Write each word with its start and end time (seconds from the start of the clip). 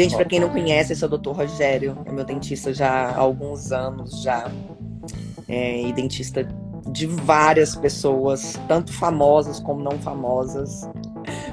Gente, 0.00 0.16
para 0.16 0.24
quem 0.24 0.40
não 0.40 0.48
conhece, 0.48 0.94
esse 0.94 1.04
é 1.04 1.06
o 1.06 1.10
Dr. 1.10 1.32
Rogério, 1.32 1.98
é 2.06 2.10
meu 2.10 2.24
dentista 2.24 2.72
já 2.72 3.10
há 3.10 3.18
alguns 3.18 3.70
anos 3.70 4.22
já. 4.22 4.50
É, 5.46 5.82
e 5.82 5.92
dentista 5.92 6.48
de 6.90 7.06
várias 7.06 7.76
pessoas, 7.76 8.58
tanto 8.66 8.92
famosas 8.94 9.60
como 9.60 9.82
não 9.82 9.98
famosas. 9.98 10.88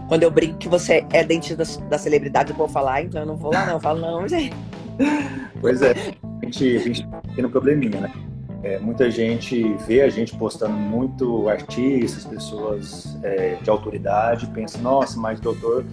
Quando 0.07 0.23
eu 0.23 0.31
brinco 0.31 0.57
que 0.59 0.69
você 0.69 1.05
é 1.11 1.25
dentista 1.25 1.57
da, 1.57 1.89
da 1.89 1.97
celebridade, 1.97 2.51
eu 2.51 2.55
vou 2.55 2.69
falar, 2.69 3.01
então 3.01 3.19
eu 3.19 3.27
não 3.27 3.35
vou 3.35 3.51
lá, 3.51 3.65
não. 3.65 3.73
Eu 3.73 3.79
falo, 3.81 3.99
não, 3.99 4.27
gente. 4.27 4.55
Pois 5.59 5.81
é, 5.81 5.91
a 5.91 6.45
gente, 6.45 6.77
a 6.77 6.79
gente 6.79 7.07
tem 7.35 7.45
um 7.45 7.49
probleminha, 7.49 7.99
né? 7.99 8.13
É, 8.63 8.79
muita 8.79 9.09
gente 9.11 9.75
vê 9.85 10.01
a 10.01 10.09
gente 10.09 10.35
postando 10.35 10.73
muito 10.73 11.47
artistas, 11.47 12.25
pessoas 12.25 13.17
é, 13.23 13.55
de 13.61 13.69
autoridade, 13.69 14.47
pensa, 14.47 14.79
nossa, 14.79 15.19
mas 15.19 15.39
doutor 15.39 15.85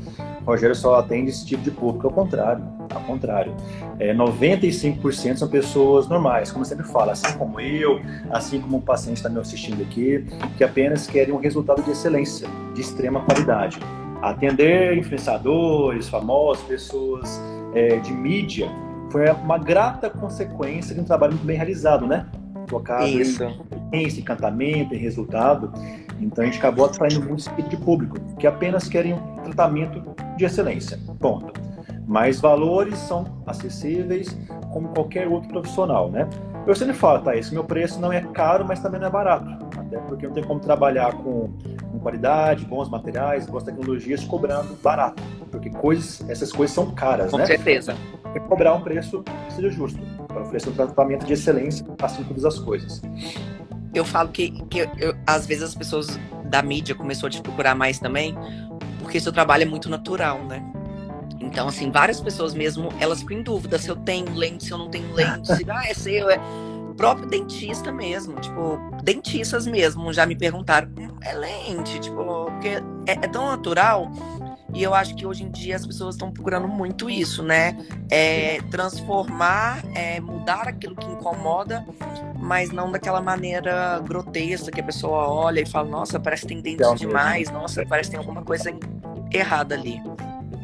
Rogério 0.46 0.74
só 0.74 0.96
atende 0.96 1.30
esse 1.30 1.44
tipo 1.44 1.62
de 1.62 1.70
público. 1.70 2.06
Ao 2.06 2.12
contrário, 2.12 2.64
ao 2.92 3.00
contrário. 3.02 3.54
É, 3.98 4.14
95% 4.14 5.36
são 5.36 5.48
pessoas 5.48 6.08
normais, 6.08 6.50
como 6.50 6.64
eu 6.64 6.68
sempre 6.68 6.86
falo, 6.86 7.10
assim 7.10 7.36
como 7.38 7.60
eu, 7.60 8.00
assim 8.30 8.60
como 8.60 8.78
o 8.78 8.82
paciente 8.82 9.18
está 9.18 9.28
me 9.28 9.38
assistindo 9.38 9.82
aqui, 9.82 10.24
que 10.56 10.64
apenas 10.64 11.06
querem 11.06 11.34
um 11.34 11.38
resultado 11.38 11.82
de 11.82 11.90
excelência, 11.90 12.48
de 12.74 12.80
extrema 12.80 13.20
qualidade. 13.20 13.78
Atender 14.22 14.96
influenciadores, 14.96 16.08
famosos, 16.08 16.64
pessoas 16.64 17.40
é, 17.74 17.96
de 17.96 18.12
mídia, 18.12 18.70
foi 19.10 19.30
uma 19.30 19.58
grata 19.58 20.08
consequência 20.08 20.94
de 20.94 21.00
um 21.00 21.04
trabalho 21.04 21.34
muito 21.34 21.46
bem 21.46 21.56
realizado, 21.56 22.06
né? 22.06 22.26
Focado 22.74 23.06
Isso. 23.06 23.44
em 23.92 24.06
encantamento, 24.08 24.94
em 24.94 24.98
resultado. 24.98 25.72
Então 26.20 26.42
a 26.42 26.46
gente 26.46 26.58
acabou 26.58 26.86
atraindo 26.86 27.20
muito 27.20 27.40
esse 27.40 27.50
tipo 27.50 27.68
de 27.68 27.76
público, 27.76 28.18
que 28.36 28.46
apenas 28.46 28.88
querem 28.88 29.14
um 29.14 29.36
tratamento 29.44 30.02
de 30.36 30.44
excelência. 30.44 30.98
Ponto. 31.20 31.52
Mas 32.06 32.40
valores 32.40 32.98
são 32.98 33.42
acessíveis 33.46 34.36
como 34.72 34.88
qualquer 34.88 35.28
outro 35.28 35.48
profissional, 35.48 36.10
né? 36.10 36.28
Eu 36.66 36.74
sempre 36.74 36.94
falo, 36.94 37.20
tá, 37.20 37.36
esse 37.36 37.52
meu 37.52 37.64
preço 37.64 38.00
não 38.00 38.12
é 38.12 38.20
caro, 38.20 38.64
mas 38.66 38.80
também 38.80 39.00
não 39.00 39.06
é 39.06 39.10
barato. 39.10 39.46
Até 39.78 39.98
porque 39.98 40.26
não 40.26 40.34
tem 40.34 40.42
como 40.42 40.60
trabalhar 40.60 41.12
com, 41.12 41.52
com 41.92 41.98
qualidade, 42.00 42.64
bons 42.64 42.88
materiais, 42.88 43.46
boas 43.46 43.64
tecnologias, 43.64 44.24
cobrando 44.24 44.74
barato. 44.82 45.22
Porque 45.50 45.70
coisas, 45.70 46.28
essas 46.28 46.52
coisas 46.52 46.74
são 46.74 46.90
caras, 46.90 47.30
com 47.30 47.38
né? 47.38 47.44
Com 47.44 47.48
certeza. 47.48 47.94
Que 48.32 48.40
cobrar 48.40 48.74
um 48.74 48.80
preço 48.80 49.22
que 49.22 49.52
seja 49.54 49.70
justo 49.70 50.00
para 50.34 50.42
oferecer 50.42 50.68
um 50.68 50.74
tratamento 50.74 51.24
de 51.24 51.32
excelência 51.32 51.86
assim 52.02 52.24
todas 52.24 52.44
as 52.44 52.58
coisas. 52.58 53.00
Eu 53.94 54.04
falo 54.04 54.28
que, 54.30 54.50
que 54.66 54.80
eu, 54.80 55.14
às 55.26 55.46
vezes 55.46 55.62
as 55.62 55.74
pessoas 55.74 56.18
da 56.46 56.60
mídia 56.60 56.94
começou 56.94 57.28
a 57.28 57.30
te 57.30 57.40
procurar 57.40 57.74
mais 57.74 57.98
também, 57.98 58.34
porque 58.98 59.20
seu 59.20 59.32
trabalho 59.32 59.62
é 59.62 59.66
muito 59.66 59.88
natural, 59.88 60.44
né? 60.44 60.62
Então, 61.40 61.68
assim, 61.68 61.90
várias 61.90 62.20
pessoas 62.20 62.52
mesmo, 62.54 62.88
elas 62.98 63.20
ficam 63.20 63.38
em 63.38 63.42
dúvida 63.42 63.78
se 63.78 63.88
eu 63.88 63.96
tenho 63.96 64.34
lente, 64.34 64.64
se 64.64 64.72
eu 64.72 64.78
não 64.78 64.88
tenho 64.88 65.12
lente, 65.14 65.54
se 65.54 65.64
ah, 65.70 65.84
é 65.86 65.94
seu, 65.94 66.28
é 66.28 66.38
próprio 66.96 67.28
dentista 67.28 67.92
mesmo, 67.92 68.40
tipo, 68.40 68.78
dentistas 69.02 69.66
mesmo 69.66 70.12
já 70.12 70.26
me 70.26 70.36
perguntaram, 70.36 70.90
é 71.22 71.32
lente, 71.34 72.00
tipo, 72.00 72.24
porque 72.46 72.68
é, 73.06 73.12
é 73.12 73.28
tão 73.28 73.46
natural 73.46 74.10
e 74.74 74.82
eu 74.82 74.92
acho 74.92 75.14
que 75.14 75.24
hoje 75.24 75.44
em 75.44 75.50
dia 75.50 75.76
as 75.76 75.86
pessoas 75.86 76.16
estão 76.16 76.32
procurando 76.32 76.66
muito 76.66 77.08
isso, 77.08 77.44
né? 77.44 77.78
É, 78.10 78.58
transformar, 78.70 79.84
é, 79.94 80.18
mudar 80.20 80.66
aquilo 80.66 80.96
que 80.96 81.06
incomoda, 81.06 81.86
mas 82.36 82.72
não 82.72 82.90
daquela 82.90 83.22
maneira 83.22 84.00
grotesca 84.00 84.72
que 84.72 84.80
a 84.80 84.84
pessoa 84.84 85.28
olha 85.28 85.60
e 85.60 85.66
fala, 85.66 85.88
nossa, 85.88 86.18
parece 86.18 86.42
que 86.42 86.48
tem 86.48 86.60
dentes 86.60 86.98
demais, 86.98 87.50
nossa, 87.50 87.86
parece 87.86 88.10
que 88.10 88.16
tem 88.16 88.18
alguma 88.18 88.42
coisa 88.42 88.74
errada 89.32 89.76
ali. 89.76 90.02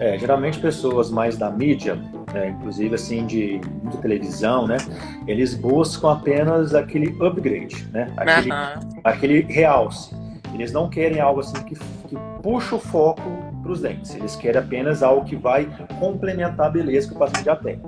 É, 0.00 0.18
geralmente 0.18 0.58
pessoas 0.58 1.10
mais 1.10 1.36
da 1.36 1.50
mídia, 1.50 1.94
né, 2.32 2.48
inclusive 2.48 2.94
assim 2.94 3.26
de, 3.26 3.58
de, 3.58 3.96
televisão, 3.98 4.66
né, 4.66 4.78
eles 5.26 5.54
buscam 5.54 6.12
apenas 6.12 6.74
aquele 6.74 7.16
upgrade, 7.22 7.86
né, 7.92 8.12
aquele, 8.16 8.50
aquele 9.04 9.40
realce. 9.42 10.16
Eles 10.52 10.72
não 10.72 10.88
querem 10.88 11.20
algo 11.20 11.40
assim 11.40 11.62
que, 11.62 11.74
que 11.74 12.16
puxa 12.42 12.74
o 12.74 12.80
foco 12.80 13.49
para 13.70 13.74
os 13.74 13.80
dentes. 13.80 14.14
Eles 14.14 14.34
querem 14.34 14.60
apenas 14.60 15.02
algo 15.02 15.24
que 15.24 15.36
vai 15.36 15.68
complementar 15.98 16.66
a 16.66 16.70
beleza 16.70 17.08
que 17.08 17.14
o 17.14 17.18
paciente 17.18 17.44
já 17.44 17.54
tem. 17.54 17.80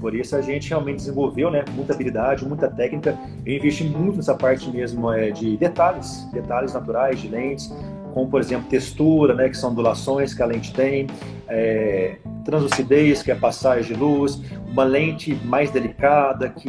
Por 0.00 0.14
isso 0.14 0.34
a 0.36 0.40
gente 0.40 0.68
realmente 0.68 0.96
desenvolveu 0.96 1.50
né, 1.50 1.64
muita 1.74 1.92
habilidade, 1.92 2.44
muita 2.44 2.68
técnica. 2.68 3.16
Eu 3.46 3.56
investi 3.56 3.84
muito 3.84 4.16
nessa 4.16 4.34
parte 4.34 4.68
mesmo 4.70 5.10
é, 5.12 5.30
de 5.30 5.56
detalhes, 5.56 6.28
detalhes 6.32 6.72
naturais 6.72 7.20
de 7.20 7.28
lentes, 7.28 7.72
como 8.18 8.28
por 8.28 8.40
exemplo 8.40 8.68
textura, 8.68 9.32
né, 9.32 9.48
que 9.48 9.56
são 9.56 9.70
ondulações 9.70 10.34
que 10.34 10.42
a 10.42 10.46
lente 10.46 10.74
tem, 10.74 11.06
é, 11.46 12.16
translucidez, 12.44 13.22
que 13.22 13.30
é 13.30 13.34
passagem 13.36 13.94
de 13.94 13.94
luz, 13.94 14.42
uma 14.66 14.82
lente 14.82 15.36
mais 15.44 15.70
delicada, 15.70 16.48
que, 16.48 16.68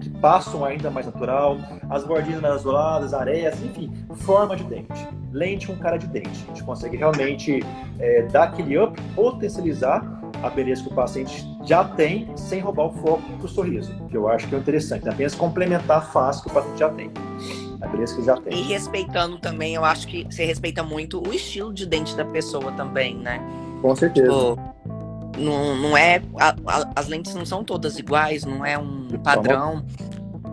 que 0.00 0.08
passa 0.20 0.56
um 0.56 0.64
ainda 0.64 0.92
mais 0.92 1.06
natural, 1.06 1.58
as 1.90 2.04
bordinhas 2.04 2.40
nasoladas, 2.40 3.12
areias, 3.12 3.60
enfim, 3.60 3.92
forma 4.18 4.54
de 4.54 4.62
dente. 4.62 5.08
Lente 5.32 5.66
com 5.66 5.74
cara 5.74 5.96
de 5.96 6.06
dente. 6.06 6.44
A 6.44 6.46
gente 6.46 6.62
consegue 6.62 6.96
realmente 6.96 7.58
é, 7.98 8.22
dar 8.22 8.44
aquele 8.44 8.78
up, 8.78 8.96
potencializar 9.16 10.22
a 10.44 10.48
beleza 10.48 10.84
que 10.84 10.92
o 10.92 10.94
paciente 10.94 11.44
já 11.64 11.82
tem, 11.82 12.28
sem 12.36 12.60
roubar 12.60 12.86
o 12.86 12.92
foco 12.92 13.32
do 13.40 13.48
sorriso, 13.48 13.92
que 14.08 14.16
eu 14.16 14.28
acho 14.28 14.46
que 14.46 14.54
é 14.54 14.58
interessante, 14.58 15.08
apenas 15.08 15.34
complementar 15.34 15.98
a 15.98 16.02
face 16.02 16.40
que 16.40 16.50
o 16.50 16.52
paciente 16.52 16.78
já 16.78 16.88
tem. 16.90 17.10
Que 17.88 18.22
já 18.22 18.36
tem. 18.36 18.58
E 18.58 18.62
respeitando 18.62 19.38
também, 19.38 19.74
eu 19.74 19.84
acho 19.84 20.06
que 20.06 20.24
você 20.24 20.44
respeita 20.44 20.82
muito 20.82 21.22
o 21.26 21.32
estilo 21.32 21.72
de 21.72 21.86
dente 21.86 22.16
da 22.16 22.24
pessoa 22.24 22.72
também, 22.72 23.16
né? 23.16 23.40
Com 23.80 23.94
certeza. 23.94 24.26
Tipo, 24.26 24.58
não, 25.38 25.76
não 25.76 25.96
é. 25.96 26.22
A, 26.38 26.48
a, 26.66 26.90
as 26.96 27.08
lentes 27.08 27.34
não 27.34 27.44
são 27.44 27.64
todas 27.64 27.98
iguais, 27.98 28.44
não 28.44 28.64
é 28.64 28.78
um 28.78 29.08
padrão. 29.22 29.84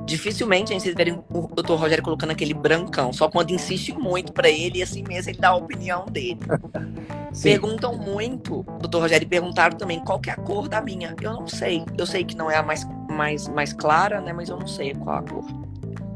Dificilmente 0.06 0.74
a 0.74 0.78
gente 0.78 0.92
verem 0.94 1.24
o 1.30 1.48
Dr. 1.48 1.74
Rogério 1.74 2.04
colocando 2.04 2.32
aquele 2.32 2.54
brancão, 2.54 3.14
só 3.14 3.30
quando 3.30 3.52
insiste 3.52 3.94
muito 3.94 4.34
para 4.34 4.50
ele 4.50 4.80
e 4.80 4.84
assim 4.84 5.04
mesmo 5.08 5.30
ele 5.32 5.38
dá 5.38 5.50
a 5.50 5.56
opinião 5.56 6.06
dele. 6.06 6.40
Perguntam 7.42 7.96
muito, 7.96 8.66
Dr. 8.82 8.98
Rogério, 8.98 9.26
perguntaram 9.26 9.78
também 9.78 10.04
qual 10.04 10.20
que 10.20 10.30
é 10.30 10.34
a 10.34 10.36
cor 10.36 10.68
da 10.68 10.82
minha. 10.82 11.16
Eu 11.22 11.34
não 11.34 11.48
sei. 11.48 11.86
Eu 11.98 12.06
sei 12.06 12.26
que 12.26 12.36
não 12.36 12.52
é 12.52 12.58
a 12.58 12.64
mais, 12.64 12.86
mais, 13.10 13.48
mais 13.48 13.72
clara, 13.72 14.20
né? 14.20 14.34
Mas 14.34 14.50
eu 14.50 14.58
não 14.58 14.68
sei 14.68 14.94
qual 14.94 15.20
a 15.20 15.22
cor. 15.22 15.46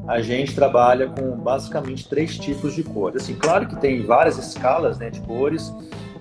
A 0.08 0.22
gente 0.22 0.54
trabalha 0.54 1.08
com 1.08 1.32
basicamente 1.38 2.08
três 2.08 2.38
tipos 2.38 2.76
de 2.76 2.84
cores. 2.84 3.24
Assim, 3.24 3.36
claro 3.36 3.68
que 3.68 3.76
tem 3.76 4.04
várias 4.06 4.38
escalas 4.38 4.98
né, 5.00 5.10
de 5.10 5.20
cores 5.22 5.74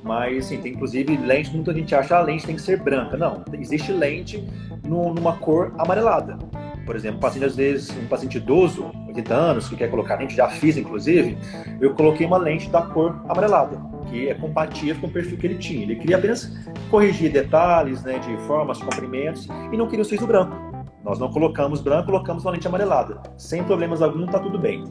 mas, 0.04 0.44
assim, 0.44 0.60
tem 0.60 0.72
inclusive 0.72 1.16
lente, 1.16 1.50
muita 1.50 1.72
gente 1.72 1.94
acha 1.94 2.08
que 2.08 2.14
ah, 2.14 2.18
a 2.18 2.20
lente 2.20 2.44
tem 2.44 2.54
que 2.54 2.60
ser 2.60 2.78
branca. 2.78 3.16
Não, 3.16 3.42
existe 3.54 3.90
lente 3.90 4.46
no, 4.86 5.14
numa 5.14 5.38
cor 5.38 5.72
amarelada. 5.78 6.36
Por 6.84 6.94
exemplo, 6.94 7.16
um 7.16 7.20
paciente, 7.20 7.46
às 7.46 7.56
vezes, 7.56 7.90
um 7.96 8.06
paciente 8.06 8.36
idoso, 8.36 8.92
80 9.08 9.34
anos, 9.34 9.66
que 9.66 9.76
quer 9.76 9.88
colocar 9.88 10.16
lente, 10.16 10.36
já 10.36 10.46
fiz 10.46 10.76
inclusive, 10.76 11.38
eu 11.80 11.94
coloquei 11.94 12.26
uma 12.26 12.36
lente 12.36 12.68
da 12.68 12.82
cor 12.82 13.18
amarelada, 13.26 13.80
que 14.10 14.28
é 14.28 14.34
compatível 14.34 15.00
com 15.00 15.06
o 15.06 15.10
perfil 15.10 15.38
que 15.38 15.46
ele 15.46 15.56
tinha. 15.56 15.82
Ele 15.82 15.96
queria 15.96 16.18
apenas 16.18 16.52
corrigir 16.90 17.32
detalhes 17.32 18.02
né, 18.02 18.18
de 18.18 18.36
formas, 18.46 18.78
comprimentos 18.82 19.48
e 19.72 19.76
não 19.78 19.86
queria 19.86 20.02
o 20.02 20.04
siso 20.04 20.26
branco. 20.26 20.73
Nós 21.04 21.18
não 21.18 21.30
colocamos 21.30 21.82
branco, 21.82 22.06
colocamos 22.06 22.44
uma 22.44 22.52
lente 22.52 22.66
amarelada. 22.66 23.20
Sem 23.36 23.62
problemas 23.62 24.00
algum, 24.00 24.24
está 24.24 24.38
tudo 24.38 24.58
bem. 24.58 24.84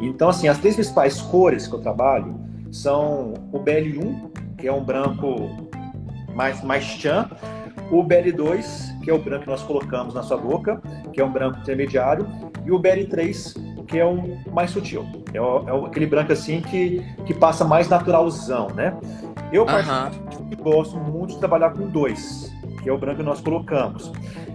Então, 0.00 0.30
assim, 0.30 0.48
as 0.48 0.58
três 0.58 0.74
principais 0.74 1.20
cores 1.20 1.66
que 1.66 1.74
eu 1.74 1.80
trabalho 1.80 2.34
são 2.72 3.34
o 3.52 3.60
BL1, 3.60 4.30
que 4.56 4.66
é 4.66 4.72
um 4.72 4.82
branco 4.82 5.50
mais, 6.34 6.64
mais 6.64 6.84
chan, 6.84 7.28
o 7.90 8.02
BL2, 8.02 9.00
que 9.02 9.10
é 9.10 9.14
o 9.14 9.18
branco 9.18 9.44
que 9.44 9.50
nós 9.50 9.62
colocamos 9.62 10.14
na 10.14 10.22
sua 10.22 10.38
boca, 10.38 10.80
que 11.12 11.20
é 11.20 11.24
um 11.24 11.30
branco 11.30 11.58
intermediário, 11.60 12.26
e 12.64 12.72
o 12.72 12.80
BL3, 12.80 13.84
que 13.86 13.98
é 13.98 14.06
um 14.06 14.42
mais 14.52 14.70
sutil. 14.70 15.06
É, 15.32 15.40
o, 15.40 15.84
é 15.84 15.86
aquele 15.86 16.06
branco 16.06 16.32
assim 16.32 16.60
que, 16.62 17.04
que 17.26 17.34
passa 17.34 17.64
mais 17.64 17.88
naturalzão, 17.88 18.68
né? 18.74 18.96
Eu, 19.52 19.64
particularmente, 19.64 20.18
gosto 20.62 20.96
muito 20.98 21.34
de 21.34 21.38
trabalhar 21.38 21.70
com 21.70 21.86
dois, 21.88 22.52
que 22.82 22.88
é 22.88 22.92
o 22.92 22.98
branco 22.98 23.18
que 23.18 23.22
nós 23.22 23.40
colocamos. 23.40 24.12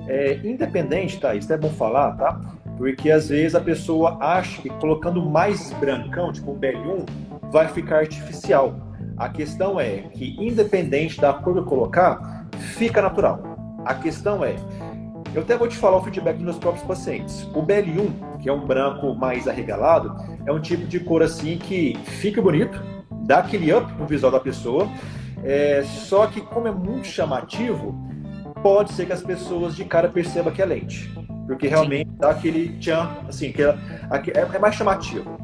É, 0.08 0.40
independente, 0.44 1.20
tá? 1.20 1.36
Isso 1.36 1.52
é 1.52 1.58
bom 1.58 1.70
falar, 1.70 2.14
tá? 2.14 2.40
Porque 2.78 3.12
às 3.12 3.30
vezes 3.30 3.56
a 3.56 3.62
pessoa 3.62 4.18
acha 4.20 4.62
que 4.62 4.70
colocando 4.70 5.24
mais 5.24 5.72
brancão, 5.74 6.32
tipo 6.32 6.52
um 6.52 6.60
BL1, 6.60 7.06
vai 7.52 7.68
ficar 7.68 8.00
artificial. 8.00 8.76
A 9.18 9.30
questão 9.30 9.80
é 9.80 9.98
que, 10.14 10.36
independente 10.40 11.22
da 11.22 11.34
cor 11.34 11.54
que 11.54 11.60
eu 11.60 11.66
colocar, 11.66 12.48
fica 12.58 13.02
natural. 13.02 13.42
A 13.86 13.94
questão 13.94 14.44
é, 14.44 14.56
eu 15.36 15.42
até 15.42 15.58
vou 15.58 15.68
te 15.68 15.76
falar 15.76 15.98
o 15.98 16.04
feedback 16.04 16.36
dos 16.36 16.44
meus 16.44 16.58
próprios 16.58 16.86
pacientes. 16.86 17.44
O 17.56 17.64
BL1, 17.64 18.40
que 18.40 18.50
é 18.50 18.54
um 18.54 18.66
branco 18.66 19.16
mais 19.16 19.48
arregalado, 19.48 20.16
é 20.46 20.52
um 20.52 20.60
tipo 20.60 20.86
de 20.86 21.00
cor 21.00 21.24
assim 21.24 21.58
que 21.58 21.98
fica 22.04 22.42
bonito, 22.42 22.80
dá 23.26 23.40
aquele 23.40 23.74
up 23.74 23.92
no 23.98 24.06
visual 24.06 24.32
da 24.32 24.40
pessoa, 24.40 24.88
é, 25.44 25.84
só 25.84 26.28
que 26.28 26.40
como 26.40 26.68
é 26.68 26.72
muito 26.72 27.08
chamativo, 27.08 27.96
pode 28.64 28.94
ser 28.94 29.06
que 29.06 29.14
as 29.14 29.22
pessoas 29.22 29.76
de 29.76 29.86
cara 29.86 30.08
percebam 30.08 30.52
que 30.52 30.62
é 30.62 30.66
lente. 30.66 31.14
Porque 31.46 31.68
realmente 31.68 32.10
Sim. 32.10 32.18
dá 32.18 32.32
aquele 32.32 32.70
tchan, 32.80 33.10
assim, 33.28 33.52
que 33.52 33.62
é, 33.62 33.78
é, 34.34 34.56
é 34.56 34.60
mais 34.60 34.74
chamativo. 34.74 35.38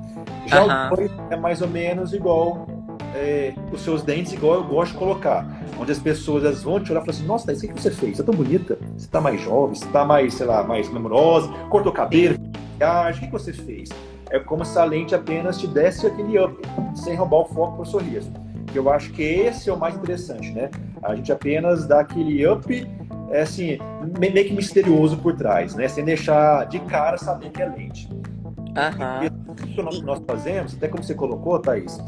Já 0.47 0.63
uhum. 0.63 0.93
o 0.93 0.95
2 0.95 1.11
é 1.29 1.35
mais 1.35 1.61
ou 1.61 1.67
menos 1.67 2.13
igual 2.13 2.65
é, 3.13 3.53
os 3.71 3.81
seus 3.81 4.01
dentes 4.01 4.33
igual 4.33 4.55
eu 4.55 4.63
gosto 4.63 4.93
de 4.93 4.97
colocar. 4.97 5.45
Onde 5.77 5.91
as 5.91 5.99
pessoas 5.99 6.43
elas 6.43 6.63
vão 6.63 6.79
te 6.79 6.91
olhar 6.91 7.01
e 7.01 7.05
falar 7.05 7.17
assim, 7.17 7.25
nossa, 7.25 7.45
Thaís, 7.45 7.63
o 7.63 7.67
que 7.67 7.81
você 7.81 7.91
fez? 7.91 8.17
Você 8.17 8.21
é 8.21 8.25
tão 8.25 8.33
bonita, 8.33 8.77
você 8.95 9.05
está 9.05 9.19
mais 9.19 9.41
jovem, 9.41 9.75
você 9.75 9.85
está 9.85 10.05
mais, 10.05 10.33
sei 10.33 10.45
lá, 10.45 10.63
mais 10.63 10.87
glamourosa, 10.87 11.49
cortou 11.69 11.91
cabelo, 11.91 12.37
o 12.37 13.19
que 13.19 13.31
você 13.31 13.51
fez? 13.51 13.89
É 14.29 14.39
como 14.39 14.63
se 14.63 14.77
a 14.77 14.85
lente 14.85 15.13
apenas 15.13 15.59
te 15.59 15.67
desse 15.67 16.07
aquele 16.07 16.39
up, 16.39 16.55
sem 16.95 17.15
roubar 17.15 17.39
o 17.39 17.45
foco 17.45 17.73
para 17.73 17.81
o 17.81 17.85
sorriso. 17.85 18.31
Eu 18.73 18.89
acho 18.91 19.11
que 19.11 19.23
esse 19.23 19.69
é 19.69 19.73
o 19.73 19.77
mais 19.77 19.95
interessante, 19.95 20.51
né? 20.51 20.69
A 21.01 21.15
gente 21.15 21.31
apenas 21.31 21.87
dá 21.87 22.01
aquele 22.01 22.47
up, 22.47 22.87
é 23.31 23.41
assim, 23.41 23.77
meio 24.19 24.33
que 24.33 24.53
misterioso 24.53 25.17
por 25.17 25.35
trás, 25.35 25.75
né? 25.75 25.87
Sem 25.87 26.03
deixar 26.03 26.65
de 26.65 26.79
cara 26.81 27.17
saber 27.17 27.49
que 27.49 27.61
é 27.61 27.65
lente. 27.65 28.07
Uhum. 28.11 29.51
O 29.51 29.55
que 29.55 29.81
nós, 29.81 30.01
nós, 30.01 30.21
fazemos, 30.25 30.73
até 30.75 30.87
como 30.87 31.03
você 31.03 31.13
colocou, 31.13 31.59
Thaís, 31.59 31.99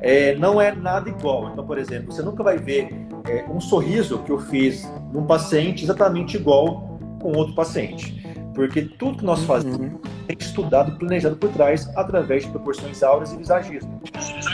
é, 0.00 0.34
não 0.36 0.60
é 0.60 0.74
nada 0.74 1.08
igual. 1.08 1.50
Então, 1.50 1.66
por 1.66 1.78
exemplo, 1.78 2.12
você 2.12 2.22
nunca 2.22 2.42
vai 2.42 2.56
ver 2.56 2.88
é, 3.28 3.44
um 3.50 3.60
sorriso 3.60 4.18
que 4.18 4.30
eu 4.30 4.38
fiz 4.38 4.88
num 5.12 5.24
paciente 5.24 5.84
exatamente 5.84 6.36
igual 6.36 6.98
com 7.20 7.36
outro 7.36 7.54
paciente. 7.54 8.20
Porque 8.54 8.82
tudo 8.82 9.18
que 9.18 9.24
nós 9.24 9.42
fazemos 9.44 9.78
uhum. 9.78 10.00
é 10.28 10.34
estudado, 10.38 10.98
planejado 10.98 11.36
por 11.36 11.50
trás, 11.50 11.88
através 11.96 12.44
de 12.44 12.50
proporções 12.50 13.02
áureas 13.02 13.32
e 13.32 13.36
visagismo. 13.36 14.00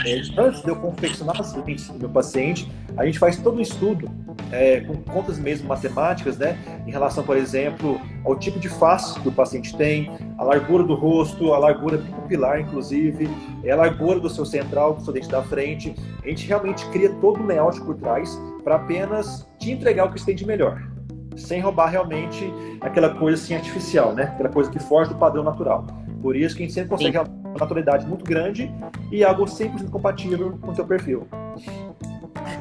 É, 0.05 0.21
antes 0.39 0.61
de 0.61 0.69
eu 0.69 0.75
confeccionar 0.75 1.39
as 1.39 1.53
lentes 1.55 1.87
do 1.89 1.99
meu 1.99 2.09
paciente, 2.09 2.71
a 2.95 3.05
gente 3.05 3.19
faz 3.19 3.37
todo 3.37 3.57
um 3.57 3.61
estudo 3.61 4.09
é, 4.51 4.81
com 4.81 4.95
contas 4.97 5.37
mesmo 5.37 5.67
matemáticas, 5.67 6.37
né, 6.37 6.57
em 6.85 6.91
relação, 6.91 7.23
por 7.23 7.35
exemplo, 7.35 7.99
ao 8.23 8.37
tipo 8.37 8.59
de 8.59 8.69
face 8.69 9.19
que 9.19 9.27
o 9.27 9.31
paciente 9.31 9.75
tem, 9.75 10.11
a 10.37 10.43
largura 10.43 10.83
do 10.83 10.95
rosto, 10.95 11.53
a 11.53 11.57
largura 11.57 11.97
pupilar, 11.97 12.61
inclusive, 12.61 13.29
é 13.63 13.71
a 13.71 13.75
largura 13.75 14.19
do 14.19 14.29
seu 14.29 14.45
central, 14.45 14.95
do 14.95 15.03
seu 15.03 15.13
dente 15.13 15.29
da 15.29 15.41
frente. 15.43 15.95
A 16.23 16.27
gente 16.27 16.47
realmente 16.47 16.85
cria 16.89 17.09
todo 17.21 17.41
um 17.41 17.45
layout 17.45 17.81
por 17.81 17.95
trás 17.95 18.39
para 18.63 18.75
apenas 18.75 19.47
te 19.59 19.71
entregar 19.71 20.05
o 20.05 20.13
que 20.13 20.19
você 20.19 20.27
tem 20.27 20.35
de 20.35 20.45
melhor 20.45 20.96
sem 21.37 21.61
roubar 21.61 21.87
realmente 21.87 22.51
aquela 22.81 23.09
coisa 23.11 23.41
assim 23.41 23.55
artificial, 23.55 24.13
né? 24.13 24.23
Aquela 24.23 24.49
coisa 24.49 24.69
que 24.69 24.79
foge 24.79 25.09
do 25.09 25.15
padrão 25.15 25.43
natural. 25.43 25.85
Por 26.21 26.35
isso 26.35 26.55
que 26.55 26.63
a 26.63 26.65
gente 26.65 26.73
sempre 26.73 26.89
consegue 26.89 27.17
Sim. 27.17 27.25
uma 27.43 27.59
naturalidade 27.59 28.05
muito 28.05 28.25
grande 28.25 28.71
e 29.11 29.23
algo 29.23 29.45
100% 29.45 29.89
compatível 29.89 30.57
com 30.61 30.71
o 30.71 30.75
seu 30.75 30.85
perfil. 30.85 31.27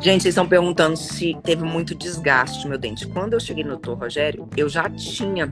Gente, 0.00 0.22
vocês 0.22 0.32
estão 0.32 0.46
perguntando 0.46 0.96
se 0.96 1.36
teve 1.42 1.64
muito 1.64 1.94
desgaste 1.94 2.64
no 2.64 2.70
meu 2.70 2.78
dente. 2.78 3.06
Quando 3.06 3.32
eu 3.32 3.40
cheguei 3.40 3.64
no 3.64 3.76
Dr. 3.76 3.92
Rogério, 3.92 4.48
eu 4.56 4.68
já 4.68 4.88
tinha 4.90 5.50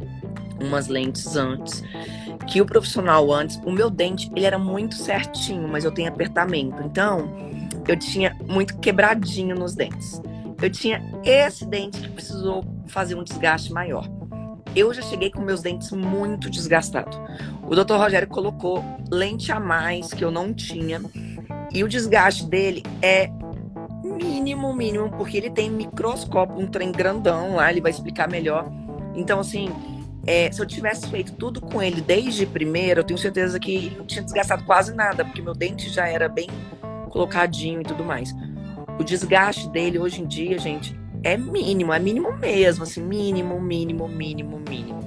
umas 0.61 0.89
lentes 0.89 1.35
antes. 1.37 1.83
Que 2.47 2.61
o 2.61 2.67
profissional 2.67 3.33
antes, 3.33 3.57
o 3.65 3.73
meu 3.73 3.89
dente, 3.89 4.31
ele 4.37 4.45
era 4.45 4.59
muito 4.59 4.97
certinho, 4.97 5.67
mas 5.67 5.85
eu 5.85 5.91
tenho 5.91 6.09
apertamento. 6.09 6.83
Então, 6.83 7.35
eu 7.89 7.97
tinha 7.97 8.37
muito 8.47 8.77
quebradinho 8.79 9.57
nos 9.57 9.75
dentes. 9.75 10.21
Eu 10.65 10.71
tinha 10.71 11.05
esse 11.23 11.67
dente 11.67 12.01
que 12.01 12.09
precisou 12.09 12.65
fazer 12.87 13.15
um 13.15 13.23
desgaste 13.23 13.71
maior. 13.71 14.09
Eu 14.75 14.95
já 14.95 15.03
cheguei 15.03 15.31
com 15.31 15.43
meus 15.43 15.61
dentes 15.61 15.91
muito 15.91 16.49
desgastados. 16.49 17.19
O 17.69 17.75
Dr. 17.77 17.97
Rogério 17.97 18.27
colocou 18.27 18.83
lente 19.13 19.53
a 19.53 19.61
mais 19.61 20.15
que 20.15 20.25
eu 20.25 20.31
não 20.31 20.55
tinha. 20.55 21.03
E 21.71 21.85
o 21.85 21.89
desgaste 21.89 22.47
dele 22.47 22.83
é 23.03 23.29
mínimo, 24.03 24.73
mínimo, 24.73 25.11
porque 25.11 25.37
ele 25.37 25.51
tem 25.51 25.71
microscópio, 25.71 26.59
um 26.59 26.67
trem 26.67 26.91
grandão 26.91 27.57
lá, 27.57 27.71
ele 27.71 27.83
vai 27.83 27.91
explicar 27.91 28.27
melhor. 28.27 28.67
Então, 29.15 29.41
assim, 29.41 29.71
é, 30.27 30.51
se 30.51 30.63
eu 30.63 30.67
tivesse 30.67 31.07
feito 31.09 31.33
tudo 31.33 31.61
com 31.61 31.83
ele 31.83 32.01
desde 32.01 32.47
primeiro, 32.47 33.01
eu 33.01 33.05
tenho 33.05 33.19
certeza 33.19 33.61
que 33.61 33.95
não 33.99 34.07
tinha 34.07 34.25
desgastado 34.25 34.65
quase 34.65 34.95
nada, 34.95 35.27
porque 35.27 35.43
meu 35.43 35.53
dente 35.53 35.91
já 35.91 36.09
era 36.09 36.27
bem 36.27 36.49
colocadinho 37.11 37.83
e 37.83 37.85
tudo 37.85 38.03
mais. 38.03 38.35
O 38.99 39.05
desgaste 39.05 39.69
dele 39.69 39.99
hoje 39.99 40.23
em 40.23 40.27
dia, 40.27 40.59
gente, 40.59 40.99
é 41.23 41.37
mínimo, 41.37 41.93
é 41.93 41.99
mínimo 41.99 42.37
mesmo, 42.37 42.85
assim, 42.85 43.03
mínimo, 43.03 43.61
mínimo, 43.61 44.07
mínimo, 44.09 44.61
mínimo. 44.69 45.01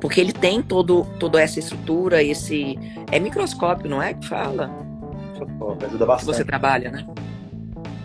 Porque 0.00 0.20
ele 0.20 0.32
tem 0.32 0.62
todo, 0.62 1.06
toda 1.18 1.40
essa 1.40 1.58
estrutura, 1.58 2.22
esse. 2.22 2.78
É 3.10 3.18
microscópio, 3.18 3.88
não 3.88 4.02
é 4.02 4.14
que 4.14 4.28
fala? 4.28 4.68
Microscópio, 5.32 5.86
ajuda 5.86 6.06
bastante. 6.06 6.30
Que 6.30 6.36
você 6.36 6.44
trabalha, 6.44 6.90
né? 6.90 7.06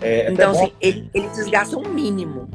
É, 0.02 0.22
é 0.22 0.32
então, 0.32 0.52
assim, 0.52 0.72
ele, 0.80 1.10
ele 1.14 1.28
desgasta 1.30 1.78
um 1.78 1.88
mínimo. 1.90 2.50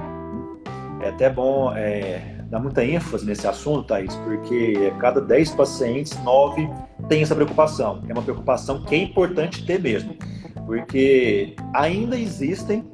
É 1.02 1.10
até 1.10 1.28
bom 1.28 1.72
é, 1.76 2.36
dar 2.50 2.58
muita 2.58 2.84
ênfase 2.84 3.26
nesse 3.26 3.46
assunto, 3.46 3.86
Thaís, 3.86 4.14
porque 4.16 4.92
cada 4.98 5.20
10 5.20 5.50
pacientes, 5.50 6.18
9 6.24 6.68
têm 7.08 7.22
essa 7.22 7.34
preocupação. 7.34 8.02
É 8.08 8.12
uma 8.12 8.22
preocupação 8.22 8.82
que 8.82 8.94
é 8.94 8.98
importante 8.98 9.64
ter 9.64 9.80
mesmo 9.80 10.16
porque 10.66 11.54
ainda 11.72 12.18
existem, 12.18 12.84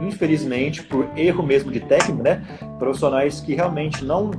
infelizmente, 0.00 0.82
por 0.82 1.06
erro 1.16 1.42
mesmo 1.42 1.70
de 1.70 1.80
técnico, 1.80 2.22
né, 2.22 2.42
profissionais 2.78 3.40
que 3.40 3.54
realmente 3.54 4.04
não 4.04 4.30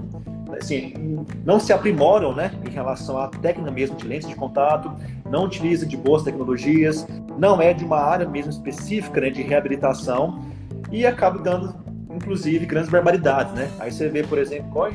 assim, 0.60 1.26
não 1.46 1.60
se 1.60 1.74
aprimoram 1.74 2.34
né, 2.34 2.52
em 2.66 2.72
relação 2.72 3.18
à 3.18 3.28
técnica 3.28 3.70
mesmo 3.70 3.96
de 3.96 4.08
lentes 4.08 4.28
de 4.28 4.34
contato, 4.34 4.92
não 5.30 5.44
utiliza 5.44 5.86
de 5.86 5.98
boas 5.98 6.24
tecnologias, 6.24 7.06
não 7.38 7.62
é 7.62 7.74
de 7.74 7.84
uma 7.84 8.00
área 8.00 8.28
mesmo 8.28 8.50
específica 8.50 9.22
né, 9.22 9.30
de 9.30 9.42
reabilitação 9.42 10.42
e 10.92 11.06
acaba 11.06 11.40
dando, 11.40 11.76
inclusive, 12.10 12.66
grandes 12.66 12.90
barbaridades. 12.90 13.54
Né? 13.54 13.70
Aí 13.80 13.92
você 13.92 14.10
vê, 14.10 14.24
por 14.24 14.38
exemplo, 14.38 14.90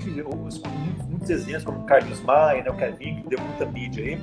os, 0.46 0.60
muitos 1.08 1.30
exemplos, 1.30 1.64
como 1.64 1.84
Carlos 1.84 2.20
Maia, 2.22 2.62
né, 2.62 2.70
o 2.70 2.74
Kevin, 2.74 3.22
que 3.22 3.28
deu 3.28 3.40
muita 3.40 3.66
mídia 3.66 4.04
aí, 4.04 4.20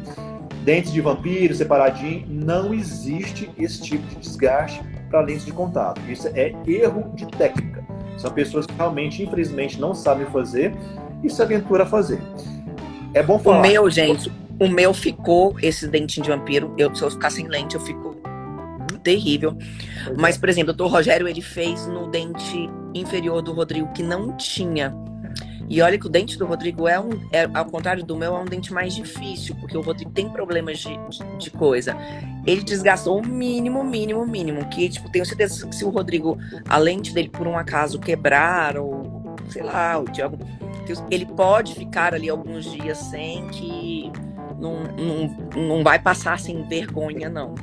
dentes 0.70 0.92
de 0.92 1.02
vampiro, 1.02 1.56
separadinho, 1.56 2.28
não 2.30 2.76
existe 2.76 3.50
esse 3.58 3.82
tipo 3.82 4.06
de 4.06 4.18
desgaste 4.18 4.80
para 5.10 5.22
lentes 5.22 5.44
de 5.44 5.52
contato. 5.52 6.00
Isso 6.08 6.28
é 6.36 6.54
erro 6.68 7.12
de 7.16 7.26
técnica. 7.26 7.84
São 8.20 8.30
pessoas 8.30 8.68
que 8.68 8.74
realmente, 8.76 9.24
infelizmente, 9.24 9.82
não 9.82 9.96
sabem 9.96 10.28
fazer 10.28 10.72
e 11.24 11.30
se 11.30 11.42
aventura 11.42 11.86
a 11.86 11.86
fazer. 11.88 12.22
É 13.16 13.24
bom 13.24 13.40
falar. 13.40 13.58
O 13.58 13.62
meu, 13.64 13.90
gente, 13.90 14.32
o 14.60 14.68
meu 14.68 14.94
ficou, 14.94 15.56
esse 15.60 15.88
dentinho 15.88 16.26
de 16.26 16.30
vampiro, 16.30 16.72
eu, 16.78 16.94
se 16.94 17.02
eu 17.02 17.10
ficar 17.10 17.32
sem 17.32 17.48
lente, 17.48 17.74
eu 17.74 17.82
fico 17.82 18.16
terrível. 19.04 19.58
Mas, 20.20 20.38
por 20.38 20.50
exemplo, 20.50 20.72
o 20.72 20.76
doutor 20.76 20.94
Rogério, 20.94 21.28
ele 21.28 21.42
fez 21.42 21.88
no 21.88 22.12
dente 22.12 22.70
inferior 22.94 23.42
do 23.42 23.54
Rodrigo, 23.54 23.92
que 23.92 24.04
não 24.04 24.38
tinha 24.38 24.94
e 25.70 25.84
olha 25.84 26.00
que 26.00 26.08
o 26.08 26.10
dente 26.10 26.36
do 26.36 26.48
Rodrigo 26.48 26.88
é 26.88 27.00
um, 27.00 27.12
é, 27.32 27.48
ao 27.54 27.66
contrário 27.66 28.04
do 28.04 28.16
meu, 28.16 28.36
é 28.36 28.40
um 28.40 28.46
dente 28.46 28.74
mais 28.74 28.96
difícil, 28.96 29.56
porque 29.60 29.78
o 29.78 29.82
Rodrigo 29.82 30.10
tem 30.10 30.28
problemas 30.28 30.80
de, 30.80 30.90
de, 31.38 31.52
coisa. 31.52 31.96
Ele 32.44 32.64
desgastou 32.64 33.20
o 33.20 33.28
mínimo, 33.28 33.84
mínimo, 33.84 34.26
mínimo. 34.26 34.66
Que, 34.66 34.90
tipo, 34.90 35.12
tenho 35.12 35.24
certeza 35.28 35.68
que 35.68 35.76
se 35.76 35.86
o 35.86 35.90
Rodrigo, 35.90 36.40
a 36.68 36.78
lente 36.78 37.14
dele 37.14 37.30
por 37.30 37.46
um 37.46 37.56
acaso 37.56 38.00
quebrar, 38.00 38.78
ou 38.78 39.36
sei 39.50 39.62
lá, 39.62 40.04
de 40.12 40.24
algum, 40.24 40.40
ele 41.12 41.28
pode 41.28 41.76
ficar 41.76 42.16
ali 42.16 42.30
alguns 42.30 42.66
dias 42.66 42.98
sem 42.98 43.48
que 43.50 44.12
não, 44.60 44.84
não, 44.98 45.68
não 45.68 45.84
vai 45.84 46.00
passar 46.00 46.40
sem 46.40 46.68
vergonha, 46.68 47.30
não. 47.30 47.54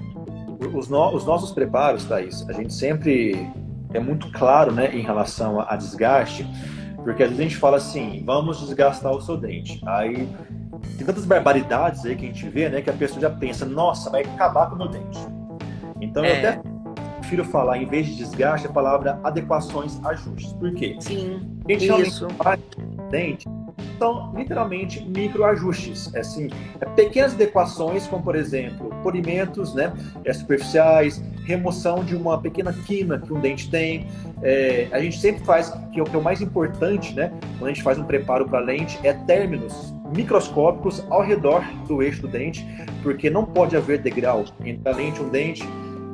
Os, 0.72 0.88
no, 0.88 1.12
os 1.12 1.24
nossos 1.24 1.50
preparos, 1.50 2.04
Thaís, 2.04 2.48
a 2.48 2.52
gente 2.52 2.72
sempre 2.72 3.50
é 3.92 3.98
muito 3.98 4.30
claro 4.30 4.70
né, 4.70 4.94
em 4.94 5.02
relação 5.02 5.58
a, 5.58 5.74
a 5.74 5.76
desgaste 5.76 6.46
porque 7.06 7.22
às 7.22 7.28
vezes 7.28 7.40
a 7.40 7.48
gente 7.48 7.56
fala 7.56 7.76
assim, 7.76 8.20
vamos 8.26 8.58
desgastar 8.58 9.12
o 9.12 9.22
seu 9.22 9.36
dente. 9.36 9.80
Aí 9.86 10.28
tem 10.96 11.06
tantas 11.06 11.24
barbaridades 11.24 12.04
aí 12.04 12.16
que 12.16 12.24
a 12.24 12.28
gente 12.28 12.48
vê, 12.48 12.68
né? 12.68 12.82
Que 12.82 12.90
a 12.90 12.92
pessoa 12.92 13.20
já 13.20 13.30
pensa, 13.30 13.64
nossa, 13.64 14.10
vai 14.10 14.22
acabar 14.22 14.68
com 14.68 14.74
o 14.74 14.78
meu 14.78 14.88
dente. 14.88 15.16
Então 16.00 16.24
é. 16.24 16.32
eu 16.32 16.38
até 16.38 16.60
prefiro 17.20 17.44
falar, 17.44 17.78
em 17.78 17.86
vez 17.86 18.08
de 18.08 18.16
desgaste, 18.16 18.66
a 18.66 18.72
palavra 18.72 19.20
adequações, 19.22 20.04
ajustes. 20.04 20.52
Por 20.54 20.74
quê? 20.74 20.96
Sim, 20.98 21.48
a 21.68 21.72
gente 21.72 22.08
isso. 22.08 22.28
faz 22.42 22.60
dente 23.08 23.46
são 23.98 24.32
literalmente 24.34 25.02
microajustes, 25.08 26.12
é 26.14 26.20
assim, 26.20 26.50
pequenas 26.94 27.34
adequações, 27.34 28.06
como 28.06 28.22
por 28.22 28.34
exemplo, 28.36 28.90
polimentos 29.02 29.74
né, 29.74 29.92
é, 30.24 30.32
superficiais, 30.32 31.22
remoção 31.46 32.04
de 32.04 32.16
uma 32.16 32.38
pequena 32.38 32.72
quina 32.72 33.18
que 33.18 33.32
um 33.32 33.40
dente 33.40 33.70
tem. 33.70 34.06
É, 34.42 34.88
a 34.90 35.00
gente 35.00 35.18
sempre 35.18 35.44
faz, 35.44 35.70
que 35.92 36.00
é 36.00 36.02
o 36.02 36.04
que 36.04 36.14
é 36.14 36.18
o 36.18 36.22
mais 36.22 36.42
importante, 36.42 37.14
né, 37.14 37.32
quando 37.58 37.70
a 37.70 37.72
gente 37.72 37.82
faz 37.82 37.98
um 37.98 38.04
preparo 38.04 38.46
para 38.46 38.58
lente, 38.58 38.98
é 39.02 39.12
términos 39.12 39.94
microscópicos 40.14 41.04
ao 41.08 41.22
redor 41.22 41.64
do 41.86 42.02
eixo 42.02 42.22
do 42.22 42.28
dente, 42.28 42.66
porque 43.02 43.30
não 43.30 43.44
pode 43.44 43.76
haver 43.76 43.98
degrau 44.02 44.44
entre 44.64 44.92
a 44.92 44.94
lente 44.94 45.20
e 45.20 45.24
um 45.24 45.28
dente. 45.28 45.64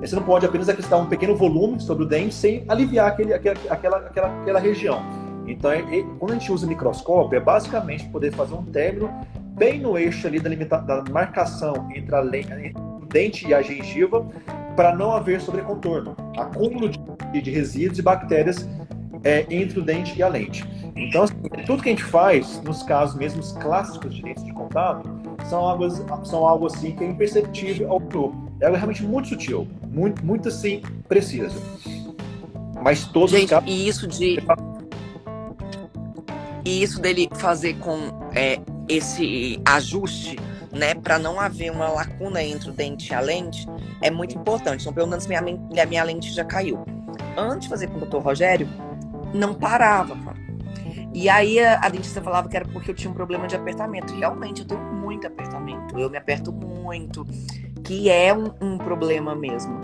Você 0.00 0.16
não 0.16 0.22
pode 0.22 0.44
apenas 0.44 0.68
acrescentar 0.68 1.00
um 1.00 1.06
pequeno 1.06 1.36
volume 1.36 1.80
sobre 1.80 2.04
o 2.04 2.06
dente 2.06 2.34
sem 2.34 2.64
aliviar 2.68 3.08
aquele, 3.08 3.32
aquela, 3.32 3.56
aquela, 3.70 3.96
aquela, 4.28 4.58
região. 4.58 5.00
Então, 5.46 5.70
é, 5.70 5.78
é, 5.78 6.02
quando 6.18 6.32
a 6.32 6.34
gente 6.34 6.50
usa 6.50 6.66
microscópio, 6.66 7.36
é 7.36 7.40
basicamente 7.40 8.08
poder 8.08 8.32
fazer 8.32 8.54
um 8.54 8.64
término 8.64 9.10
bem 9.56 9.78
no 9.80 9.96
eixo 9.96 10.26
ali 10.26 10.40
da, 10.40 10.48
limita, 10.48 10.78
da 10.78 11.04
marcação 11.10 11.88
entre, 11.94 12.14
a, 12.14 12.20
entre 12.24 12.74
o 12.76 12.91
dente 13.12 13.46
e 13.46 13.54
a 13.54 13.62
gengiva, 13.62 14.26
para 14.76 14.94
não 14.94 15.12
haver 15.12 15.40
sobrecontorno, 15.40 16.16
acúmulo 16.36 16.88
de, 16.88 17.42
de 17.42 17.50
resíduos 17.50 17.98
e 17.98 18.02
bactérias 18.02 18.66
é, 19.24 19.46
entre 19.50 19.78
o 19.78 19.82
dente 19.82 20.18
e 20.18 20.22
a 20.22 20.28
lente. 20.28 20.64
Então, 20.96 21.24
assim, 21.24 21.34
tudo 21.66 21.82
que 21.82 21.88
a 21.88 21.92
gente 21.92 22.04
faz, 22.04 22.60
nos 22.62 22.82
casos 22.82 23.16
mesmo 23.16 23.42
clássicos 23.60 24.14
de 24.14 24.22
lentes 24.22 24.44
de 24.44 24.52
contato, 24.52 25.08
são 25.48 25.60
algo, 25.60 25.88
são 26.24 26.46
algo 26.46 26.66
assim 26.66 26.92
que 26.92 27.04
é 27.04 27.06
imperceptível 27.06 27.90
ao 27.90 28.00
grupo. 28.00 28.50
É 28.60 28.66
algo 28.66 28.76
realmente 28.76 29.02
muito 29.02 29.28
sutil, 29.28 29.66
muito, 29.90 30.24
muito 30.24 30.48
assim, 30.48 30.82
preciso. 31.08 31.60
Mas 32.82 33.04
todos 33.06 33.30
Gente, 33.30 33.44
os 33.44 33.50
casos... 33.50 33.68
e 33.68 33.88
isso 33.88 34.06
de. 34.06 34.38
E 36.64 36.82
isso 36.82 37.00
dele 37.00 37.28
fazer 37.34 37.74
com 37.78 37.98
é, 38.34 38.60
esse 38.88 39.60
ajuste, 39.64 40.36
né, 40.72 40.94
para 40.94 41.18
não 41.18 41.38
haver 41.38 41.70
uma 41.70 41.88
lacuna 41.88 42.42
entre 42.42 42.70
o 42.70 42.72
dente 42.72 43.12
e 43.12 43.14
a 43.14 43.20
lente, 43.20 43.66
é 44.00 44.10
muito 44.10 44.36
importante. 44.36 44.90
Perguntando 44.92 45.22
se 45.22 45.28
minha, 45.28 45.42
minha, 45.42 45.86
minha 45.86 46.04
lente 46.04 46.32
já 46.32 46.44
caiu. 46.44 46.84
Antes 47.36 47.62
de 47.62 47.68
fazer 47.68 47.88
com 47.88 47.96
o 47.96 48.00
doutor 48.00 48.22
Rogério, 48.22 48.68
não 49.34 49.54
parava, 49.54 50.16
cara. 50.16 50.42
E 51.14 51.28
aí 51.28 51.60
a, 51.60 51.78
a, 51.80 51.88
dentista 51.90 52.22
falava 52.22 52.48
que 52.48 52.56
era 52.56 52.66
porque 52.66 52.90
eu 52.90 52.94
tinha 52.94 53.10
um 53.10 53.14
problema 53.14 53.46
de 53.46 53.54
apertamento. 53.54 54.14
Realmente, 54.14 54.62
eu 54.62 54.66
tenho 54.66 54.80
muito 54.80 55.26
apertamento. 55.26 55.98
Eu 55.98 56.08
me 56.08 56.16
aperto 56.16 56.50
muito, 56.50 57.24
que 57.84 58.08
é 58.08 58.32
um, 58.32 58.50
um 58.60 58.78
problema 58.78 59.34
mesmo. 59.34 59.78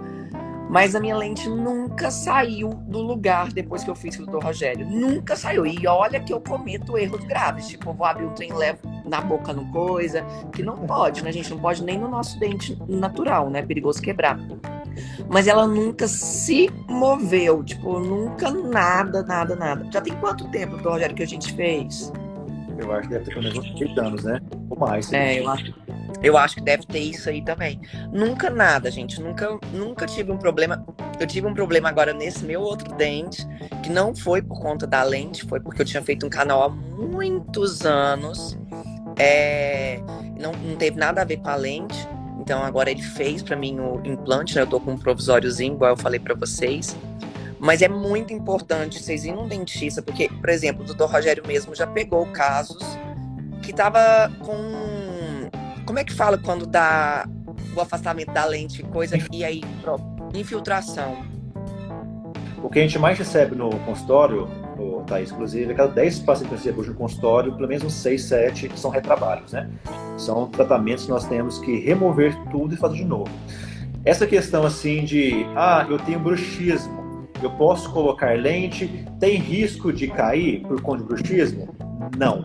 Mas 0.68 0.94
a 0.94 1.00
minha 1.00 1.16
lente 1.16 1.48
nunca 1.48 2.10
saiu 2.10 2.68
do 2.68 3.00
lugar 3.00 3.50
depois 3.52 3.82
que 3.82 3.90
eu 3.90 3.94
fiz 3.94 4.16
com 4.16 4.22
o 4.22 4.26
doutor 4.26 4.44
Rogério. 4.44 4.87
Nunca 4.87 5.34
saiu. 5.34 5.66
E 5.66 5.87
olha 5.87 6.20
que 6.20 6.32
eu 6.32 6.40
cometo 6.40 6.98
erros 6.98 7.25
graves. 7.25 7.68
Tipo, 7.68 7.90
eu 7.90 7.94
vou 7.94 8.06
abrir 8.06 8.26
um 8.26 8.34
trem 8.34 8.52
levo 8.52 8.80
na 9.06 9.20
boca 9.20 9.52
no 9.52 9.64
coisa. 9.72 10.25
Que 10.52 10.62
não 10.62 10.76
pode, 10.76 11.25
né, 11.25 11.32
gente? 11.32 11.50
Não 11.50 11.58
pode 11.58 11.82
nem 11.82 11.98
no 11.98 12.08
nosso 12.08 12.38
dente 12.38 12.78
natural, 12.87 13.48
né? 13.48 13.60
É 13.60 13.62
perigoso 13.62 14.02
quebrar. 14.02 14.38
Mas 15.28 15.46
ela 15.46 15.66
nunca 15.66 16.06
se 16.06 16.70
moveu. 16.88 17.64
Tipo, 17.64 17.98
nunca 17.98 18.50
nada, 18.50 19.22
nada, 19.22 19.56
nada. 19.56 19.87
Já 19.90 20.00
tem 20.00 20.14
quanto 20.14 20.50
tempo, 20.50 20.72
doutor 20.72 20.92
Rogério, 20.92 21.16
que 21.16 21.22
a 21.22 21.26
gente 21.26 21.52
fez? 21.54 22.12
Eu 22.78 22.92
acho 22.92 23.08
que 23.08 23.14
deve 23.14 23.25
ter 23.25 23.30
pelo 23.32 23.42
menos 23.42 23.58
uns 23.58 23.80
8 23.80 24.00
anos, 24.00 24.25
né? 24.25 24.40
Ou 24.70 24.78
mais. 24.78 25.12
É, 25.12 25.40
eu 25.40 25.48
acho. 25.48 25.75
Eu 26.22 26.37
acho 26.37 26.56
que 26.56 26.60
deve 26.60 26.84
ter 26.84 26.98
isso 26.98 27.28
aí 27.28 27.42
também. 27.42 27.80
Nunca 28.12 28.50
nada, 28.50 28.90
gente. 28.90 29.20
Nunca, 29.20 29.58
nunca 29.72 30.06
tive 30.06 30.32
um 30.32 30.37
problema. 30.37 30.84
Eu 31.18 31.26
tive 31.26 31.46
um 31.46 31.54
problema 31.54 31.88
agora 31.88 32.12
nesse 32.12 32.44
meu 32.44 32.60
outro 32.60 32.94
dente, 32.96 33.46
que 33.82 33.90
não 33.90 34.14
foi 34.14 34.42
por 34.42 34.60
conta 34.60 34.87
da 34.87 35.02
lente, 35.02 35.44
foi 35.44 35.60
porque 35.60 35.82
eu 35.82 35.87
tinha 35.87 36.02
feito 36.02 36.26
um 36.26 36.30
canal 36.30 36.62
há 36.62 36.68
muitos 36.68 37.84
anos. 37.84 38.58
É, 39.16 40.00
não, 40.38 40.52
não 40.52 40.76
teve 40.76 40.96
nada 40.96 41.22
a 41.22 41.25
ver 41.25 41.38
com 41.38 41.48
a 41.48 41.56
lente. 41.56 42.08
Então 42.40 42.62
agora 42.62 42.90
ele 42.90 43.02
fez 43.02 43.42
para 43.42 43.56
mim 43.56 43.78
o 43.78 44.00
implante, 44.04 44.54
né? 44.54 44.62
Eu 44.62 44.66
tô 44.66 44.80
com 44.80 44.92
um 44.92 44.98
provisóriozinho, 44.98 45.75
igual 45.75 45.90
eu 45.90 45.96
falei 45.96 46.18
para 46.18 46.34
vocês. 46.34 46.96
Mas 47.60 47.82
é 47.82 47.88
muito 47.88 48.32
importante 48.32 49.02
vocês 49.02 49.25
irem 49.25 49.37
num 49.37 49.48
dentista, 49.48 50.00
porque, 50.00 50.28
por 50.28 50.48
exemplo, 50.48 50.82
o 50.82 50.87
doutor 50.87 51.10
Rogério 51.10 51.44
mesmo 51.46 51.75
já 51.75 51.87
pegou 51.87 52.25
casos 52.26 52.82
que 53.62 53.72
tava 53.72 54.32
com 54.38 54.54
como 55.88 55.99
é 55.99 56.04
que 56.04 56.12
fala 56.12 56.37
quando 56.37 56.66
dá 56.66 57.26
o 57.75 57.80
afastamento 57.80 58.30
da 58.30 58.45
lente, 58.45 58.83
coisa, 58.83 59.16
e 59.33 59.42
aí, 59.42 59.62
infiltração? 60.35 61.25
O 62.62 62.68
que 62.68 62.78
a 62.78 62.83
gente 62.83 62.99
mais 62.99 63.16
recebe 63.16 63.57
no 63.57 63.71
consultório, 63.71 64.47
o 64.78 65.02
Thaís, 65.07 65.33
inclusive, 65.33 65.73
é 65.73 65.75
cada 65.75 65.90
10 65.95 66.18
pacientes 66.18 66.50
que 66.50 66.57
recebemos 66.57 66.88
no 66.88 66.95
consultório, 66.95 67.54
pelo 67.54 67.66
menos 67.66 67.85
uns 67.85 67.95
6, 67.95 68.23
7 68.23 68.71
são 68.76 68.90
retrabalhos, 68.90 69.54
né? 69.54 69.71
São 70.18 70.47
tratamentos 70.49 71.07
que 71.07 71.11
nós 71.11 71.26
temos 71.26 71.59
que 71.59 71.78
remover 71.78 72.37
tudo 72.50 72.75
e 72.75 72.76
fazer 72.76 72.97
de 72.97 73.07
novo. 73.07 73.30
Essa 74.04 74.26
questão 74.26 74.66
assim 74.66 75.04
de, 75.04 75.47
ah, 75.57 75.87
eu 75.88 75.99
tenho 76.00 76.21
bruxismo, 76.21 77.26
eu 77.42 77.49
posso 77.52 77.90
colocar 77.95 78.38
lente, 78.38 79.07
tem 79.18 79.38
risco 79.38 79.90
de 79.90 80.09
cair 80.09 80.61
por 80.66 80.83
conta 80.83 80.99
de 80.99 81.04
bruxismo? 81.04 81.75
Não. 82.18 82.45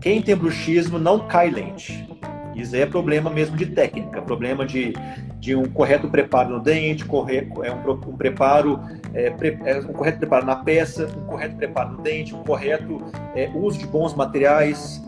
Quem 0.00 0.22
tem 0.22 0.34
bruxismo 0.34 0.98
não 0.98 1.18
cai 1.26 1.50
lente. 1.50 2.15
Isso 2.56 2.74
aí 2.74 2.80
é 2.80 2.86
problema 2.86 3.28
mesmo 3.28 3.54
de 3.54 3.66
técnica, 3.66 4.22
problema 4.22 4.64
de, 4.64 4.94
de 5.38 5.54
um 5.54 5.66
correto 5.66 6.08
preparo 6.08 6.54
no 6.54 6.60
dente, 6.60 7.04
correto, 7.04 7.62
é 7.62 7.70
um, 7.70 7.90
um 7.90 8.16
preparo, 8.16 8.80
é, 9.12 9.30
pre, 9.30 9.58
é, 9.62 9.78
um 9.80 9.92
correto 9.92 10.18
preparo 10.18 10.46
na 10.46 10.56
peça, 10.56 11.06
um 11.18 11.26
correto 11.26 11.56
preparo 11.56 11.92
no 11.92 12.02
dente, 12.02 12.34
um 12.34 12.42
correto 12.42 12.98
é, 13.34 13.50
uso 13.54 13.78
de 13.78 13.86
bons 13.86 14.14
materiais. 14.14 15.02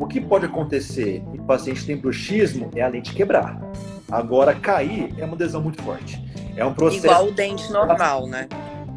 O 0.00 0.06
que 0.06 0.20
pode 0.20 0.46
acontecer 0.46 1.22
em 1.32 1.42
paciente 1.42 1.84
tem 1.84 1.96
bruxismo 1.96 2.70
é 2.74 2.80
a 2.80 2.88
lente 2.88 3.12
quebrar. 3.12 3.60
Agora, 4.10 4.54
cair 4.54 5.14
é 5.18 5.24
uma 5.24 5.36
lesão 5.36 5.60
muito 5.62 5.82
forte. 5.82 6.20
É 6.56 6.64
um 6.64 6.72
processo. 6.72 7.06
Igual 7.06 7.26
o 7.26 7.32
dente 7.32 7.70
normal, 7.70 8.26
né? 8.26 8.48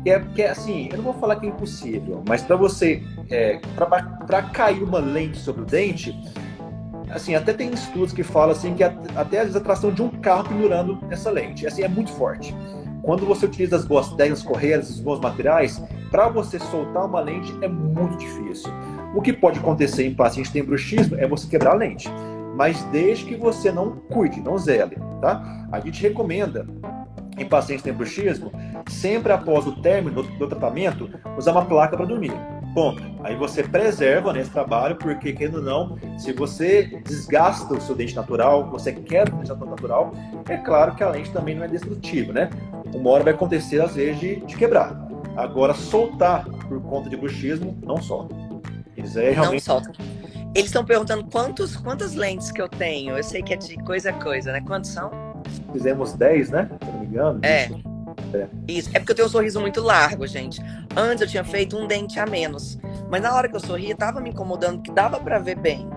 É, 0.06 0.20
que 0.20 0.42
é 0.42 0.52
assim, 0.52 0.88
eu 0.90 0.98
não 0.98 1.04
vou 1.04 1.14
falar 1.16 1.36
que 1.36 1.46
é 1.46 1.50
impossível, 1.50 2.24
mas 2.26 2.42
para 2.42 2.56
você, 2.56 3.04
é, 3.30 3.60
para 4.26 4.42
cair 4.44 4.82
uma 4.82 5.00
lente 5.00 5.38
sobre 5.38 5.64
o 5.64 5.66
dente, 5.66 6.18
assim, 7.10 7.36
até 7.36 7.54
tem 7.54 7.72
estudos 7.72 8.14
que 8.14 8.24
falam 8.24 8.52
assim 8.52 8.74
que 8.74 8.84
até 8.84 9.42
a 9.42 9.60
tração 9.60 9.92
de 9.92 10.02
um 10.02 10.10
carro 10.10 10.50
pendurando 10.50 11.00
essa 11.10 11.30
lente, 11.30 11.66
assim, 11.66 11.84
é 11.84 11.88
muito 11.88 12.12
forte. 12.12 12.56
Quando 13.02 13.26
você 13.26 13.46
utiliza 13.46 13.76
as 13.76 13.86
boas 13.86 14.10
técnicas 14.10 14.44
correias, 14.44 14.90
os 14.90 15.00
bons 15.00 15.20
materiais, 15.20 15.82
para 16.12 16.28
você 16.28 16.60
soltar 16.60 17.06
uma 17.06 17.22
lente 17.22 17.54
é 17.62 17.68
muito 17.68 18.18
difícil. 18.18 18.70
O 19.16 19.22
que 19.22 19.32
pode 19.32 19.60
acontecer 19.60 20.06
em 20.06 20.14
paciente 20.14 20.48
que 20.48 20.54
tem 20.54 20.64
bruxismo 20.64 21.16
é 21.18 21.28
você 21.28 21.48
quebrar 21.48 21.72
a 21.72 21.76
lente, 21.76 22.10
mas 22.56 22.84
desde 22.92 23.26
que 23.26 23.36
você 23.36 23.72
não 23.72 23.92
cuide, 24.12 24.42
não 24.42 24.58
zele, 24.58 24.98
tá? 25.22 25.68
A 25.72 25.80
gente 25.80 26.02
recomenda 26.02 26.68
em 27.38 27.46
pacientes 27.46 27.84
que 27.84 27.90
têm 27.90 27.98
bruxismo, 27.98 28.52
sempre 28.90 29.32
após 29.32 29.66
o 29.66 29.82
término 29.82 30.24
do, 30.24 30.38
do 30.38 30.48
tratamento, 30.48 31.10
usar 31.38 31.52
uma 31.52 31.66
placa 31.66 31.96
para 31.96 32.06
dormir. 32.06 32.34
Ponto. 32.78 33.02
Aí 33.24 33.36
você 33.36 33.64
preserva 33.64 34.32
nesse 34.32 34.52
trabalho, 34.52 34.96
porque, 34.98 35.34
querendo 35.34 35.56
ou 35.56 35.64
não, 35.64 36.20
se 36.20 36.32
você 36.32 37.02
desgasta 37.04 37.74
o 37.74 37.82
seu 37.82 37.96
dente 37.96 38.16
natural, 38.16 38.70
você 38.70 38.94
quebra 38.94 39.34
o 39.34 39.38
dente 39.40 39.50
natural, 39.50 40.14
é 40.48 40.58
claro 40.58 40.94
que 40.94 41.04
a 41.04 41.10
lente 41.10 41.32
também 41.32 41.56
não 41.56 41.64
é 41.64 41.68
destrutiva, 41.68 42.32
né? 42.32 42.52
Uma 42.94 43.10
hora 43.10 43.24
vai 43.24 43.34
acontecer, 43.34 43.82
às 43.82 43.96
vezes, 43.96 44.20
de, 44.20 44.36
de 44.42 44.56
quebrar. 44.56 44.96
Agora, 45.36 45.74
soltar 45.74 46.46
por 46.70 46.80
conta 46.84 47.10
de 47.10 47.18
bruxismo, 47.18 47.76
não 47.82 48.00
solta. 48.00 48.36
Isso 48.96 49.18
é 49.18 49.32
realmente... 49.32 49.68
Não 49.68 49.82
solta. 49.82 49.92
Eles 50.54 50.68
estão 50.68 50.86
perguntando 50.86 51.24
quantos, 51.32 51.76
quantas 51.76 52.14
lentes 52.14 52.52
que 52.52 52.62
eu 52.62 52.70
tenho. 52.70 53.18
Eu 53.18 53.24
sei 53.24 53.42
que 53.42 53.56
é 53.56 53.58
de 53.58 53.76
coisa 53.78 54.12
a 54.12 54.14
coisa, 54.14 54.52
né? 54.52 54.62
Quantos 54.62 54.92
são? 54.92 55.10
Fizemos 55.74 56.14
10, 56.14 56.52
né? 56.52 56.70
Se 56.80 56.92
não 56.92 57.00
me 57.00 57.06
engano. 57.08 57.40
É. 57.42 57.66
Isso. 57.66 57.97
É. 58.34 58.48
Isso. 58.68 58.90
É 58.94 59.00
porque 59.00 59.12
eu 59.12 59.16
tenho 59.16 59.28
um 59.28 59.32
sorriso 59.32 59.60
muito 59.60 59.82
largo, 59.82 60.26
gente. 60.28 60.62
Antes 60.96 61.22
eu 61.22 61.28
tinha 61.28 61.44
feito 61.44 61.78
um 61.78 61.88
dente 61.88 62.20
a 62.20 62.26
menos. 62.26 62.78
Mas 63.10 63.22
na 63.22 63.34
hora 63.34 63.48
que 63.48 63.56
eu 63.56 63.60
sorria, 63.60 63.96
tava 63.96 64.20
me 64.20 64.30
incomodando, 64.30 64.82
que 64.82 64.92
dava 64.92 65.20
para 65.20 65.40
ver 65.40 65.56
bem. 65.56 65.88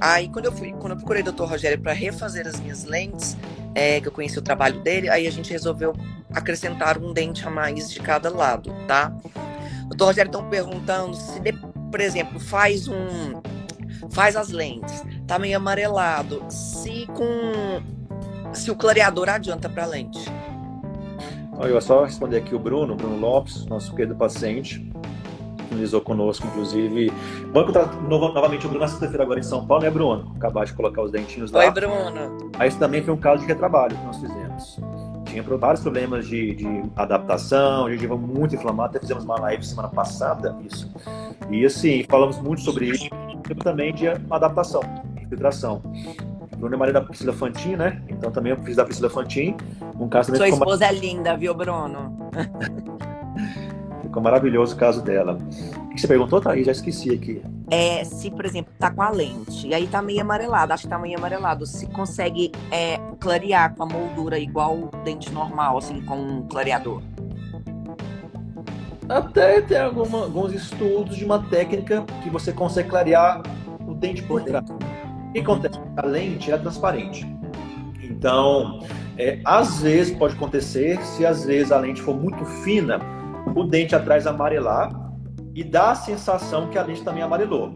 Aí 0.00 0.28
quando 0.28 0.46
eu 0.46 0.52
fui, 0.52 0.72
quando 0.72 0.92
eu 0.92 0.96
procurei 0.96 1.22
o 1.22 1.32
Dr. 1.32 1.44
Rogério 1.44 1.80
para 1.80 1.92
refazer 1.92 2.46
as 2.46 2.58
minhas 2.58 2.84
lentes, 2.84 3.36
é, 3.74 4.00
que 4.00 4.08
eu 4.08 4.12
conheci 4.12 4.38
o 4.38 4.42
trabalho 4.42 4.80
dele, 4.80 5.08
aí 5.08 5.26
a 5.26 5.30
gente 5.30 5.50
resolveu 5.50 5.94
acrescentar 6.34 6.98
um 6.98 7.12
dente 7.12 7.46
a 7.46 7.50
mais 7.50 7.90
de 7.90 8.00
cada 8.00 8.28
lado, 8.28 8.74
tá? 8.86 9.12
Dr. 9.88 10.04
Rogério 10.04 10.28
estão 10.28 10.48
perguntando 10.48 11.14
se, 11.14 11.40
de, 11.40 11.52
por 11.52 12.00
exemplo, 12.00 12.40
faz 12.40 12.88
um. 12.88 13.40
Faz 14.10 14.34
as 14.34 14.48
lentes, 14.48 15.02
tá 15.26 15.38
meio 15.38 15.56
amarelado. 15.56 16.44
Se 16.48 17.06
com. 17.14 17.82
Se 18.52 18.70
o 18.70 18.76
clareador 18.76 19.28
adianta 19.28 19.68
pra 19.68 19.86
lente. 19.86 20.20
Eu 21.64 21.80
só 21.80 22.04
responder 22.04 22.38
aqui 22.38 22.54
o 22.54 22.58
Bruno, 22.58 22.94
Bruno 22.94 23.18
Lopes, 23.18 23.66
nosso 23.66 23.94
querido 23.94 24.14
paciente, 24.16 24.90
finalizou 25.68 26.00
conosco, 26.00 26.46
inclusive. 26.46 27.12
Encontrar 27.48 27.86
novamente 28.02 28.66
o 28.66 28.68
Bruno 28.68 28.84
na 28.84 28.88
sexta-feira 28.88 29.22
agora 29.22 29.40
em 29.40 29.42
São 29.42 29.66
Paulo, 29.66 29.82
né, 29.84 29.90
Bruno? 29.90 30.32
Acabar 30.36 30.64
de 30.64 30.72
colocar 30.72 31.02
os 31.02 31.10
dentinhos 31.10 31.50
lá. 31.50 31.60
Oi, 31.60 31.70
Bruno. 31.70 32.50
Mas 32.58 32.76
também 32.76 33.02
foi 33.02 33.14
um 33.14 33.16
caso 33.16 33.42
de 33.42 33.48
retrabalho 33.48 33.96
que 33.96 34.04
nós 34.04 34.18
fizemos. 34.18 34.80
Tinha 35.26 35.42
vários 35.42 35.80
problemas 35.80 36.26
de, 36.26 36.54
de 36.54 36.82
adaptação, 36.94 37.86
a 37.86 37.90
gengiva 37.90 38.16
muito 38.16 38.54
inflamada, 38.54 38.90
até 38.90 39.00
fizemos 39.00 39.24
uma 39.24 39.40
live 39.40 39.64
semana 39.64 39.88
passada, 39.88 40.54
isso. 40.62 40.92
E 41.50 41.64
assim, 41.64 42.04
falamos 42.08 42.38
muito 42.38 42.60
sobre 42.60 42.90
isso, 42.90 43.08
também 43.62 43.94
de 43.94 44.08
adaptação, 44.08 44.82
infiltração. 45.22 45.82
Bruno 46.62 46.76
é 46.76 46.78
marido 46.78 46.94
da 46.94 47.00
Priscila 47.00 47.32
Fantin, 47.32 47.74
né? 47.74 48.00
Então 48.08 48.30
também 48.30 48.52
eu 48.52 48.58
fiz 48.58 48.76
da 48.76 48.84
Priscila 48.84 49.10
Fantin. 49.10 49.56
Um 49.98 50.08
caso 50.08 50.34
Sua 50.36 50.48
esposa 50.48 50.84
é 50.84 50.92
linda, 50.92 51.36
viu, 51.36 51.52
Bruno? 51.52 52.30
ficou 54.00 54.22
maravilhoso 54.22 54.76
o 54.76 54.78
caso 54.78 55.02
dela. 55.02 55.38
O 55.86 55.88
que 55.88 56.00
você 56.00 56.06
perguntou, 56.06 56.40
Thaís? 56.40 56.66
Já 56.66 56.70
esqueci 56.70 57.12
aqui. 57.12 57.42
É, 57.68 58.04
se, 58.04 58.30
por 58.30 58.44
exemplo, 58.44 58.72
tá 58.78 58.92
com 58.92 59.02
a 59.02 59.10
lente, 59.10 59.66
e 59.66 59.74
aí 59.74 59.88
tá 59.88 60.00
meio 60.00 60.20
amarelado, 60.20 60.72
acho 60.72 60.84
que 60.84 60.88
tá 60.88 61.00
meio 61.00 61.18
amarelado, 61.18 61.66
se 61.66 61.88
consegue 61.88 62.52
é, 62.70 62.96
clarear 63.18 63.74
com 63.74 63.82
a 63.82 63.86
moldura 63.86 64.38
igual 64.38 64.76
o 64.76 64.90
dente 65.02 65.32
normal, 65.32 65.78
assim, 65.78 66.00
com 66.02 66.14
um 66.14 66.46
clareador? 66.46 67.02
Até 69.08 69.62
tem 69.62 69.78
alguma, 69.78 70.22
alguns 70.22 70.52
estudos 70.52 71.16
de 71.16 71.24
uma 71.24 71.42
técnica 71.42 72.04
que 72.22 72.30
você 72.30 72.52
consegue 72.52 72.88
clarear 72.88 73.42
o 73.84 73.94
dente 73.94 74.22
por 74.22 74.44
trás. 74.44 74.64
O 75.32 75.34
que 75.34 75.40
acontece? 75.40 75.80
A 75.96 76.04
lente 76.04 76.52
é 76.52 76.58
transparente. 76.58 77.26
Então, 78.02 78.80
é, 79.16 79.40
às 79.46 79.80
vezes 79.80 80.14
pode 80.14 80.34
acontecer, 80.34 81.00
se 81.00 81.24
às 81.24 81.46
vezes 81.46 81.72
a 81.72 81.78
lente 81.78 82.02
for 82.02 82.14
muito 82.14 82.44
fina, 82.44 83.00
o 83.56 83.64
dente 83.64 83.96
atrás 83.96 84.26
amarelar 84.26 84.92
e 85.54 85.64
dá 85.64 85.92
a 85.92 85.94
sensação 85.94 86.68
que 86.68 86.76
a 86.76 86.82
lente 86.82 87.02
também 87.02 87.22
amarelou. 87.22 87.74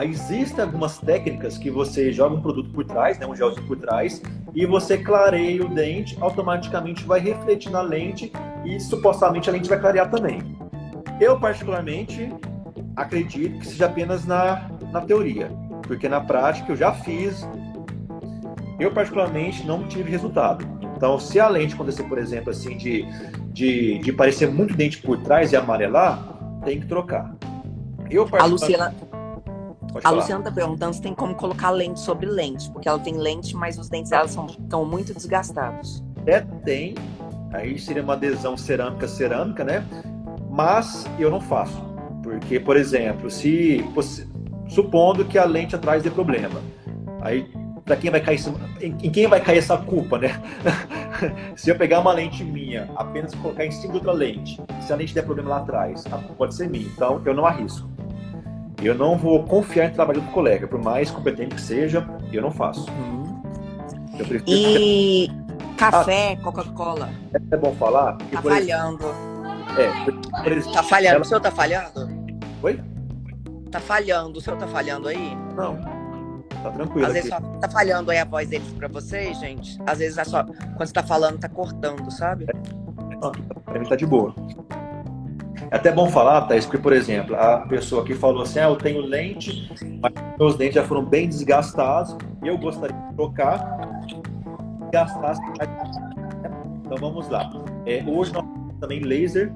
Existem 0.00 0.64
algumas 0.64 0.98
técnicas 0.98 1.58
que 1.58 1.72
você 1.72 2.12
joga 2.12 2.36
um 2.36 2.40
produto 2.40 2.70
por 2.70 2.84
trás, 2.84 3.18
né, 3.18 3.26
um 3.26 3.34
gelzinho 3.34 3.66
por 3.66 3.76
trás, 3.78 4.22
e 4.54 4.64
você 4.64 4.96
clareia 4.96 5.64
o 5.64 5.68
dente, 5.68 6.16
automaticamente 6.20 7.04
vai 7.04 7.18
refletir 7.18 7.72
na 7.72 7.82
lente 7.82 8.30
e 8.64 8.78
supostamente 8.78 9.50
a 9.50 9.52
lente 9.52 9.68
vai 9.68 9.80
clarear 9.80 10.08
também. 10.08 10.40
Eu, 11.20 11.40
particularmente, 11.40 12.32
acredito 12.94 13.58
que 13.58 13.66
seja 13.66 13.86
apenas 13.86 14.24
na, 14.24 14.70
na 14.92 15.00
teoria, 15.00 15.50
porque 15.92 16.08
na 16.08 16.22
prática 16.22 16.72
eu 16.72 16.76
já 16.76 16.90
fiz, 16.90 17.46
eu 18.80 18.90
particularmente 18.92 19.66
não 19.66 19.86
tive 19.86 20.10
resultado. 20.10 20.66
Então, 20.96 21.18
se 21.18 21.38
a 21.38 21.46
lente 21.46 21.74
acontecer, 21.74 22.04
por 22.04 22.16
exemplo, 22.16 22.50
assim, 22.50 22.78
de, 22.78 23.04
de, 23.52 23.98
de 23.98 24.10
parecer 24.10 24.50
muito 24.50 24.74
dente 24.74 24.96
por 25.02 25.18
trás 25.18 25.52
e 25.52 25.56
amarelar, 25.56 26.60
tem 26.64 26.80
que 26.80 26.86
trocar. 26.86 27.36
Eu, 28.10 28.26
a 28.32 28.46
Luciana, 28.46 28.94
a 30.02 30.10
Luciana 30.10 30.42
tá 30.42 30.50
perguntando 30.50 30.94
se 30.94 31.02
tem 31.02 31.14
como 31.14 31.34
colocar 31.34 31.68
lente 31.68 32.00
sobre 32.00 32.24
lente, 32.24 32.70
porque 32.70 32.88
ela 32.88 32.98
tem 32.98 33.18
lente, 33.18 33.54
mas 33.54 33.78
os 33.78 33.90
dentes 33.90 34.12
dela 34.12 34.28
são, 34.28 34.46
estão 34.46 34.86
muito 34.86 35.12
desgastados. 35.12 36.02
É, 36.24 36.40
tem. 36.64 36.94
Aí 37.52 37.78
seria 37.78 38.02
uma 38.02 38.14
adesão 38.14 38.56
cerâmica-cerâmica, 38.56 39.62
né? 39.62 39.84
Mas 40.50 41.04
eu 41.18 41.30
não 41.30 41.40
faço. 41.40 41.76
Porque, 42.22 42.58
por 42.58 42.78
exemplo, 42.78 43.30
se 43.30 43.84
supondo 44.72 45.24
que 45.24 45.38
a 45.38 45.44
lente 45.44 45.74
atrás 45.74 46.02
dê 46.02 46.10
problema, 46.10 46.60
aí 47.20 47.46
para 47.84 47.96
quem 47.96 48.10
vai 48.10 48.20
cair 48.20 48.40
em 48.80 49.10
quem 49.10 49.26
vai 49.26 49.40
cair 49.40 49.58
essa 49.58 49.76
culpa, 49.76 50.18
né? 50.18 50.40
se 51.56 51.70
eu 51.70 51.76
pegar 51.76 52.00
uma 52.00 52.12
lente 52.12 52.44
minha, 52.44 52.88
apenas 52.96 53.34
colocar 53.34 53.66
em 53.66 53.70
cima 53.70 53.92
de 53.92 53.98
outra 53.98 54.12
lente, 54.12 54.60
se 54.80 54.92
a 54.92 54.96
lente 54.96 55.14
der 55.14 55.22
problema 55.22 55.50
lá 55.50 55.56
atrás, 55.58 56.04
pode 56.36 56.54
ser 56.54 56.68
minha. 56.68 56.86
Então 56.86 57.20
eu 57.24 57.34
não 57.34 57.44
arrisco. 57.44 57.88
Eu 58.82 58.94
não 58.94 59.16
vou 59.16 59.44
confiar 59.44 59.86
em 59.86 59.92
trabalho 59.92 60.20
do 60.20 60.30
colega, 60.30 60.66
por 60.66 60.82
mais 60.82 61.10
competente 61.10 61.54
que 61.54 61.60
seja, 61.60 62.06
eu 62.32 62.42
não 62.42 62.50
faço. 62.50 62.88
Uhum. 62.90 63.42
Eu 64.18 64.26
prefiro 64.26 64.44
e 64.48 65.30
café, 65.76 66.36
ah, 66.38 66.42
Coca-Cola. 66.42 67.08
É 67.50 67.56
bom 67.56 67.72
falar? 67.74 68.16
Tá 68.30 68.42
falhando. 68.42 69.06
É, 69.76 70.42
por 70.42 70.52
exemplo, 70.52 70.72
tá 70.72 70.82
falhando. 70.82 71.14
Ela... 71.14 71.22
O 71.22 71.24
senhor 71.24 71.40
tá 71.40 71.50
falhando? 71.50 72.08
Oi? 72.62 72.91
Tá 73.72 73.80
falhando. 73.80 74.38
O 74.38 74.40
senhor 74.42 74.58
tá 74.58 74.68
falhando 74.68 75.08
aí? 75.08 75.34
Não. 75.56 75.78
Tá 76.62 76.70
tranquilo. 76.70 77.06
Às 77.06 77.12
aqui. 77.12 77.22
vezes 77.22 77.30
só 77.30 77.40
tá 77.40 77.68
falhando 77.70 78.10
aí 78.10 78.18
a 78.18 78.24
voz 78.24 78.48
deles 78.48 78.68
pra 78.74 78.86
vocês, 78.86 79.38
gente. 79.40 79.78
Às 79.86 79.98
vezes 79.98 80.18
é 80.18 80.24
só. 80.24 80.44
Quando 80.44 80.86
você 80.86 80.92
tá 80.92 81.02
falando, 81.02 81.40
tá 81.40 81.48
cortando, 81.48 82.10
sabe? 82.10 82.46
Não, 83.20 83.32
pra 83.64 83.78
mim 83.80 83.88
tá 83.88 83.96
de 83.96 84.04
boa. 84.06 84.34
É 85.70 85.76
até 85.76 85.90
bom 85.90 86.10
falar, 86.10 86.42
Thaís, 86.42 86.66
porque, 86.66 86.76
por 86.76 86.92
exemplo, 86.92 87.34
a 87.34 87.60
pessoa 87.60 88.04
que 88.04 88.14
falou 88.14 88.42
assim: 88.42 88.58
ah, 88.58 88.64
eu 88.64 88.76
tenho 88.76 89.00
lente, 89.00 89.72
mas 90.02 90.12
meus 90.38 90.54
dentes 90.56 90.74
já 90.74 90.84
foram 90.84 91.02
bem 91.02 91.26
desgastados 91.26 92.14
e 92.44 92.48
eu 92.48 92.58
gostaria 92.58 92.94
de 92.94 93.14
trocar, 93.14 93.58
gastar. 94.92 95.34
Então 96.84 96.98
vamos 97.00 97.26
lá. 97.30 97.50
É, 97.86 98.04
hoje 98.06 98.34
nós 98.34 98.44
temos 98.44 98.74
também 98.80 99.00
laser 99.00 99.50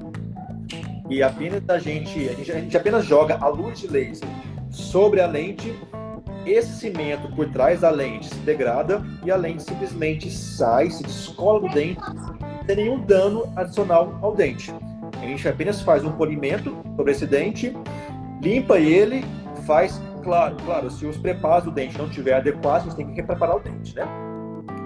e 1.09 1.23
apenas 1.23 1.63
a 1.69 1.79
gente, 1.79 2.29
a 2.29 2.33
gente, 2.33 2.53
a 2.53 2.61
gente 2.61 2.77
apenas 2.77 3.05
joga 3.05 3.39
a 3.41 3.49
luz 3.49 3.81
de 3.81 3.87
laser 3.87 4.29
sobre 4.71 5.21
a 5.21 5.27
lente 5.27 5.75
esse 6.47 6.79
cimento 6.79 7.29
por 7.35 7.49
trás 7.51 7.81
da 7.81 7.91
lente 7.91 8.29
se 8.29 8.39
degrada 8.39 9.05
e 9.25 9.31
a 9.31 9.37
lente 9.37 9.65
simplesmente 9.65 10.31
sai, 10.31 10.89
se 10.91 11.03
descola 11.03 11.61
do 11.61 11.69
dente, 11.75 12.01
sem 12.65 12.77
nenhum 12.77 13.01
dano 13.01 13.53
adicional 13.57 14.17
ao 14.23 14.35
dente. 14.35 14.73
A 15.21 15.27
gente 15.27 15.49
apenas 15.49 15.81
faz 15.81 16.05
um 16.05 16.13
polimento 16.13 16.77
sobre 16.95 17.13
esse 17.13 17.27
dente, 17.27 17.77
limpa 18.41 18.79
ele, 18.79 19.25
faz, 19.67 20.01
claro, 20.23 20.57
claro, 20.65 20.89
se 20.89 21.05
os 21.05 21.17
preparos 21.17 21.65
do 21.65 21.73
dente 21.73 21.99
não 21.99 22.07
estiver 22.07 22.35
adequados, 22.35 22.87
a 22.87 22.91
gente 22.91 22.97
tem 22.97 23.07
que 23.09 23.15
repreparar 23.15 23.57
o 23.57 23.61
dente, 23.61 23.97
né? 23.97 24.07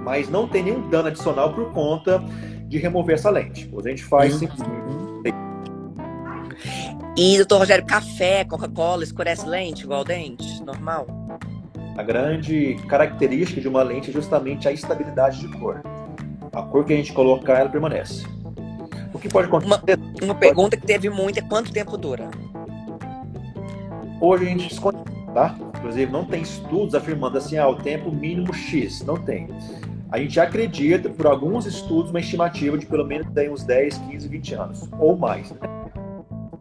Mas 0.02 0.30
não 0.30 0.48
tem 0.48 0.62
nenhum 0.62 0.88
dano 0.88 1.08
adicional 1.08 1.52
por 1.52 1.70
conta 1.72 2.22
de 2.66 2.78
remover 2.78 3.16
essa 3.16 3.28
lente. 3.28 3.70
A 3.76 3.88
gente 3.88 4.02
faz 4.04 4.32
uhum. 4.32 4.38
simplesmente 4.38 4.99
e, 7.22 7.36
doutor 7.36 7.58
Rogério, 7.58 7.84
café, 7.84 8.46
Coca-Cola, 8.46 9.04
escurece 9.04 9.46
lente 9.46 9.84
igual 9.84 10.02
dente? 10.02 10.62
Normal? 10.64 11.06
A 11.94 12.02
grande 12.02 12.76
característica 12.88 13.60
de 13.60 13.68
uma 13.68 13.82
lente 13.82 14.08
é 14.08 14.12
justamente 14.14 14.66
a 14.66 14.72
estabilidade 14.72 15.38
de 15.38 15.48
cor. 15.58 15.82
A 16.50 16.62
cor 16.62 16.82
que 16.82 16.94
a 16.94 16.96
gente 16.96 17.12
colocar, 17.12 17.58
ela 17.58 17.68
permanece. 17.68 18.24
O 19.12 19.18
que 19.18 19.28
pode 19.28 19.48
acontecer? 19.48 19.98
Uma, 19.98 20.24
uma 20.32 20.34
pergunta 20.34 20.78
que 20.78 20.86
teve 20.86 21.10
muito 21.10 21.38
é 21.38 21.42
quanto 21.42 21.70
tempo 21.70 21.98
dura? 21.98 22.30
Hoje 24.18 24.46
a 24.46 24.48
gente 24.48 24.72
esconde, 24.72 24.96
tá? 25.34 25.54
Inclusive, 25.76 26.10
não 26.10 26.24
tem 26.24 26.40
estudos 26.40 26.94
afirmando 26.94 27.36
assim, 27.36 27.58
ah, 27.58 27.68
o 27.68 27.76
tempo 27.76 28.10
mínimo 28.10 28.54
X. 28.54 29.02
Não 29.02 29.18
tem. 29.18 29.46
A 30.10 30.18
gente 30.18 30.40
acredita, 30.40 31.10
por 31.10 31.26
alguns 31.26 31.66
estudos, 31.66 32.08
uma 32.12 32.20
estimativa 32.20 32.78
de 32.78 32.86
pelo 32.86 33.04
menos 33.04 33.26
uns 33.52 33.62
10, 33.62 33.98
15, 33.98 34.26
20 34.26 34.54
anos. 34.54 34.88
Ou 34.98 35.18
mais, 35.18 35.50
né? 35.50 35.79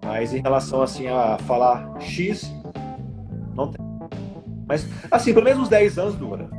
Mas 0.09 0.33
em 0.33 0.41
relação 0.41 0.81
assim 0.81 1.05
a 1.05 1.37
falar 1.45 1.87
X, 1.99 2.51
não 3.55 3.67
tem. 3.67 3.85
Mas, 4.67 4.87
assim, 5.11 5.33
pelo 5.33 5.45
menos 5.45 5.61
uns 5.61 5.69
10 5.69 5.99
anos 5.99 6.15
dura. 6.15 6.49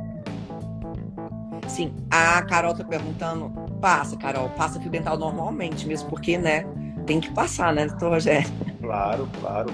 Sim, 1.67 1.93
a 2.09 2.41
Carol 2.43 2.73
tá 2.73 2.85
perguntando, 2.85 3.51
passa, 3.81 4.15
Carol, 4.15 4.47
passa 4.51 4.79
fio 4.79 4.89
dental 4.89 5.17
normalmente, 5.17 5.85
mesmo 5.85 6.09
porque, 6.09 6.37
né, 6.37 6.65
tem 7.05 7.19
que 7.19 7.29
passar, 7.31 7.73
né, 7.73 7.87
doutor 7.87 8.11
Rogério? 8.11 8.49
Claro, 8.79 9.27
claro. 9.41 9.69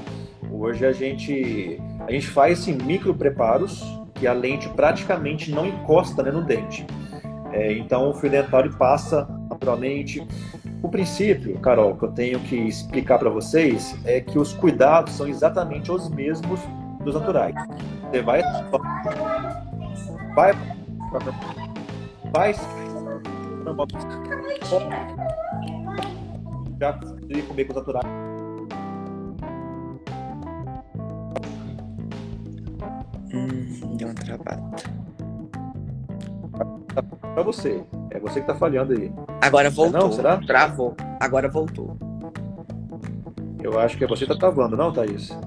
Hoje 0.51 0.83
a 0.83 0.91
gente, 0.91 1.79
a 2.07 2.11
gente 2.11 2.27
faz 2.27 2.61
assim, 2.61 2.73
micro 2.73 3.13
preparos 3.13 3.83
que 4.15 4.25
a 4.25 4.33
lente 4.33 4.67
praticamente 4.69 5.51
não 5.51 5.67
encosta 5.67 6.23
né, 6.23 6.31
no 6.31 6.43
dente. 6.43 6.83
É, 7.53 7.73
então 7.73 8.09
o 8.09 8.13
fio 8.15 8.29
dental 8.29 8.61
ele 8.61 8.75
passa 8.75 9.27
naturalmente. 9.51 10.25
O 10.81 10.89
princípio, 10.89 11.57
Carol, 11.59 11.95
que 11.95 12.05
eu 12.05 12.11
tenho 12.11 12.39
que 12.39 12.55
explicar 12.55 13.17
para 13.17 13.29
vocês 13.29 13.97
é 14.05 14.21
que 14.21 14.37
os 14.37 14.53
cuidados 14.53 15.13
são 15.13 15.27
exatamente 15.27 15.91
os 15.91 16.07
mesmos 16.09 16.59
dos 17.03 17.15
naturais. 17.15 17.55
Você 18.11 18.21
vai. 18.21 18.41
Vai. 20.35 20.53
Vai. 22.31 22.53
Já 26.79 26.93
consegui 26.93 27.41
comer 27.41 27.65
com 27.65 27.71
os 27.71 27.77
naturais. 27.77 28.07
Hum, 33.33 33.95
deu 33.97 34.09
um 34.09 34.13
trabalho. 34.13 34.63
Pra 37.33 37.43
você. 37.43 37.83
É 38.17 38.19
você 38.19 38.41
que 38.41 38.47
tá 38.47 38.55
falhando 38.55 38.93
aí. 38.93 39.11
Agora 39.39 39.69
voltou. 39.69 40.01
Não, 40.01 40.11
será? 40.11 40.37
Travou. 40.37 40.95
Agora 41.19 41.47
voltou. 41.47 41.95
Eu 43.61 43.79
acho 43.79 43.95
que 43.95 44.03
é 44.03 44.07
você 44.07 44.25
que 44.25 44.33
tá 44.33 44.39
travando, 44.39 44.75
não, 44.75 44.91
Thaís? 44.91 45.37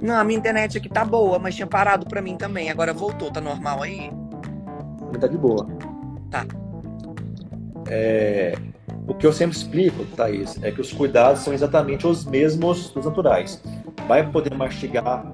Não, 0.00 0.16
a 0.16 0.24
minha 0.24 0.38
internet 0.38 0.78
aqui 0.78 0.88
tá 0.88 1.04
boa, 1.04 1.38
mas 1.38 1.54
tinha 1.54 1.66
parado 1.66 2.06
pra 2.06 2.22
mim 2.22 2.34
também. 2.36 2.70
Agora 2.70 2.94
voltou, 2.94 3.30
tá 3.30 3.42
normal 3.42 3.82
aí? 3.82 4.10
Tá 5.20 5.26
de 5.26 5.36
boa. 5.36 5.68
Tá. 6.30 6.46
É, 7.88 8.56
o 9.06 9.14
que 9.14 9.26
eu 9.26 9.32
sempre 9.32 9.56
explico, 9.56 10.06
Thaís, 10.16 10.58
é 10.62 10.70
que 10.70 10.80
os 10.80 10.90
cuidados 10.94 11.42
são 11.42 11.52
exatamente 11.52 12.06
os 12.06 12.24
mesmos 12.24 12.88
dos 12.88 13.04
naturais. 13.04 13.62
Vai 14.06 14.26
poder 14.30 14.54
mastigar 14.54 15.30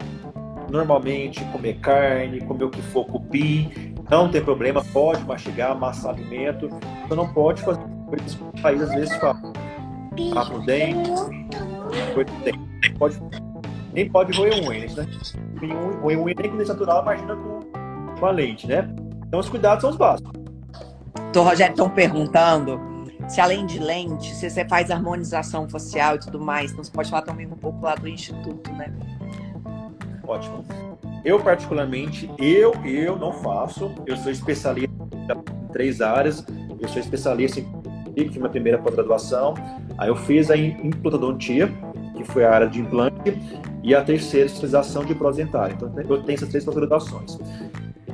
normalmente, 0.68 1.44
comer 1.52 1.74
carne, 1.74 2.40
comer 2.40 2.64
o 2.64 2.70
que 2.70 2.82
for 2.82 3.04
cupim, 3.06 3.93
não 4.10 4.30
tem 4.30 4.42
problema, 4.42 4.84
pode 4.92 5.24
mastigar, 5.24 5.72
amassar 5.72 6.14
alimento, 6.14 6.68
você 7.08 7.14
não 7.14 7.32
pode 7.32 7.62
fazer 7.62 7.82
coisas 8.08 8.34
que 8.34 8.42
o 8.42 8.62
país 8.62 8.82
às 8.82 8.94
vezes 8.94 9.16
fala. 9.16 9.40
Papo 10.32 10.58
dente, 10.60 11.10
coisa 12.14 12.30
dente. 12.44 12.94
Pode 12.98 13.18
nem 13.94 14.10
pode 14.10 14.36
roer 14.36 14.68
unha, 14.68 14.86
né? 14.86 15.06
Roer 16.02 16.18
unha 16.18 16.34
nem 16.36 16.50
com 16.50 16.56
natural, 16.56 17.02
imagina 17.02 17.36
com, 17.36 17.60
com 18.18 18.26
a 18.26 18.30
lente, 18.30 18.66
né? 18.66 18.88
Então 19.26 19.38
os 19.38 19.48
cuidados 19.48 19.82
são 19.82 19.90
os 19.90 19.96
básicos. 19.96 20.32
Então, 21.30 21.44
Rogério, 21.44 21.72
estão 21.72 21.88
perguntando 21.88 22.80
se 23.28 23.40
além 23.40 23.64
de 23.64 23.78
lente, 23.78 24.34
se 24.34 24.50
você 24.50 24.64
faz 24.64 24.90
harmonização 24.90 25.68
facial 25.68 26.16
e 26.16 26.18
tudo 26.18 26.40
mais, 26.40 26.72
então 26.72 26.84
você 26.84 26.90
pode 26.90 27.08
falar 27.08 27.22
também 27.22 27.46
um 27.46 27.56
pouco 27.56 27.80
lá 27.82 27.94
do 27.94 28.08
instituto, 28.08 28.72
né? 28.72 28.92
Ótimo. 30.26 30.64
Eu, 31.24 31.40
particularmente, 31.40 32.30
eu, 32.38 32.72
eu 32.84 33.16
não 33.16 33.32
faço. 33.32 33.94
Eu 34.06 34.16
sou 34.16 34.30
especialista 34.30 34.92
em 34.92 35.72
três 35.72 36.00
áreas. 36.00 36.44
Eu 36.78 36.88
sou 36.88 37.00
especialista 37.00 37.60
em 37.60 38.28
fiz 38.28 38.37
minha 38.37 38.50
primeira 38.50 38.78
pós-graduação. 38.78 39.54
Aí 39.96 40.08
eu 40.08 40.16
fiz 40.16 40.50
a 40.50 40.56
implantodontia, 40.56 41.72
que 42.14 42.24
foi 42.24 42.44
a 42.44 42.52
área 42.52 42.68
de 42.68 42.80
implante, 42.80 43.38
e 43.82 43.94
a 43.94 44.02
terceira 44.02 44.46
especialização 44.46 45.04
de 45.04 45.14
prótese 45.14 45.44
dentária. 45.44 45.74
Então 45.74 45.92
eu 45.96 46.22
tenho 46.22 46.37
essas 46.37 46.48
três 46.50 46.64
pós-graduações. 46.64 47.38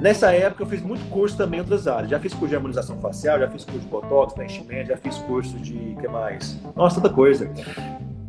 Nessa 0.01 0.33
época 0.33 0.63
eu 0.63 0.67
fiz 0.67 0.81
muito 0.81 1.05
curso 1.11 1.37
também 1.37 1.59
em 1.59 1.63
outras 1.63 1.87
áreas. 1.87 2.11
Já 2.11 2.19
fiz 2.19 2.33
curso 2.33 2.49
de 2.49 2.57
harmonização 2.57 2.99
facial, 3.01 3.39
já 3.39 3.51
fiz 3.51 3.65
curso 3.65 3.81
de 3.81 3.87
botox, 3.89 4.33
preenchimento, 4.33 4.89
já 4.89 4.97
fiz 4.97 5.19
curso 5.19 5.59
de 5.59 5.97
que 6.01 6.09
mais? 6.09 6.59
Nossa, 6.75 7.01
tanta 7.01 7.13
coisa. 7.13 7.51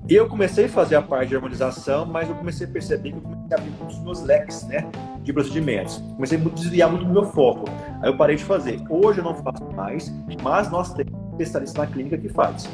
Eu 0.10 0.28
comecei 0.28 0.66
a 0.66 0.70
fazer 0.70 0.96
a 0.96 1.02
parte 1.02 1.30
de 1.30 1.36
harmonização, 1.36 2.06
mas 2.06 2.28
eu 2.28 2.36
comecei 2.36 2.68
a 2.68 2.70
perceber 2.70 3.12
que 3.12 3.18
eu 3.18 3.22
comecei 3.22 3.48
a 3.52 3.56
abrir 3.56 3.72
muitos 3.72 4.00
meus 4.00 4.22
leques, 4.24 4.64
né, 4.64 4.90
de 5.22 5.32
procedimentos. 5.32 5.98
Comecei 6.16 6.38
a 6.38 6.42
desviar 6.50 6.90
muito 6.90 7.06
do 7.06 7.14
meu 7.14 7.26
foco. 7.26 7.66
Aí 8.02 8.10
eu 8.10 8.18
parei 8.18 8.36
de 8.36 8.44
fazer. 8.44 8.82
Hoje 8.90 9.20
eu 9.20 9.24
não 9.24 9.36
faço 9.36 9.64
mais, 9.76 10.12
mas 10.42 10.70
nós 10.70 10.94
temos 10.94 11.14
especialista 11.32 11.82
na 11.82 11.88
clínica 11.88 12.18
que 12.18 12.30
faz. 12.30 12.68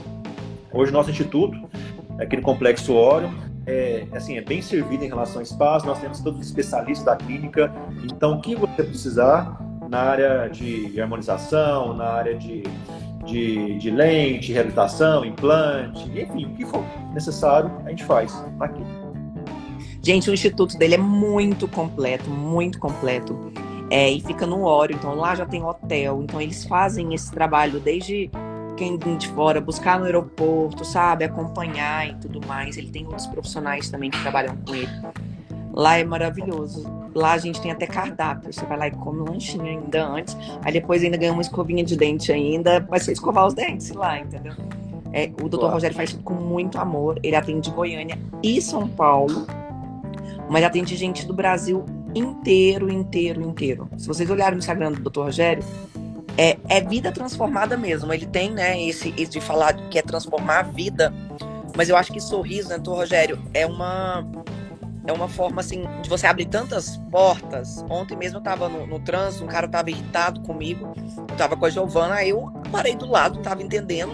Hoje 0.71 0.91
nosso 0.91 1.11
instituto, 1.11 1.57
aqui 2.19 2.37
no 2.37 2.41
Complexo 2.41 2.93
Orion, 2.93 3.31
é, 3.65 4.07
assim, 4.13 4.37
é 4.37 4.41
bem 4.41 4.61
servido 4.61 5.03
em 5.03 5.07
relação 5.09 5.37
ao 5.37 5.43
espaço, 5.43 5.85
nós 5.85 5.99
temos 5.99 6.21
todos 6.21 6.39
os 6.39 6.47
especialistas 6.47 7.05
da 7.05 7.15
clínica, 7.17 7.71
então 8.05 8.37
o 8.37 8.41
que 8.41 8.55
você 8.55 8.81
precisar 8.81 9.59
na 9.89 9.99
área 9.99 10.47
de 10.47 10.99
harmonização, 10.99 11.93
na 11.93 12.05
área 12.05 12.35
de, 12.35 12.63
de, 13.27 13.77
de 13.77 13.91
lente, 13.91 14.51
reabilitação, 14.51 15.23
implante, 15.23 16.09
enfim, 16.19 16.45
o 16.45 16.49
que 16.55 16.65
for 16.65 16.83
necessário, 17.13 17.71
a 17.85 17.89
gente 17.89 18.03
faz 18.03 18.33
aqui. 18.59 18.81
Gente, 20.01 20.29
o 20.29 20.33
instituto 20.33 20.77
dele 20.77 20.95
é 20.95 20.97
muito 20.97 21.67
completo, 21.67 22.29
muito 22.29 22.79
completo. 22.79 23.51
É, 23.89 24.09
e 24.09 24.21
fica 24.21 24.45
no 24.45 24.63
Oro, 24.63 24.93
então 24.93 25.15
lá 25.15 25.35
já 25.35 25.45
tem 25.45 25.63
hotel, 25.63 26.21
então 26.21 26.41
eles 26.41 26.65
fazem 26.65 27.13
esse 27.13 27.31
trabalho 27.31 27.79
desde 27.79 28.29
quem 28.75 28.97
vem 28.97 29.17
de 29.17 29.27
fora, 29.29 29.59
buscar 29.59 29.97
no 29.97 30.05
aeroporto, 30.05 30.85
sabe, 30.85 31.25
acompanhar 31.25 32.07
e 32.07 32.15
tudo 32.15 32.45
mais. 32.45 32.77
Ele 32.77 32.89
tem 32.89 33.05
outros 33.05 33.27
profissionais 33.27 33.89
também 33.89 34.09
que 34.09 34.21
trabalham 34.21 34.55
com 34.57 34.75
ele. 34.75 34.89
Lá 35.77 35.99
é 35.99 36.03
maravilhoso. 36.03 36.91
Lá 37.13 37.33
a 37.33 37.37
gente 37.37 37.61
tem 37.61 37.69
até 37.69 37.85
cardápio. 37.85 38.51
Você 38.51 38.65
vai 38.65 38.79
lá 38.79 38.87
e 38.87 38.91
come 38.91 39.21
um 39.21 39.25
lanchinho 39.25 39.63
ainda 39.63 40.07
antes. 40.07 40.35
Aí 40.63 40.73
depois 40.73 41.03
ainda 41.03 41.17
ganha 41.17 41.31
uma 41.31 41.43
escovinha 41.43 41.83
de 41.83 41.95
dente 41.95 42.31
ainda. 42.31 42.79
Vai 42.79 42.99
ser 42.99 43.11
escovar 43.11 43.45
os 43.45 43.53
dentes 43.53 43.91
lá, 43.91 44.17
entendeu? 44.17 44.53
É, 45.13 45.29
o 45.39 45.47
doutor 45.47 45.71
Rogério 45.71 45.95
faz 45.95 46.13
tudo 46.13 46.23
com 46.23 46.33
muito 46.33 46.79
amor. 46.79 47.19
Ele 47.21 47.35
atende 47.35 47.69
Goiânia 47.69 48.17
e 48.41 48.59
São 48.59 48.87
Paulo. 48.87 49.45
Mas 50.49 50.63
atende 50.63 50.95
gente 50.95 51.27
do 51.27 51.33
Brasil 51.35 51.85
inteiro, 52.15 52.91
inteiro, 52.91 53.39
inteiro. 53.43 53.87
Se 53.97 54.07
vocês 54.07 54.27
olharem 54.31 54.53
no 54.53 54.59
Instagram 54.59 54.93
do 54.93 55.01
doutor 55.01 55.25
Rogério, 55.25 55.63
é, 56.35 56.57
é 56.67 56.81
vida 56.81 57.11
transformada 57.11 57.77
mesmo. 57.77 58.11
Ele 58.11 58.25
tem, 58.25 58.49
né, 58.49 58.81
esse, 58.81 59.13
esse 59.15 59.29
de 59.29 59.41
falar 59.41 59.73
que 59.91 59.99
é 59.99 60.01
transformar 60.01 60.57
a 60.57 60.63
vida. 60.63 61.13
Mas 61.75 61.87
eu 61.87 61.95
acho 61.95 62.11
que 62.11 62.19
sorriso, 62.19 62.69
né, 62.69 62.77
doutor 62.77 63.01
Rogério, 63.01 63.39
é 63.53 63.63
uma 63.63 64.25
é 65.07 65.13
uma 65.13 65.27
forma 65.29 65.61
assim 65.61 65.83
de 66.01 66.09
você 66.09 66.27
abrir 66.27 66.45
tantas 66.45 66.97
portas. 67.09 67.83
Ontem 67.89 68.15
mesmo 68.15 68.37
eu 68.37 68.43
tava 68.43 68.67
no, 68.67 68.85
no 68.85 68.99
trânsito, 68.99 69.45
um 69.45 69.47
cara 69.47 69.67
tava 69.67 69.89
irritado 69.89 70.41
comigo, 70.41 70.93
eu 71.17 71.35
tava 71.37 71.55
com 71.55 71.65
a 71.65 71.69
Giovana, 71.69 72.15
aí 72.15 72.29
eu 72.29 72.51
parei 72.71 72.95
do 72.95 73.09
lado, 73.09 73.35
não 73.35 73.41
tava 73.41 73.63
entendendo. 73.63 74.13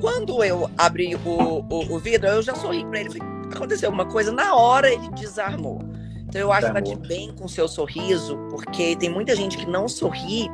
Quando 0.00 0.42
eu 0.42 0.70
abri 0.76 1.14
o, 1.14 1.64
o, 1.68 1.94
o 1.94 1.98
vidro, 1.98 2.28
eu 2.28 2.42
já 2.42 2.54
sorri 2.54 2.84
para 2.86 3.00
ele. 3.00 3.10
Aconteceu 3.54 3.88
alguma 3.88 4.06
coisa, 4.06 4.32
na 4.32 4.54
hora 4.54 4.92
ele 4.92 5.08
desarmou. 5.10 5.80
Então 6.26 6.40
eu 6.40 6.50
acho 6.52 6.66
que 6.66 6.72
tá 6.72 6.80
de 6.80 6.96
bem 6.96 7.32
com 7.32 7.44
o 7.44 7.48
seu 7.48 7.68
sorriso, 7.68 8.36
porque 8.50 8.96
tem 8.96 9.08
muita 9.08 9.36
gente 9.36 9.56
que 9.56 9.66
não 9.66 9.88
sorri 9.88 10.50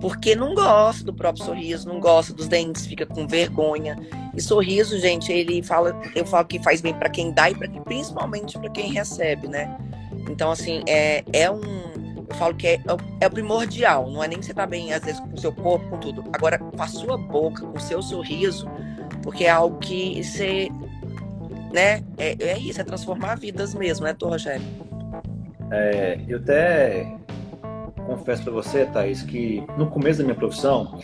porque 0.00 0.34
não 0.34 0.54
gosta 0.54 1.04
do 1.04 1.12
próprio 1.12 1.44
sorriso, 1.44 1.88
não 1.88 2.00
gosta 2.00 2.32
dos 2.32 2.48
dentes, 2.48 2.86
fica 2.86 3.04
com 3.04 3.26
vergonha. 3.26 3.98
E 4.34 4.40
sorriso, 4.40 4.98
gente, 4.98 5.30
ele 5.30 5.62
fala, 5.62 6.00
eu 6.14 6.24
falo 6.24 6.46
que 6.46 6.62
faz 6.62 6.80
bem 6.80 6.94
para 6.94 7.10
quem 7.10 7.32
dá 7.32 7.50
e 7.50 7.54
para 7.54 7.68
principalmente 7.82 8.58
para 8.58 8.70
quem 8.70 8.90
recebe, 8.92 9.48
né? 9.48 9.76
Então 10.28 10.50
assim, 10.50 10.82
é, 10.86 11.24
é 11.32 11.50
um 11.50 11.90
eu 12.30 12.36
falo 12.36 12.54
que 12.54 12.66
é, 12.66 12.74
é, 12.74 12.80
é 13.22 13.28
primordial, 13.28 14.08
não 14.08 14.22
é 14.22 14.28
nem 14.28 14.40
você 14.40 14.54
tá 14.54 14.64
bem 14.64 14.92
às 14.92 15.02
vezes 15.02 15.20
com 15.20 15.34
o 15.34 15.38
seu 15.38 15.52
corpo, 15.52 15.88
com 15.90 15.98
tudo. 15.98 16.24
Agora 16.32 16.58
com 16.58 16.80
a 16.80 16.86
sua 16.86 17.18
boca, 17.18 17.66
com 17.66 17.76
o 17.76 17.80
seu 17.80 18.00
sorriso, 18.00 18.70
porque 19.22 19.44
é 19.44 19.50
algo 19.50 19.78
que 19.78 20.22
você 20.22 20.70
né? 21.72 22.02
É, 22.18 22.36
é 22.40 22.58
isso, 22.58 22.80
é 22.80 22.84
transformar 22.84 23.36
vidas 23.36 23.74
mesmo, 23.74 24.04
né, 24.04 24.12
Tô 24.12 24.28
Rogério? 24.28 24.62
É, 25.70 26.18
eu 26.26 26.38
até 26.38 27.16
confesso 28.06 28.42
para 28.42 28.52
você, 28.52 28.86
Thaís, 28.86 29.22
que 29.22 29.62
no 29.76 29.86
começo 29.86 30.18
da 30.18 30.24
minha 30.24 30.36
profissão, 30.36 30.98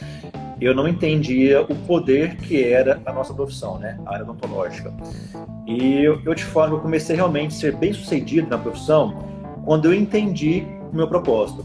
eu 0.60 0.74
não 0.74 0.88
entendia 0.88 1.62
o 1.62 1.74
poder 1.74 2.36
que 2.36 2.64
era 2.64 3.00
a 3.04 3.12
nossa 3.12 3.34
profissão, 3.34 3.78
né? 3.78 3.98
A 4.06 4.14
área 4.14 4.24
odontológica. 4.24 4.92
E 5.66 6.02
eu, 6.02 6.20
eu 6.24 6.34
te 6.34 6.44
falo, 6.44 6.76
eu 6.76 6.80
comecei 6.80 7.14
realmente 7.14 7.54
a 7.54 7.58
ser 7.58 7.76
bem 7.76 7.92
sucedido 7.92 8.48
na 8.48 8.56
profissão 8.56 9.22
quando 9.64 9.86
eu 9.86 9.94
entendi 9.94 10.64
o 10.92 10.96
meu 10.96 11.08
propósito. 11.08 11.64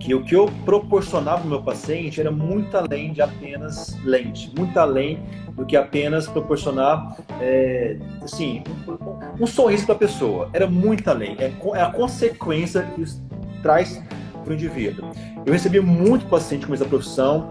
Que 0.00 0.14
o 0.14 0.24
que 0.24 0.34
eu 0.34 0.46
proporcionava 0.64 1.42
ao 1.42 1.46
meu 1.46 1.62
paciente 1.62 2.20
era 2.20 2.30
muito 2.32 2.76
além 2.76 3.12
de 3.12 3.22
apenas 3.22 3.96
lente, 4.04 4.50
muito 4.58 4.76
além 4.76 5.20
do 5.52 5.64
que 5.64 5.76
apenas 5.76 6.26
proporcionar, 6.26 7.16
é, 7.40 7.96
assim, 8.20 8.64
um, 8.88 9.44
um 9.44 9.46
sorriso 9.46 9.86
para 9.86 9.94
a 9.94 9.98
pessoa. 9.98 10.50
Era 10.52 10.66
muito 10.66 11.08
além. 11.08 11.36
É, 11.38 11.52
é 11.74 11.82
a 11.82 11.92
consequência 11.92 12.82
que 12.82 13.02
isso 13.02 13.22
traz 13.62 14.02
para 14.42 14.50
o 14.50 14.54
indivíduo. 14.54 15.10
Eu 15.44 15.52
recebi 15.52 15.80
muito 15.80 16.26
paciente 16.26 16.66
com 16.66 16.74
essa 16.74 16.84
profissão, 16.84 17.50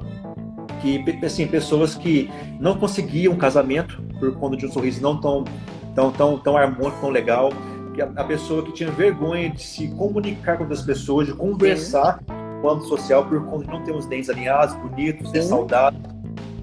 que 0.81 1.03
assim, 1.23 1.47
pessoas 1.47 1.95
que 1.95 2.29
não 2.59 2.77
conseguiam 2.77 3.35
casamento 3.35 4.01
por 4.19 4.33
conta 4.35 4.57
de 4.57 4.65
um 4.65 4.71
sorriso 4.71 5.01
não 5.01 5.19
tão, 5.19 5.43
tão, 5.95 6.11
tão, 6.11 6.37
tão 6.39 6.57
harmônico, 6.57 6.99
tão 7.01 7.09
legal, 7.09 7.51
que 7.93 8.01
a, 8.01 8.05
a 8.15 8.23
pessoa 8.23 8.63
que 8.63 8.71
tinha 8.71 8.89
vergonha 8.91 9.49
de 9.49 9.61
se 9.61 9.87
comunicar 9.89 10.57
com 10.57 10.63
outras 10.63 10.81
pessoas, 10.81 11.27
de 11.27 11.33
conversar 11.33 12.19
Sim. 12.19 12.33
no 12.61 12.69
âmbito 12.69 12.87
social 12.87 13.25
por 13.25 13.43
conta 13.45 13.65
de 13.65 13.71
não 13.71 13.83
ter 13.83 13.93
os 13.93 14.05
dentes 14.05 14.29
alinhados, 14.29 14.75
bonitos, 14.75 15.31
né, 15.31 15.41
saudáveis. 15.41 16.01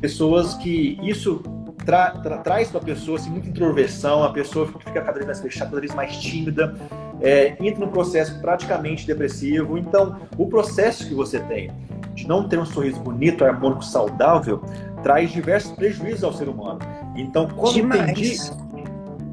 Pessoas 0.01 0.55
que 0.55 0.99
isso 1.03 1.43
tra, 1.85 2.11
tra, 2.11 2.39
traz 2.39 2.69
para 2.69 2.81
a 2.81 2.85
pessoa 2.85 3.19
assim, 3.19 3.31
muita 3.31 3.49
introversão, 3.49 4.23
a 4.23 4.31
pessoa 4.31 4.67
fica 4.67 5.01
cada 5.01 5.13
vez 5.13 5.27
mais 5.27 5.41
fechada, 5.41 5.71
cada 5.71 5.81
vez 5.81 5.95
mais 5.95 6.17
tímida, 6.19 6.75
é, 7.21 7.57
entra 7.61 7.85
num 7.85 7.91
processo 7.91 8.41
praticamente 8.41 9.07
depressivo. 9.07 9.77
Então, 9.79 10.21
o 10.37 10.47
processo 10.47 11.07
que 11.07 11.15
você 11.15 11.41
tem 11.41 11.71
de 12.15 12.27
não 12.27 12.49
ter 12.49 12.59
um 12.59 12.65
sorriso 12.65 13.01
bonito, 13.01 13.45
harmônico, 13.45 13.85
saudável, 13.85 14.63
traz 15.03 15.31
diversos 15.31 15.73
prejuízos 15.73 16.25
ao 16.25 16.33
ser 16.33 16.49
humano. 16.49 16.81
Então, 17.17 17.49
quando 17.49 17.79
eu 17.79 17.85
entendi, 17.85 18.37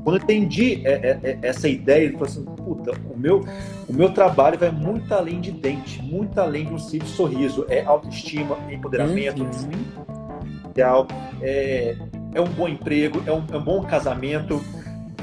quando 0.04 0.17
entendi 0.17 0.86
é, 0.86 0.91
é, 0.91 1.19
é, 1.24 1.39
essa 1.41 1.67
ideia, 1.67 2.08
eu 2.08 2.13
falei 2.13 2.26
assim, 2.32 2.45
puta, 2.45 2.91
o 3.12 3.17
meu, 3.17 3.43
o 3.89 3.93
meu 3.93 4.13
trabalho 4.13 4.58
vai 4.58 4.69
muito 4.69 5.12
além 5.13 5.41
de 5.41 5.52
dente, 5.52 6.02
muito 6.04 6.39
além 6.39 6.65
de 6.65 6.74
um 6.74 6.80
simples 6.80 7.12
sorriso. 7.12 7.65
É 7.69 7.84
autoestima, 7.84 8.56
empoderamento, 8.71 9.41
uhum. 9.41 9.50
é, 11.41 11.95
é 12.36 12.41
um 12.41 12.50
bom 12.50 12.67
emprego, 12.67 13.24
é 13.26 13.32
um, 13.32 13.43
é 13.52 13.58
um 13.58 13.63
bom 13.63 13.82
casamento. 13.84 14.62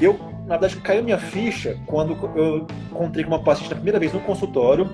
Eu 0.01 0.19
na 0.45 0.57
verdade, 0.57 0.77
caiu 0.77 1.03
minha 1.03 1.17
ficha 1.17 1.77
quando 1.85 2.17
eu 2.35 2.67
encontrei 2.91 3.23
com 3.23 3.31
uma 3.31 3.43
paciente 3.43 3.69
na 3.69 3.75
primeira 3.75 3.99
vez 3.99 4.13
no 4.13 4.19
consultório. 4.21 4.89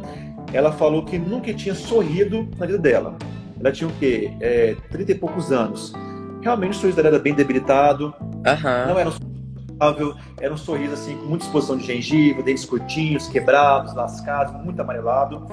Ela 0.54 0.72
falou 0.72 1.04
que 1.04 1.18
nunca 1.18 1.54
tinha 1.54 1.76
sorrido 1.76 2.48
na 2.58 2.66
vida 2.66 2.78
dela. 2.78 3.18
Ela 3.60 3.72
tinha 3.72 3.88
o 3.88 3.94
quê? 3.94 4.32
É, 4.40 4.76
30 4.92 5.12
e 5.12 5.16
poucos 5.16 5.52
anos. 5.52 5.94
Realmente 6.42 6.72
o 6.72 6.76
sorriso 6.76 6.96
dela 6.96 7.10
era 7.10 7.20
bem 7.20 7.34
debilitado. 7.34 8.14
Uhum. 8.22 8.88
Não 8.88 9.00
era 9.00 9.10
um 9.10 9.12
sorriso, 9.12 10.18
era 10.40 10.54
um 10.54 10.58
sorriso 10.58 10.94
assim, 10.94 11.18
com 11.18 11.26
muita 11.26 11.46
exposição 11.46 11.78
de 11.78 11.86
gengiva, 11.86 12.42
dentes 12.42 12.66
curtinhos, 12.66 13.28
quebrados, 13.28 13.94
lascados, 13.94 14.54
muito 14.64 14.80
amarelado. 14.82 15.46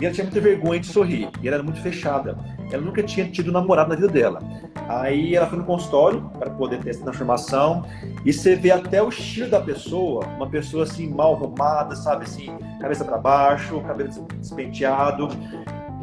E 0.00 0.06
ela 0.06 0.14
tinha 0.14 0.24
muita 0.24 0.40
vergonha 0.40 0.80
de 0.80 0.86
sorrir. 0.86 1.28
E 1.42 1.46
ela 1.48 1.56
era 1.56 1.62
muito 1.62 1.80
fechada. 1.80 2.38
Ela 2.72 2.82
nunca 2.82 3.02
tinha 3.02 3.28
tido 3.28 3.52
namorado 3.52 3.90
na 3.90 3.96
vida 3.96 4.08
dela. 4.08 4.40
Aí 4.88 5.34
ela 5.34 5.46
foi 5.46 5.58
no 5.58 5.64
consultório 5.64 6.22
para 6.38 6.50
poder 6.50 6.80
ter 6.80 6.90
essa 6.90 7.02
transformação. 7.02 7.84
E 8.24 8.32
você 8.32 8.56
vê 8.56 8.70
até 8.70 9.02
o 9.02 9.08
estilo 9.08 9.50
da 9.50 9.60
pessoa, 9.60 10.24
uma 10.36 10.48
pessoa 10.48 10.84
assim 10.84 11.08
mal 11.08 11.34
arrumada, 11.34 11.94
sabe 11.94 12.24
assim, 12.24 12.56
cabeça 12.80 13.04
para 13.04 13.18
baixo, 13.18 13.80
cabelo 13.82 14.08
despenteado. 14.38 15.28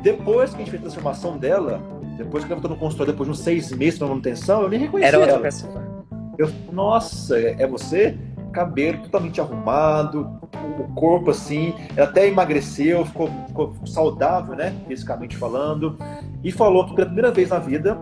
Depois 0.02 0.52
que 0.52 0.58
a 0.58 0.60
gente 0.60 0.70
fez 0.70 0.82
a 0.82 0.86
transformação 0.86 1.38
dela, 1.38 1.82
depois 2.18 2.44
que 2.44 2.52
ela 2.52 2.62
voltou 2.62 2.78
no 2.78 2.82
consultório, 2.82 3.14
depois 3.14 3.28
de 3.28 3.32
uns 3.32 3.40
seis 3.40 3.72
meses 3.72 3.98
para 3.98 4.08
manutenção, 4.08 4.62
eu 4.62 4.70
nem 4.70 4.80
reconheci 4.80 5.08
Era 5.08 5.18
outra 5.18 5.34
ela. 5.34 5.44
pessoa. 5.44 6.06
Eu, 6.38 6.52
nossa, 6.72 7.38
é 7.40 7.66
você? 7.66 8.16
Cabelo 8.58 9.04
totalmente 9.04 9.40
arrumado, 9.40 10.40
o 10.80 10.92
corpo 10.96 11.30
assim, 11.30 11.76
ela 11.96 12.08
até 12.08 12.28
emagreceu, 12.28 13.06
ficou, 13.06 13.30
ficou 13.48 13.76
saudável, 13.86 14.56
né, 14.56 14.74
fisicamente 14.88 15.38
falando, 15.38 15.96
e 16.44 16.52
falou 16.52 16.88
que 16.88 16.96
pela 16.96 17.06
primeira 17.06 17.32
vez 17.32 17.50
na 17.50 17.60
vida 17.60 18.02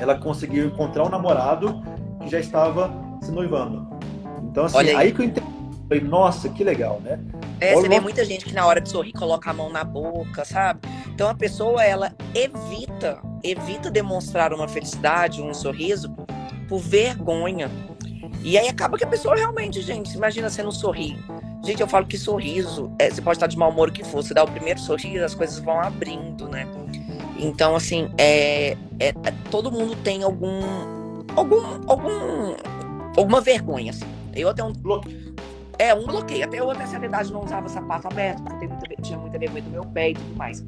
ela 0.00 0.18
conseguiu 0.18 0.66
encontrar 0.66 1.04
um 1.04 1.08
namorado 1.08 1.80
que 2.20 2.28
já 2.28 2.40
estava 2.40 2.92
se 3.22 3.30
noivando. 3.30 3.86
Então, 4.50 4.64
assim, 4.64 4.78
aí. 4.78 4.96
aí. 4.96 5.12
que 5.12 5.22
eu 5.22 5.26
entendi, 5.26 6.04
nossa, 6.04 6.48
que 6.48 6.64
legal, 6.64 7.00
né? 7.00 7.20
É, 7.60 7.74
você 7.74 7.88
vê 7.88 8.00
muita 8.00 8.24
gente 8.24 8.44
que 8.44 8.52
na 8.52 8.66
hora 8.66 8.80
de 8.80 8.88
sorrir 8.88 9.12
coloca 9.12 9.48
a 9.48 9.52
mão 9.52 9.70
na 9.70 9.84
boca, 9.84 10.44
sabe? 10.44 10.80
Então 11.08 11.28
a 11.28 11.34
pessoa, 11.34 11.84
ela 11.84 12.12
evita, 12.34 13.20
evita 13.44 13.90
demonstrar 13.90 14.52
uma 14.52 14.66
felicidade, 14.66 15.40
um 15.40 15.54
sorriso, 15.54 16.12
por 16.68 16.80
vergonha. 16.80 17.70
E 18.48 18.56
aí 18.56 18.66
acaba 18.66 18.96
que 18.96 19.04
a 19.04 19.06
pessoa 19.06 19.36
realmente, 19.36 19.82
gente, 19.82 20.14
imagina 20.16 20.48
você 20.48 20.62
não 20.62 20.70
sorrir. 20.70 21.18
Gente, 21.62 21.82
eu 21.82 21.86
falo 21.86 22.06
que 22.06 22.16
sorriso, 22.16 22.90
é, 22.98 23.10
você 23.10 23.20
pode 23.20 23.36
estar 23.36 23.46
de 23.46 23.58
mau 23.58 23.70
humor 23.70 23.90
que 23.90 24.02
for, 24.02 24.22
você 24.22 24.32
dá 24.32 24.42
o 24.42 24.50
primeiro 24.50 24.80
sorriso, 24.80 25.22
as 25.22 25.34
coisas 25.34 25.58
vão 25.58 25.78
abrindo, 25.78 26.48
né? 26.48 26.66
Então, 27.38 27.76
assim, 27.76 28.10
é, 28.16 28.70
é, 28.98 29.08
é 29.08 29.30
todo 29.50 29.70
mundo 29.70 29.94
tem 29.96 30.22
algum, 30.22 30.62
algum, 31.36 31.60
algum 31.86 32.56
alguma 33.14 33.42
vergonha, 33.42 33.90
assim. 33.90 34.06
Eu 34.34 34.48
até 34.48 34.64
um. 34.64 34.72
É, 35.78 35.94
um 35.94 36.04
bloqueio. 36.04 36.44
Até 36.44 36.58
eu, 36.58 36.70
até 36.70 36.86
certa 36.86 37.06
idade, 37.06 37.32
não 37.32 37.44
usava 37.44 37.68
sapato 37.68 38.08
aberto, 38.08 38.42
porque 38.42 38.66
muita, 38.66 39.02
tinha 39.02 39.18
muita 39.18 39.38
vergonha 39.38 39.62
do 39.62 39.70
meu 39.70 39.84
pé 39.84 40.10
e 40.10 40.14
tudo 40.14 40.36
mais. 40.36 40.64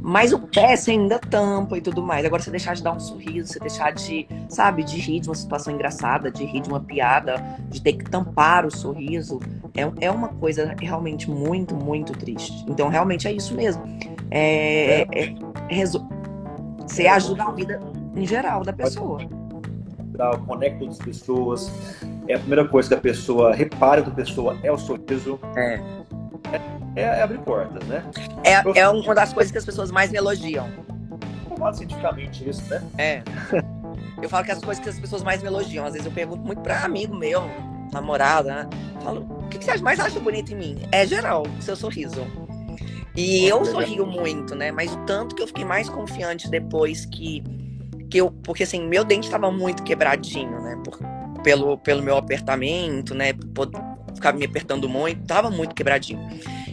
Mas 0.00 0.32
o 0.32 0.38
pé 0.38 0.76
você 0.76 0.90
ainda 0.90 1.18
tampa 1.18 1.78
e 1.78 1.80
tudo 1.80 2.02
mais. 2.02 2.24
Agora, 2.26 2.42
você 2.42 2.50
deixar 2.50 2.74
de 2.74 2.82
dar 2.82 2.92
um 2.92 3.00
sorriso, 3.00 3.52
você 3.52 3.58
deixar 3.58 3.92
de, 3.92 4.28
sabe, 4.48 4.84
de 4.84 4.98
rir 5.00 5.20
de 5.20 5.28
uma 5.28 5.34
situação 5.34 5.72
engraçada, 5.72 6.30
de 6.30 6.44
rir 6.44 6.60
de 6.60 6.68
uma 6.68 6.80
piada, 6.80 7.42
de 7.68 7.80
ter 7.80 7.94
que 7.94 8.04
tampar 8.04 8.66
o 8.66 8.70
sorriso, 8.70 9.40
é, 9.74 10.06
é 10.06 10.10
uma 10.10 10.28
coisa 10.28 10.74
realmente 10.78 11.30
muito, 11.30 11.74
muito 11.74 12.12
triste. 12.12 12.64
Então, 12.68 12.88
realmente 12.88 13.26
é 13.26 13.32
isso 13.32 13.54
mesmo. 13.54 13.82
É, 14.30 15.02
é, 15.02 15.34
é 15.70 15.84
você 16.86 17.06
ajuda 17.06 17.44
a 17.44 17.50
vida 17.52 17.80
em 18.14 18.26
geral 18.26 18.62
da 18.62 18.72
pessoa. 18.72 19.20
Conecta 20.46 20.84
outras 20.84 20.98
pessoas. 20.98 21.70
É 22.28 22.34
a 22.34 22.38
primeira 22.38 22.66
coisa 22.66 22.88
que 22.88 22.94
a 22.94 23.00
pessoa 23.00 23.54
repara 23.54 24.02
que 24.02 24.10
a 24.10 24.14
pessoa 24.14 24.56
é 24.62 24.70
o 24.70 24.78
sorriso. 24.78 25.38
É. 25.56 25.80
É, 26.94 27.02
é 27.02 27.22
abrir 27.22 27.38
portas, 27.38 27.82
né? 27.88 28.04
É, 28.44 28.80
é 28.80 28.88
uma 28.88 29.14
das 29.14 29.32
coisas 29.32 29.50
que 29.50 29.58
as 29.58 29.64
pessoas 29.64 29.90
mais 29.90 30.10
me 30.10 30.18
elogiam. 30.18 30.68
Comprovado 31.48 31.76
cientificamente 31.76 32.48
isso, 32.48 32.62
né? 32.68 32.82
É. 32.98 33.22
Eu 34.20 34.28
falo 34.28 34.44
que 34.44 34.52
as 34.52 34.62
coisas 34.62 34.82
que 34.82 34.88
as 34.88 34.98
pessoas 34.98 35.22
mais 35.22 35.42
me 35.42 35.48
elogiam. 35.48 35.84
Às 35.84 35.92
vezes 35.92 36.06
eu 36.06 36.12
pergunto 36.12 36.42
muito 36.42 36.60
pra 36.60 36.84
amigo 36.84 37.16
meu, 37.16 37.42
namorada, 37.92 38.54
né? 38.54 38.70
Falo, 39.02 39.22
o 39.22 39.48
que 39.48 39.62
você 39.62 39.76
mais 39.78 39.98
acha 39.98 40.20
bonito 40.20 40.52
em 40.52 40.56
mim? 40.56 40.82
É 40.92 41.06
geral, 41.06 41.44
seu 41.60 41.74
sorriso. 41.74 42.26
E 43.14 43.44
eu 43.46 43.64
sorrio 43.64 44.06
muito, 44.06 44.54
né? 44.54 44.70
Mas 44.72 44.92
o 44.92 44.96
tanto 45.04 45.34
que 45.34 45.42
eu 45.42 45.46
fiquei 45.46 45.64
mais 45.64 45.88
confiante 45.88 46.48
depois 46.48 47.04
que, 47.04 47.42
que 48.12 48.18
eu. 48.18 48.30
Porque 48.30 48.62
assim, 48.62 48.86
meu 48.86 49.02
dente 49.02 49.26
estava 49.26 49.50
muito 49.50 49.82
quebradinho, 49.82 50.60
né? 50.60 50.78
Por, 50.84 50.98
pelo, 51.42 51.78
pelo 51.78 52.02
meu 52.02 52.18
apertamento, 52.18 53.14
né? 53.14 53.32
Por 53.32 53.70
ficar 54.14 54.34
me 54.34 54.44
apertando 54.44 54.86
muito, 54.86 55.26
tava 55.26 55.50
muito 55.50 55.74
quebradinho. 55.74 56.20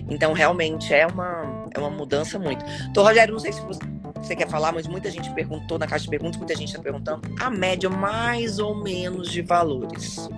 Então, 0.10 0.34
realmente 0.34 0.94
é 0.94 1.08
uma, 1.08 1.66
é 1.74 1.80
uma 1.80 1.90
mudança 1.90 2.38
muito. 2.38 2.66
Então, 2.90 3.04
Rogério, 3.04 3.34
não 3.34 3.40
sei 3.40 3.54
se 3.54 3.62
você, 3.62 3.80
você 4.16 4.36
quer 4.36 4.50
falar, 4.50 4.74
mas 4.74 4.86
muita 4.86 5.10
gente 5.10 5.32
perguntou 5.34 5.80
na 5.80 5.88
caixa 5.88 6.04
de 6.04 6.10
perguntas, 6.10 6.38
muita 6.38 6.56
gente 6.56 6.68
está 6.68 6.82
perguntando 6.82 7.22
a 7.40 7.50
média 7.50 7.90
mais 7.90 8.60
ou 8.60 8.76
menos 8.76 9.32
de 9.32 9.42
valores. 9.42 10.30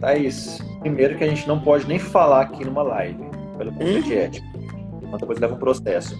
Thaís, 0.00 0.58
primeiro 0.80 1.16
que 1.16 1.22
a 1.22 1.28
gente 1.28 1.46
não 1.46 1.60
pode 1.60 1.86
nem 1.86 1.98
falar 1.98 2.42
aqui 2.42 2.64
numa 2.64 2.82
live 2.82 3.22
pelo 3.56 3.70
conceito 3.72 3.96
uhum. 3.96 4.02
de 4.02 4.18
ética. 4.18 4.46
Então, 5.02 5.18
depois 5.18 5.38
leva 5.38 5.54
um 5.54 5.58
processo. 5.58 6.16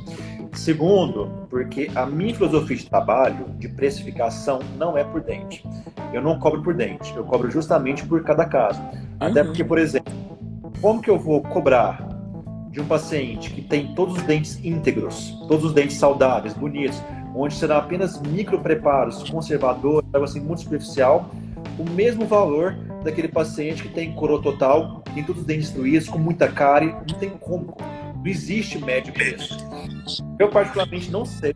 Segundo, 0.52 1.46
porque 1.48 1.90
a 1.94 2.04
minha 2.04 2.34
filosofia 2.34 2.76
de 2.76 2.88
trabalho, 2.88 3.46
de 3.58 3.68
precificação, 3.68 4.58
não 4.76 4.96
é 4.96 5.04
por 5.04 5.20
dente. 5.20 5.64
Eu 6.12 6.20
não 6.20 6.38
cobro 6.38 6.62
por 6.62 6.74
dente, 6.74 7.14
eu 7.14 7.24
cobro 7.24 7.50
justamente 7.50 8.04
por 8.04 8.22
cada 8.24 8.44
caso. 8.44 8.80
Uhum. 8.80 8.98
Até 9.20 9.44
porque, 9.44 9.64
por 9.64 9.78
exemplo, 9.78 10.12
como 10.80 11.00
que 11.00 11.10
eu 11.10 11.18
vou 11.18 11.42
cobrar 11.42 12.08
de 12.70 12.80
um 12.80 12.86
paciente 12.86 13.50
que 13.50 13.62
tem 13.62 13.94
todos 13.94 14.16
os 14.16 14.22
dentes 14.22 14.64
íntegros, 14.64 15.36
todos 15.48 15.64
os 15.64 15.72
dentes 15.72 15.96
saudáveis, 15.96 16.54
bonitos, 16.54 17.02
onde 17.34 17.54
será 17.54 17.78
apenas 17.78 18.20
micro 18.20 18.60
preparos, 18.60 19.28
conservadores, 19.28 20.08
algo 20.12 20.24
assim 20.24 20.40
muito 20.40 20.62
superficial, 20.62 21.30
o 21.78 21.88
mesmo 21.90 22.26
valor 22.26 22.76
daquele 23.04 23.28
paciente 23.28 23.82
que 23.82 23.88
tem 23.88 24.12
coroa 24.12 24.42
total, 24.42 25.02
tem 25.14 25.24
todos 25.24 25.42
os 25.42 25.46
dentes 25.46 25.66
destruídos, 25.66 26.08
com 26.08 26.18
muita 26.18 26.48
cárie, 26.48 26.94
não 27.08 27.18
tem 27.18 27.30
como. 27.30 27.76
Não 28.20 28.26
existe 28.26 28.78
médio 28.78 29.12
preço. 29.12 29.56
Eu 30.38 30.50
particularmente 30.50 31.10
não 31.10 31.24
sei, 31.24 31.54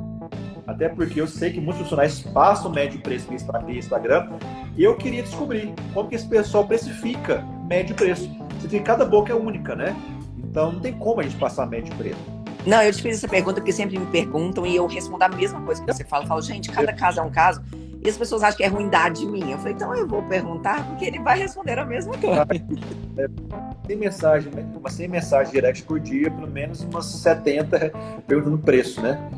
até 0.67 0.89
porque 0.89 1.21
eu 1.21 1.27
sei 1.27 1.53
que 1.53 1.61
muitos 1.61 1.77
profissionais 1.77 2.23
passam 2.33 2.73
médio 2.73 3.01
preço 3.01 3.29
no 3.29 3.71
Instagram, 3.71 4.31
e 4.77 4.83
eu 4.83 4.97
queria 4.97 5.23
descobrir 5.23 5.73
como 5.93 6.09
que 6.09 6.15
esse 6.15 6.27
pessoal 6.27 6.67
precifica 6.67 7.45
médio 7.69 7.95
preço. 7.95 8.31
Você 8.59 8.69
tem 8.69 8.83
cada 8.83 9.05
boca 9.05 9.33
é 9.33 9.37
única, 9.37 9.77
né? 9.77 9.95
Então 10.39 10.73
não 10.73 10.81
tem 10.81 10.93
como 10.95 11.21
a 11.21 11.23
gente 11.23 11.37
passar 11.37 11.67
médio 11.67 11.95
preço. 11.97 12.19
Não, 12.67 12.83
eu 12.83 12.93
te 12.93 13.03
fiz 13.03 13.19
essa 13.19 13.29
pergunta 13.29 13.61
porque 13.61 13.73
sempre 13.73 13.99
me 13.99 14.07
perguntam 14.07 14.65
e 14.65 14.75
eu 14.75 14.87
respondo 14.87 15.23
a 15.23 15.29
mesma 15.29 15.61
coisa 15.61 15.85
que 15.85 15.93
você 15.93 16.03
fala. 16.03 16.25
Eu 16.25 16.29
falo, 16.29 16.41
gente, 16.41 16.71
cada 16.71 16.95
caso 16.95 17.21
é 17.21 17.23
um 17.23 17.31
caso. 17.31 17.63
E 18.03 18.09
as 18.09 18.17
pessoas 18.17 18.43
acham 18.43 18.57
que 18.57 18.65
é 18.65 18.69
ruindade 18.69 19.27
minha. 19.27 19.53
Eu 19.53 19.59
falei, 19.59 19.75
então 19.75 19.95
eu 19.95 20.09
vou 20.09 20.23
perguntar, 20.23 20.87
porque 20.89 21.05
ele 21.05 21.19
vai 21.19 21.39
responder 21.39 21.79
a 21.79 21.85
mesma 21.85 22.17
coisa. 22.17 22.47
Tem 23.87 23.97
mensagem, 23.97 24.51
mas 24.83 24.97
tem 24.97 25.09
mensagem 25.09 25.53
direct 25.53 25.83
por 25.83 26.01
dia, 26.01 26.31
pelo 26.31 26.49
menos 26.49 26.81
umas 26.83 27.07
70 27.07 27.93
perguntando 28.27 28.59
preço, 28.59 29.01
né? 29.03 29.29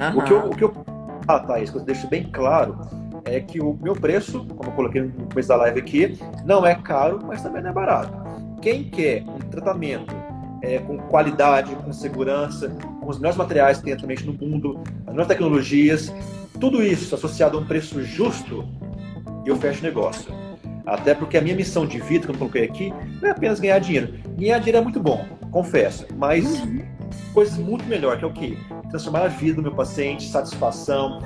Uhum. 0.00 0.18
O 0.18 0.24
que 0.24 0.32
eu, 0.32 0.38
o 0.46 0.56
que 0.56 0.64
eu 0.64 0.74
ah, 1.26 1.38
Thaís, 1.38 1.70
que 1.70 1.76
eu 1.76 1.82
deixo 1.82 2.06
bem 2.08 2.24
claro 2.30 2.78
é 3.24 3.40
que 3.40 3.60
o 3.60 3.78
meu 3.80 3.94
preço, 3.94 4.44
como 4.46 4.70
eu 4.70 4.74
coloquei 4.74 5.02
no 5.02 5.26
começo 5.26 5.48
da 5.48 5.56
live 5.56 5.80
aqui, 5.80 6.18
não 6.44 6.66
é 6.66 6.74
caro, 6.74 7.20
mas 7.24 7.42
também 7.42 7.62
não 7.62 7.70
é 7.70 7.72
barato. 7.72 8.12
Quem 8.60 8.90
quer 8.90 9.22
um 9.22 9.38
tratamento 9.38 10.14
é, 10.62 10.78
com 10.78 10.98
qualidade, 10.98 11.74
com 11.76 11.92
segurança, 11.92 12.68
com 13.00 13.08
os 13.08 13.18
melhores 13.18 13.36
materiais 13.36 13.78
que 13.78 13.84
tem 13.84 13.94
atualmente 13.94 14.26
no 14.26 14.34
mundo, 14.34 14.80
as 15.06 15.12
melhores 15.12 15.28
tecnologias, 15.28 16.14
tudo 16.60 16.82
isso 16.82 17.14
associado 17.14 17.56
a 17.56 17.60
um 17.60 17.66
preço 17.66 18.02
justo, 18.02 18.66
eu 19.46 19.56
fecho 19.56 19.82
negócio. 19.82 20.43
Até 20.86 21.14
porque 21.14 21.38
a 21.38 21.40
minha 21.40 21.56
missão 21.56 21.86
de 21.86 21.98
vida, 21.98 22.26
que 22.26 22.32
eu 22.32 22.38
coloquei 22.38 22.64
aqui, 22.64 22.92
não 23.20 23.28
é 23.28 23.32
apenas 23.32 23.58
ganhar 23.58 23.78
dinheiro. 23.78 24.14
Ganhar 24.36 24.58
dinheiro 24.58 24.78
é 24.78 24.80
muito 24.80 25.00
bom, 25.00 25.24
confesso, 25.50 26.06
mas 26.16 26.60
uhum. 26.60 26.82
coisas 27.32 27.56
muito 27.56 27.84
melhor, 27.86 28.18
que 28.18 28.24
é 28.24 28.26
o 28.26 28.32
quê? 28.32 28.56
Transformar 28.90 29.22
a 29.22 29.28
vida 29.28 29.56
do 29.56 29.62
meu 29.62 29.72
paciente, 29.72 30.28
satisfação 30.28 31.22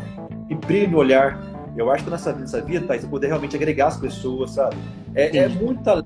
e 0.48 0.54
brilho 0.54 0.92
no 0.92 0.98
olhar. 0.98 1.40
Eu 1.76 1.90
acho 1.90 2.04
que 2.04 2.10
nessa, 2.10 2.32
nessa 2.32 2.60
vida, 2.60 2.86
Thaís, 2.86 3.02
eu 3.02 3.10
poder 3.10 3.28
realmente 3.28 3.56
agregar 3.56 3.88
as 3.88 3.96
pessoas, 3.96 4.52
sabe? 4.52 4.76
É, 5.14 5.36
é 5.36 5.48
muita 5.48 6.04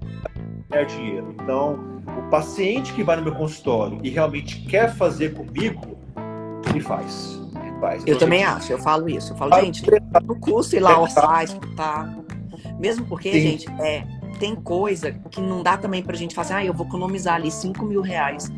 ganhar 0.71 0.85
dinheiro. 0.85 1.35
Então, 1.43 2.03
o 2.19 2.31
paciente 2.31 2.93
que 2.95 3.03
vai 3.03 3.17
no 3.17 3.23
meu 3.23 3.35
consultório 3.35 3.99
e 4.03 4.09
realmente 4.09 4.61
quer 4.63 4.95
fazer 4.95 5.35
comigo, 5.35 5.99
ele 6.71 6.81
faz 6.81 7.43
faz. 7.83 8.05
Eu 8.07 8.17
também 8.17 8.45
acho, 8.45 8.73
eu 8.73 8.79
falo 8.79 9.09
isso. 9.09 9.33
Eu 9.33 9.37
falo, 9.37 9.61
gente, 9.61 9.83
não 10.25 10.39
custa 10.39 10.77
ir 10.77 10.81
lá 10.81 10.99
orçar, 11.03 11.43
escutar. 11.43 12.17
Mesmo 12.83 13.07
porque, 13.07 13.31
Sim. 13.31 13.41
gente, 13.41 13.71
é, 13.81 14.05
tem 14.41 14.57
coisa 14.57 15.13
que 15.31 15.41
não 15.41 15.63
dá 15.63 15.77
também 15.77 16.03
pra 16.03 16.17
gente 16.17 16.35
fazer, 16.35 16.55
ah, 16.55 16.65
eu 16.65 16.75
vou 16.75 16.85
economizar 16.85 17.37
ali 17.37 17.49
5 17.49 17.85
mil 17.87 18.03
reais 18.03 18.51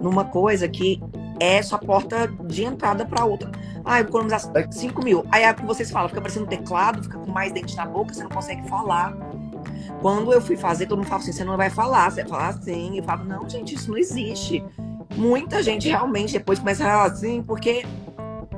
numa 0.00 0.24
coisa 0.24 0.68
que 0.68 1.02
é 1.40 1.60
sua 1.60 1.78
porta 1.78 2.28
de 2.44 2.64
entrada 2.64 3.04
para 3.04 3.24
outra. 3.24 3.50
Ah, 3.84 3.98
eu 3.98 4.04
vou 4.04 4.20
economizar 4.20 4.40
5 4.70 5.04
mil. 5.04 5.26
Aí 5.32 5.42
é 5.42 5.52
que 5.52 5.66
vocês 5.66 5.90
falam, 5.90 6.08
fica 6.08 6.20
parecendo 6.20 6.46
um 6.46 6.48
teclado, 6.48 7.02
fica 7.02 7.18
com 7.18 7.32
mais 7.32 7.50
dente 7.50 7.74
na 7.74 7.84
boca, 7.84 8.14
você 8.14 8.22
não 8.22 8.30
consegue 8.30 8.68
falar. 8.68 9.16
Quando 10.00 10.32
eu 10.32 10.40
fui 10.40 10.56
fazer, 10.56 10.86
todo 10.86 10.98
mundo 10.98 11.08
fala 11.08 11.20
assim, 11.20 11.32
você 11.32 11.42
não 11.42 11.56
vai 11.56 11.68
falar, 11.68 12.08
você 12.08 12.20
vai 12.20 12.30
falar 12.30 12.48
assim. 12.50 12.98
Eu 12.98 13.02
falo, 13.02 13.24
não, 13.24 13.50
gente, 13.50 13.74
isso 13.74 13.90
não 13.90 13.98
existe. 13.98 14.64
Muita 15.16 15.60
gente 15.60 15.88
realmente 15.88 16.34
depois 16.34 16.60
começa 16.60 16.84
a 16.84 16.86
falar 16.86 17.06
assim, 17.06 17.42
porque 17.42 17.84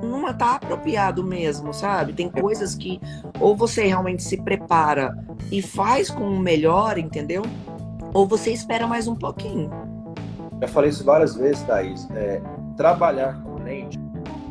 não 0.04 0.32
tá 0.32 0.56
apropriado 0.56 1.22
mesmo, 1.22 1.72
sabe? 1.72 2.12
Tem 2.12 2.28
coisas 2.28 2.74
que 2.74 3.00
ou 3.40 3.56
você 3.56 3.86
realmente 3.86 4.22
se 4.22 4.36
prepara 4.36 5.16
e 5.50 5.62
faz 5.62 6.10
com 6.10 6.28
o 6.28 6.38
melhor, 6.38 6.98
entendeu? 6.98 7.42
Ou 8.12 8.26
você 8.26 8.52
espera 8.52 8.86
mais 8.86 9.08
um 9.08 9.14
pouquinho. 9.14 9.70
Já 10.60 10.68
falei 10.68 10.90
isso 10.90 11.04
várias 11.04 11.34
vezes, 11.34 11.62
Thaís. 11.62 12.08
É, 12.12 12.40
trabalhar 12.76 13.42
com 13.42 13.62
lente 13.62 13.98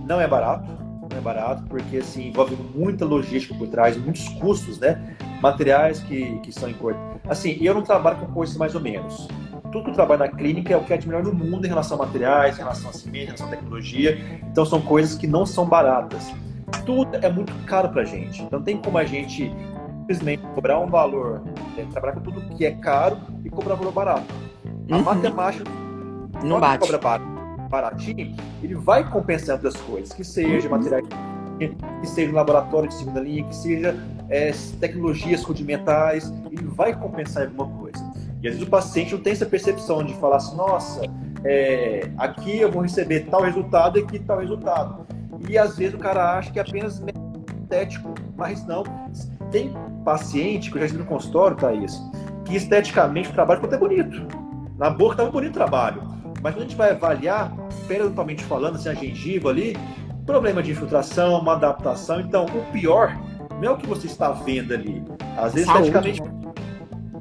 não 0.05 0.19
é 0.19 0.27
barato, 0.27 0.69
não 1.09 1.17
é 1.17 1.21
barato, 1.21 1.63
porque 1.69 1.97
assim, 1.97 2.27
envolve 2.27 2.57
muita 2.75 3.05
logística 3.05 3.55
por 3.55 3.67
trás, 3.67 3.97
muitos 3.97 4.27
custos, 4.29 4.79
né? 4.79 5.15
Materiais 5.41 5.99
que, 5.99 6.39
que 6.39 6.51
são 6.51 6.69
importantes. 6.69 7.21
Assim, 7.27 7.57
eu 7.61 7.73
não 7.73 7.81
trabalho 7.81 8.17
com 8.17 8.27
coisas 8.27 8.57
mais 8.57 8.75
ou 8.75 8.81
menos 8.81 9.27
tudo 9.73 9.85
que 9.85 9.89
eu 9.89 9.95
trabalho 9.95 10.19
na 10.19 10.27
clínica 10.27 10.71
é 10.71 10.77
o 10.77 10.83
que 10.83 10.93
é 10.93 10.97
de 10.97 11.07
melhor 11.07 11.23
no 11.23 11.33
mundo 11.33 11.65
em 11.65 11.67
relação 11.67 11.99
a 11.99 12.05
materiais, 12.05 12.55
em 12.55 12.59
relação 12.59 12.91
a 12.91 12.93
cimento, 12.93 13.23
em 13.23 13.25
relação 13.25 13.47
à 13.47 13.49
tecnologia. 13.49 14.39
Então 14.43 14.63
são 14.63 14.79
coisas 14.79 15.17
que 15.17 15.25
não 15.25 15.47
são 15.47 15.65
baratas. 15.65 16.31
Tudo 16.85 17.15
é 17.15 17.29
muito 17.29 17.51
caro 17.65 17.89
pra 17.89 18.05
gente. 18.05 18.43
Então 18.43 18.61
tem 18.61 18.77
como 18.77 18.99
a 18.99 19.03
gente 19.03 19.51
simplesmente 19.99 20.43
cobrar 20.53 20.79
um 20.79 20.87
valor, 20.87 21.41
é, 21.75 21.83
trabalhar 21.85 22.13
com 22.13 22.21
tudo 22.21 22.41
que 22.55 22.65
é 22.65 22.71
caro 22.71 23.17
e 23.43 23.49
cobrar 23.49 23.73
um 23.73 23.77
valor 23.77 23.91
barato. 23.91 24.33
A 24.91 24.95
uhum. 24.95 25.03
matemática 25.03 25.63
não 26.43 26.59
bate. 26.59 26.91
cobra 26.91 27.19
baratinho, 27.69 28.35
ele 28.61 28.75
vai 28.75 29.09
compensar 29.09 29.55
outras 29.55 29.75
coisas, 29.77 30.13
que 30.13 30.23
seja 30.23 30.69
uhum. 30.69 30.77
materiais 30.77 31.07
que 32.01 32.07
seja 32.07 32.31
um 32.31 32.35
laboratório 32.35 32.89
de 32.89 32.95
segunda 32.95 33.19
linha, 33.19 33.43
que 33.43 33.55
seja 33.55 33.95
é, 34.29 34.51
tecnologias 34.79 35.43
rudimentares, 35.43 36.31
ele 36.51 36.65
vai 36.65 36.93
compensar 36.97 37.43
alguma 37.43 37.67
coisa. 37.67 37.82
E 38.43 38.47
às 38.49 38.55
vezes 38.55 38.67
o 38.67 38.69
paciente 38.69 39.13
não 39.13 39.21
tem 39.21 39.31
essa 39.31 39.45
percepção 39.45 40.03
de 40.03 40.13
falar 40.15 40.35
assim, 40.35 40.57
nossa, 40.57 41.01
é, 41.45 42.11
aqui 42.17 42.59
eu 42.59 42.69
vou 42.69 42.81
receber 42.81 43.21
tal 43.21 43.41
resultado 43.41 43.97
e 43.97 44.03
aqui 44.03 44.19
tal 44.19 44.39
resultado. 44.39 45.07
E 45.49 45.57
às 45.57 45.77
vezes 45.77 45.95
o 45.95 45.97
cara 45.97 46.37
acha 46.37 46.51
que 46.51 46.59
é 46.59 46.61
apenas 46.61 47.01
estético, 47.61 48.13
mas 48.35 48.65
não. 48.67 48.83
Tem 49.49 49.73
paciente, 50.03 50.69
que 50.69 50.77
eu 50.77 50.81
já 50.81 50.87
vi 50.87 50.97
no 50.97 51.05
consultório, 51.05 51.55
Thaís, 51.55 52.01
que 52.43 52.57
esteticamente 52.57 53.29
o 53.29 53.33
trabalho 53.33 53.61
ficou 53.61 53.73
até 53.73 53.79
bonito. 53.79 54.27
Na 54.77 54.89
boca 54.89 55.13
estava 55.13 55.31
bonito 55.31 55.51
o 55.51 55.53
trabalho. 55.53 56.03
Mas 56.41 56.53
quando 56.53 56.65
a 56.65 56.67
gente 56.67 56.75
vai 56.75 56.91
avaliar, 56.91 57.53
periodicamente 57.87 58.43
falando, 58.43 58.75
assim, 58.75 58.89
a 58.89 58.93
gengiva 58.93 59.49
ali, 59.49 59.77
problema 60.25 60.61
de 60.61 60.71
infiltração, 60.71 61.39
uma 61.39 61.53
adaptação. 61.53 62.19
Então, 62.19 62.45
o 62.45 62.71
pior 62.73 63.17
não 63.61 63.69
é 63.69 63.71
o 63.71 63.77
que 63.77 63.87
você 63.87 64.07
está 64.07 64.31
vendo 64.31 64.73
ali. 64.73 65.01
Às 65.37 65.53
vezes, 65.53 65.69
Saúde, 65.69 65.91
praticamente, 65.91 66.21
né? 66.21 66.32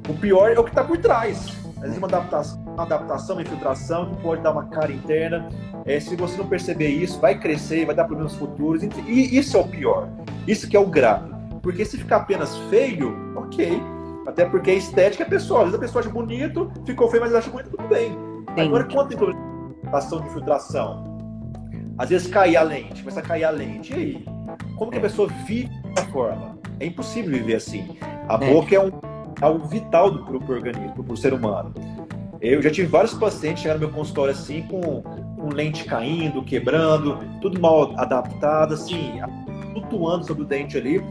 O 0.07 0.13
pior 0.13 0.51
é 0.51 0.59
o 0.59 0.63
que 0.63 0.69
está 0.69 0.83
por 0.83 0.97
trás. 0.97 1.63
Às 1.77 1.81
vezes, 1.81 1.97
uma 1.97 2.07
adaptação, 2.07 2.63
uma 2.65 2.83
adaptação, 2.83 3.35
uma 3.35 3.41
infiltração 3.41 4.09
que 4.09 4.21
pode 4.21 4.41
dar 4.41 4.51
uma 4.51 4.65
cara 4.65 4.91
interna. 4.91 5.49
É, 5.85 5.99
se 5.99 6.15
você 6.15 6.37
não 6.37 6.47
perceber 6.47 6.87
isso, 6.87 7.19
vai 7.19 7.37
crescer, 7.37 7.85
vai 7.85 7.93
dar 7.93 8.05
problemas 8.05 8.35
futuros. 8.35 8.83
E 8.83 9.37
isso 9.37 9.57
é 9.57 9.59
o 9.59 9.67
pior. 9.67 10.07
Isso 10.47 10.69
que 10.69 10.77
é 10.77 10.79
o 10.79 10.85
grave. 10.85 11.33
Porque 11.61 11.83
se 11.83 11.97
ficar 11.97 12.17
apenas 12.17 12.57
feio, 12.69 13.15
ok. 13.35 13.81
Até 14.25 14.45
porque 14.45 14.71
a 14.71 14.73
estética 14.75 15.23
é 15.23 15.25
pessoal. 15.25 15.61
Às 15.61 15.71
vezes 15.71 15.79
a 15.79 15.81
pessoa 15.81 16.01
acha 16.01 16.09
bonito, 16.09 16.71
ficou 16.85 17.09
feio, 17.09 17.23
mas 17.23 17.35
acha 17.35 17.49
bonito, 17.49 17.69
tudo 17.69 17.87
bem. 17.87 18.11
Sim. 18.55 18.67
Agora, 18.67 18.83
quanto 18.85 19.17
tem 19.17 19.35
ação 19.91 20.21
de 20.21 20.27
infiltração? 20.27 21.03
Às 21.97 22.09
vezes 22.09 22.27
cair 22.27 22.57
a 22.57 22.63
lente, 22.63 23.01
começa 23.01 23.19
a 23.19 23.23
cair 23.23 23.43
a 23.43 23.49
lente. 23.49 23.93
E 23.93 23.95
aí? 23.95 24.25
Como 24.77 24.89
que 24.89 24.97
a 24.97 24.99
é. 24.99 25.03
pessoa 25.03 25.27
vive 25.45 25.69
dessa 25.93 26.07
forma? 26.07 26.57
É 26.79 26.85
impossível 26.85 27.31
viver 27.31 27.55
assim. 27.55 27.97
A 28.27 28.35
é. 28.35 28.53
boca 28.53 28.75
é 28.75 28.79
um 28.79 28.91
algo 29.43 29.67
vital 29.67 30.11
do 30.11 30.23
pro 30.23 30.53
organismo, 30.53 31.03
para 31.03 31.13
o 31.13 31.17
ser 31.17 31.33
humano. 31.33 31.73
Eu 32.41 32.61
já 32.61 32.69
tive 32.69 32.87
vários 32.87 33.13
pacientes 33.13 33.63
chegando 33.63 33.81
no 33.81 33.87
meu 33.87 33.95
consultório 33.95 34.33
assim, 34.33 34.63
com, 34.63 35.01
com 35.01 35.49
lente 35.53 35.85
caindo, 35.85 36.43
quebrando, 36.43 37.17
tudo 37.39 37.59
mal 37.59 37.97
adaptado, 37.97 38.73
assim, 38.73 39.13
flutuando 39.71 40.25
sobre 40.25 40.43
o 40.43 40.45
dente 40.45 40.77
ali, 40.77 41.01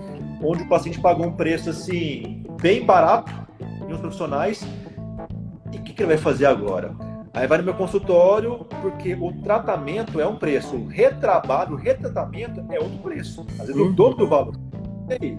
onde 0.43 0.63
o 0.65 0.69
paciente 0.69 1.01
pagou 1.01 1.27
um 1.27 1.33
preço 1.33 1.71
assim, 1.71 2.45
bem 2.61 2.85
barato 2.85 3.33
em 3.89 3.93
uns 3.93 4.01
profissionais. 4.01 4.63
E 5.73 5.79
o 5.79 5.83
que, 5.83 5.95
que 5.95 6.03
ele 6.03 6.09
vai 6.09 6.19
fazer 6.19 6.45
agora? 6.45 6.95
Aí 7.33 7.47
vai 7.47 7.57
no 7.57 7.65
meu 7.65 7.75
consultório, 7.75 8.67
porque 8.83 9.15
o 9.15 9.33
tratamento 9.43 10.21
é 10.21 10.27
um 10.27 10.37
preço, 10.37 10.77
o 10.77 10.87
retrabalho, 10.87 11.73
o 11.73 11.77
retratamento 11.77 12.63
é 12.71 12.79
outro 12.79 12.99
preço. 12.99 13.47
Às 13.59 13.69
vezes 13.69 13.77
o 13.77 13.91
dobro 13.91 14.19
do 14.19 14.27
valor. 14.27 14.55
E 15.09 15.25
aí? 15.25 15.39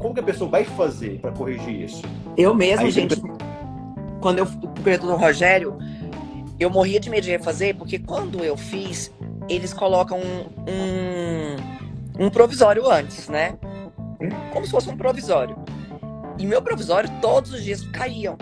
Como 0.00 0.14
que 0.14 0.20
a 0.20 0.22
pessoa 0.22 0.50
vai 0.50 0.64
fazer 0.64 1.20
para 1.20 1.30
corrigir 1.30 1.82
isso? 1.82 2.02
Eu 2.36 2.54
mesmo, 2.54 2.86
aí, 2.86 2.90
gente, 2.90 3.20
quando 4.20 4.38
eu 4.38 4.46
fui 4.46 4.98
do 4.98 5.14
Rogério, 5.14 5.78
eu 6.58 6.70
morria 6.70 6.98
de 6.98 7.10
medo 7.10 7.24
de 7.24 7.30
refazer, 7.30 7.76
porque 7.76 7.98
quando 7.98 8.42
eu 8.42 8.56
fiz, 8.56 9.12
eles 9.48 9.72
colocam 9.72 10.18
um, 10.18 10.46
um, 12.20 12.26
um 12.26 12.30
provisório 12.30 12.90
antes, 12.90 13.28
né? 13.28 13.58
Como 14.52 14.64
se 14.64 14.72
fosse 14.72 14.88
um 14.88 14.96
provisório. 14.96 15.56
E 16.38 16.46
meu 16.46 16.62
provisório, 16.62 17.10
todos 17.20 17.52
os 17.52 17.62
dias 17.62 17.82
caíam 17.88 18.38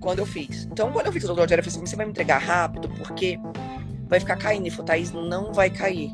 quando 0.00 0.18
eu 0.18 0.26
fiz. 0.26 0.64
Então, 0.70 0.90
quando 0.90 1.06
eu 1.06 1.12
fiz 1.12 1.24
o 1.24 1.28
Rogério, 1.28 1.60
eu 1.60 1.64
falei 1.64 1.76
assim, 1.76 1.86
você 1.86 1.96
vai 1.96 2.06
me 2.06 2.10
entregar 2.10 2.38
rápido, 2.38 2.88
porque 2.98 3.38
vai 4.08 4.18
ficar 4.18 4.36
caindo. 4.36 4.66
E 4.66 4.70
falou, 4.70 4.86
Thaís, 4.86 5.12
não 5.12 5.52
vai 5.52 5.70
cair. 5.70 6.12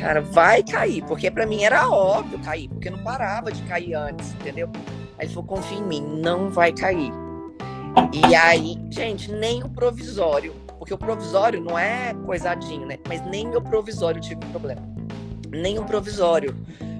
Cara, 0.00 0.22
vai 0.22 0.62
cair, 0.62 1.04
porque 1.04 1.30
para 1.30 1.44
mim 1.44 1.62
era 1.62 1.90
óbvio 1.90 2.38
cair, 2.38 2.68
porque 2.68 2.88
não 2.88 2.98
parava 3.00 3.52
de 3.52 3.60
cair 3.64 3.92
antes, 3.92 4.32
entendeu? 4.32 4.70
Aí 5.18 5.26
ele 5.26 5.28
falou, 5.28 5.44
confia 5.44 5.76
em 5.76 5.82
mim, 5.82 6.00
não 6.00 6.48
vai 6.48 6.72
cair. 6.72 7.12
E 8.10 8.34
aí, 8.34 8.78
gente, 8.88 9.30
nem 9.30 9.62
o 9.62 9.68
provisório, 9.68 10.54
porque 10.78 10.94
o 10.94 10.98
provisório 10.98 11.62
não 11.62 11.78
é 11.78 12.14
coisadinho, 12.24 12.86
né? 12.86 12.98
Mas 13.06 13.20
nem 13.26 13.54
o 13.54 13.60
provisório 13.60 14.22
tive 14.22 14.40
problema. 14.46 14.80
Nem 15.50 15.78
o 15.78 15.84
provisório. 15.84 16.56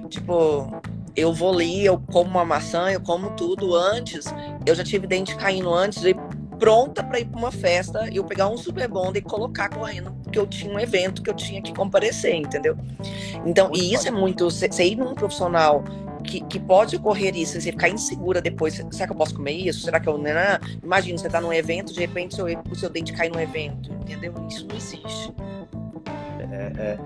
Tipo, 0.07 0.79
eu 1.15 1.33
vou 1.33 1.53
ali, 1.53 1.83
eu 1.83 1.97
como 2.11 2.29
uma 2.29 2.45
maçã, 2.45 2.91
eu 2.91 3.01
como 3.01 3.31
tudo 3.31 3.73
antes. 3.73 4.25
Eu 4.63 4.75
já 4.75 4.83
tive 4.83 5.07
dente 5.07 5.35
caindo 5.37 5.73
antes 5.73 6.03
e 6.03 6.15
pronta 6.61 7.03
para 7.03 7.19
ir 7.19 7.25
para 7.25 7.39
uma 7.39 7.51
festa, 7.51 8.07
eu 8.13 8.23
pegar 8.23 8.47
um 8.47 8.55
super 8.55 8.87
bond 8.87 9.17
e 9.17 9.21
colocar 9.23 9.67
correndo, 9.67 10.11
porque 10.21 10.37
eu 10.37 10.45
tinha 10.45 10.71
um 10.71 10.79
evento 10.79 11.23
que 11.23 11.29
eu 11.31 11.33
tinha 11.33 11.59
que 11.59 11.73
comparecer, 11.73 12.35
entendeu? 12.35 12.77
Então, 13.43 13.71
e 13.73 13.91
isso 13.91 14.07
é 14.07 14.11
muito. 14.11 14.43
Você 14.45 14.83
ir 14.83 14.95
num 14.95 15.15
profissional 15.15 15.83
que, 16.23 16.39
que, 16.41 16.59
pode 16.59 16.95
ocorrer 16.97 17.35
isso, 17.35 17.59
você 17.59 17.71
ficar 17.71 17.89
insegura 17.89 18.39
depois, 18.39 18.75
será 18.91 19.07
que 19.07 19.11
eu 19.11 19.17
posso 19.17 19.33
comer 19.33 19.53
isso? 19.53 19.79
Será 19.79 19.99
que 19.99 20.07
eu. 20.07 20.19
Não, 20.19 20.23
não? 20.23 20.79
Imagina, 20.83 21.17
você 21.17 21.27
tá 21.27 21.41
num 21.41 21.51
evento, 21.51 21.91
de 21.93 21.99
repente 21.99 22.35
seu, 22.35 22.45
o 22.45 22.75
seu 22.75 22.91
dente 22.91 23.11
cai 23.11 23.27
no 23.27 23.41
evento, 23.41 23.91
entendeu? 23.93 24.31
Isso 24.47 24.67
não 24.67 24.77
existe. 24.77 25.33
É, 26.51 26.99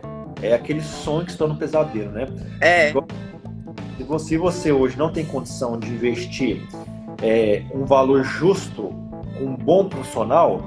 é, 0.43 0.49
é 0.49 0.53
aquele 0.53 0.81
sonho 0.81 1.25
que 1.25 1.31
está 1.31 1.47
no 1.47 1.55
pesadelo, 1.55 2.11
né? 2.11 2.27
É. 2.59 2.91
Se 4.19 4.37
você 4.37 4.71
hoje 4.73 4.97
não 4.97 5.13
tem 5.13 5.25
condição 5.25 5.79
de 5.79 5.87
investir 5.87 6.61
é, 7.23 7.63
um 7.73 7.85
valor 7.85 8.21
justo 8.21 9.04
com 9.37 9.45
um 9.45 9.55
bom 9.55 9.87
profissional, 9.87 10.61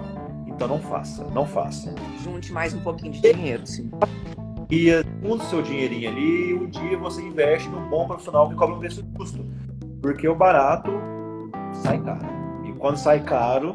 então 0.47 0.69
não 0.69 0.79
faça, 0.79 1.25
não 1.35 1.47
faça. 1.47 1.95
Junte 2.23 2.53
mais 2.53 2.75
um 2.75 2.81
pouquinho 2.81 3.13
de 3.13 3.21
dinheiro, 3.21 3.67
sim. 3.67 3.91
E 4.71 4.91
junte 5.23 5.45
seu 5.47 5.63
dinheirinho 5.63 6.11
ali 6.11 6.51
e 6.51 6.55
um 6.55 6.69
dia 6.69 6.99
você 6.99 7.23
investe 7.23 7.69
num 7.69 7.89
bom 7.89 8.07
profissional 8.07 8.49
que 8.49 8.55
cobra 8.55 8.75
um 8.75 8.79
preço 8.79 9.05
justo. 9.19 9.45
Porque 10.03 10.29
o 10.29 10.35
barato 10.35 10.91
sai 11.83 11.99
caro. 12.01 12.27
E 12.65 12.73
quando 12.75 12.97
sai 12.97 13.21
caro, 13.21 13.75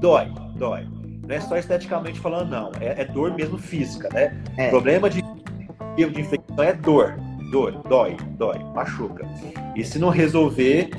dói, 0.00 0.30
dói. 0.56 0.86
Não 1.26 1.34
é 1.34 1.40
só 1.40 1.56
esteticamente 1.56 2.20
falando, 2.20 2.50
não. 2.50 2.70
É, 2.80 3.00
é 3.00 3.04
dor 3.04 3.34
mesmo 3.34 3.56
física, 3.56 4.08
né? 4.12 4.42
É. 4.56 4.66
O 4.66 4.70
problema 4.70 5.08
de, 5.08 5.22
de 5.96 6.20
infecção 6.20 6.62
é 6.62 6.74
dor 6.74 7.16
dor, 7.54 7.72
dói, 7.88 8.16
dói, 8.36 8.58
machuca. 8.74 9.24
E 9.76 9.84
se 9.84 9.96
não 9.96 10.08
resolver, 10.08 10.90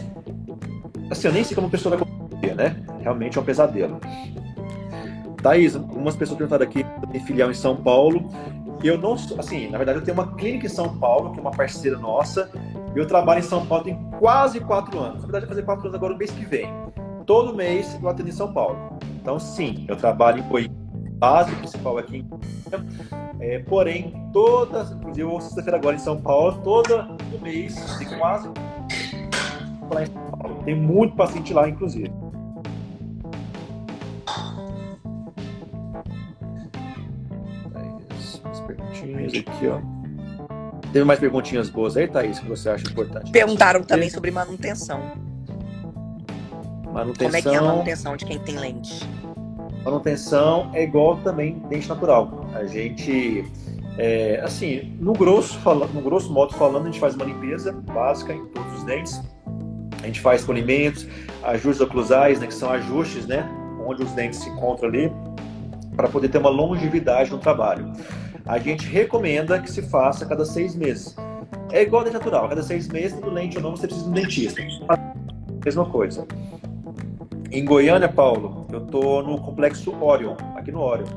assim, 1.11 1.27
eu 1.27 1.33
nem 1.33 1.43
sei 1.43 1.53
como 1.53 1.67
a 1.67 1.69
pessoa 1.69 1.97
vai 1.97 2.07
né? 2.53 2.75
Realmente 2.99 3.37
é 3.37 3.41
um 3.41 3.45
pesadelo. 3.45 3.99
Thaís, 5.41 5.75
algumas 5.75 6.15
pessoas 6.15 6.37
perguntaram 6.37 6.63
aqui, 6.63 6.85
tem 7.11 7.21
filial 7.21 7.49
em 7.49 7.53
São 7.53 7.75
Paulo. 7.75 8.29
Eu 8.83 8.97
não, 8.97 9.13
assim, 9.13 9.69
na 9.69 9.77
verdade 9.77 9.99
eu 9.99 10.03
tenho 10.03 10.17
uma 10.17 10.35
clínica 10.35 10.65
em 10.65 10.69
São 10.69 10.97
Paulo, 10.97 11.31
que 11.31 11.39
é 11.39 11.41
uma 11.41 11.51
parceira 11.51 11.97
nossa. 11.97 12.49
Eu 12.95 13.07
trabalho 13.07 13.39
em 13.39 13.43
São 13.43 13.65
Paulo 13.65 13.83
tem 13.83 13.97
quase 14.19 14.59
quatro 14.59 14.99
anos. 14.99 15.21
Na 15.21 15.27
verdade, 15.27 15.47
fazer 15.47 15.63
quatro 15.63 15.83
anos 15.83 15.95
agora 15.95 16.13
no 16.13 16.19
mês 16.19 16.31
que 16.31 16.45
vem. 16.45 16.67
Todo 17.25 17.55
mês 17.55 17.97
eu 18.01 18.07
atendo 18.07 18.29
em 18.29 18.33
São 18.33 18.53
Paulo. 18.53 18.77
Então, 19.21 19.39
sim, 19.39 19.85
eu 19.87 19.95
trabalho 19.95 20.39
em 20.39 20.43
Coimbra, 20.43 20.75
base 21.17 21.51
principal 21.55 21.97
aqui 21.97 22.17
em 22.17 22.27
é, 23.39 23.59
porém, 23.59 24.13
todas, 24.31 24.91
inclusive 24.91 25.21
eu 25.21 25.29
vou 25.29 25.41
sexta-feira 25.41 25.77
agora 25.77 25.95
em 25.95 25.99
São 25.99 26.19
Paulo, 26.19 26.59
todo 26.63 26.95
o 27.35 27.41
mês, 27.41 27.75
tem 27.97 28.07
quase 28.17 28.49
lá 29.91 30.03
em 30.03 30.05
São 30.05 30.31
Paulo. 30.31 30.63
Tem 30.63 30.75
muito 30.75 31.15
paciente 31.15 31.53
lá, 31.53 31.67
inclusive. 31.67 32.11
Perguntinhas 39.05 39.47
aqui, 39.47 39.67
ó. 39.67 39.79
Teve 40.91 41.05
mais 41.05 41.19
perguntinhas 41.19 41.69
boas 41.69 41.97
aí, 41.97 42.07
Thaís, 42.07 42.39
que 42.39 42.47
você 42.47 42.69
acha 42.69 42.89
importante? 42.89 43.31
Perguntaram 43.31 43.83
também 43.83 44.09
sobre 44.09 44.31
manutenção. 44.31 45.01
Manutenção. 46.91 47.25
Como 47.25 47.35
é 47.35 47.41
que 47.41 47.49
é 47.49 47.57
a 47.57 47.61
manutenção 47.61 48.15
de 48.15 48.25
quem 48.25 48.39
tem 48.39 48.57
lente? 48.57 49.05
manutenção 49.85 50.71
é 50.73 50.83
igual 50.83 51.17
também 51.17 51.59
dente 51.69 51.87
natural. 51.87 52.49
A 52.55 52.65
gente, 52.65 53.45
é, 53.97 54.41
assim, 54.43 54.97
no 54.99 55.13
grosso, 55.13 55.59
no 55.93 56.01
grosso 56.01 56.33
modo 56.33 56.55
falando, 56.55 56.83
a 56.83 56.85
gente 56.85 56.99
faz 56.99 57.13
uma 57.13 57.23
limpeza 57.23 57.71
básica 57.71 58.33
em 58.33 58.45
todos 58.47 58.79
os 58.79 58.83
dentes. 58.83 59.21
A 60.01 60.07
gente 60.07 60.19
faz 60.19 60.43
polimentos, 60.43 61.07
ajustes 61.43 61.81
oclusais, 61.81 62.39
né, 62.39 62.47
que 62.47 62.53
são 62.53 62.69
ajustes, 62.71 63.27
né, 63.27 63.47
onde 63.85 64.03
os 64.03 64.11
dentes 64.11 64.39
se 64.39 64.49
encontram 64.49 64.89
ali, 64.89 65.11
para 65.95 66.07
poder 66.07 66.29
ter 66.29 66.39
uma 66.39 66.49
longevidade 66.49 67.31
no 67.31 67.37
trabalho. 67.37 67.91
A 68.45 68.59
gente 68.59 68.85
recomenda 68.87 69.59
que 69.59 69.71
se 69.71 69.81
faça 69.81 70.23
a 70.23 70.27
cada 70.27 70.45
seis 70.45 70.75
meses. 70.75 71.15
É 71.71 71.81
igual 71.81 72.03
dente 72.03 72.13
natural, 72.13 72.45
a 72.45 72.49
cada 72.49 72.61
seis 72.61 72.87
meses, 72.87 73.13
tendo 73.13 73.31
lente 73.31 73.57
ou 73.57 73.63
não, 73.63 73.71
você 73.71 73.87
precisa 73.87 74.05
de 74.05 74.11
um 74.11 74.13
dentista. 74.13 74.61
Mesma 75.65 75.85
coisa. 75.89 76.27
Em 77.51 77.65
Goiânia, 77.65 78.07
Paulo, 78.07 78.67
eu 78.71 78.81
tô 78.81 79.23
no 79.23 79.39
complexo 79.39 79.95
Orion, 79.99 80.35
aqui 80.55 80.71
no 80.71 80.81
Orion. 80.81 81.07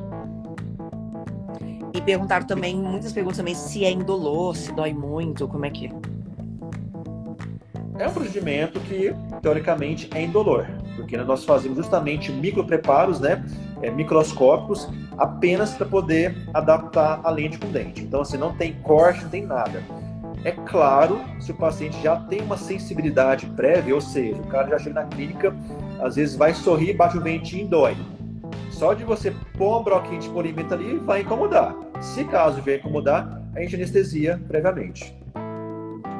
E 1.93 2.01
perguntaram 2.01 2.47
também, 2.47 2.75
muitas 2.75 3.13
perguntas 3.13 3.37
também, 3.37 3.55
se 3.55 3.85
é 3.85 3.91
indolor, 3.91 4.57
se 4.57 4.73
dói 4.73 4.95
muito, 4.95 5.47
como 5.47 5.67
é 5.67 5.71
que 5.71 5.87
é? 5.87 5.91
É 7.99 8.09
um 8.09 8.13
procedimento 8.13 8.81
que, 8.81 9.15
teoricamente, 9.43 10.09
é 10.15 10.23
indolor, 10.23 10.67
porque 10.97 11.17
nós 11.17 11.45
fazemos 11.45 11.77
justamente 11.77 12.33
micropreparos, 12.33 13.21
né, 13.21 13.45
é, 13.83 13.91
microscópicos, 13.91 14.89
apenas 15.17 15.75
para 15.75 15.87
poder 15.87 16.37
adaptar 16.53 17.21
a 17.23 17.31
lente 17.31 17.59
com 17.59 17.67
o 17.67 17.71
dente. 17.71 18.03
Então, 18.03 18.21
assim, 18.21 18.37
não 18.37 18.53
tem 18.55 18.75
corte, 18.83 19.23
não 19.23 19.31
tem 19.31 19.45
nada. 19.45 19.83
É 20.45 20.53
claro, 20.53 21.21
se 21.41 21.51
o 21.51 21.55
paciente 21.55 22.01
já 22.03 22.17
tem 22.17 22.41
uma 22.41 22.57
sensibilidade 22.57 23.47
prévia, 23.47 23.95
ou 23.95 24.01
seja, 24.01 24.41
o 24.41 24.47
cara 24.47 24.69
já 24.69 24.79
chega 24.79 25.01
na 25.03 25.07
clínica, 25.07 25.55
às 26.01 26.17
vezes 26.17 26.37
vai 26.37 26.55
sorrir, 26.55 26.95
bate 26.95 27.19
o 27.19 27.21
ventinho 27.21 27.67
e 27.67 27.69
dói. 27.69 27.97
Só 28.71 28.95
de 28.95 29.03
você 29.03 29.33
pôr 29.57 29.81
um 29.81 29.83
broquinho 29.83 30.21
de 30.21 30.29
polimento 30.29 30.73
ali, 30.73 30.97
vai 30.99 31.23
incomodar. 31.23 31.75
Se 32.01 32.25
caso 32.25 32.63
vier 32.63 32.79
incomodar, 32.79 33.43
a 33.55 33.61
gente 33.61 33.75
anestesia 33.75 34.41
previamente. 34.47 35.13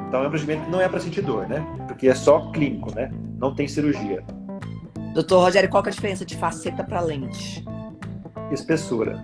Então 0.07 0.23
é 0.23 0.27
um 0.27 0.29
procedimento 0.29 0.65
que 0.65 0.71
não 0.71 0.81
é 0.81 0.89
para 0.89 0.99
sentir 0.99 1.21
dor, 1.21 1.47
né? 1.47 1.65
Porque 1.87 2.09
é 2.09 2.15
só 2.15 2.51
clínico, 2.51 2.93
né? 2.93 3.11
Não 3.37 3.55
tem 3.55 3.67
cirurgia. 3.67 4.23
Doutor 5.13 5.43
Rogério, 5.43 5.69
qual 5.69 5.83
é 5.85 5.87
a 5.87 5.91
diferença 5.91 6.25
de 6.25 6.37
faceta 6.37 6.83
para 6.83 7.01
lente? 7.01 7.63
Espessura. 8.51 9.23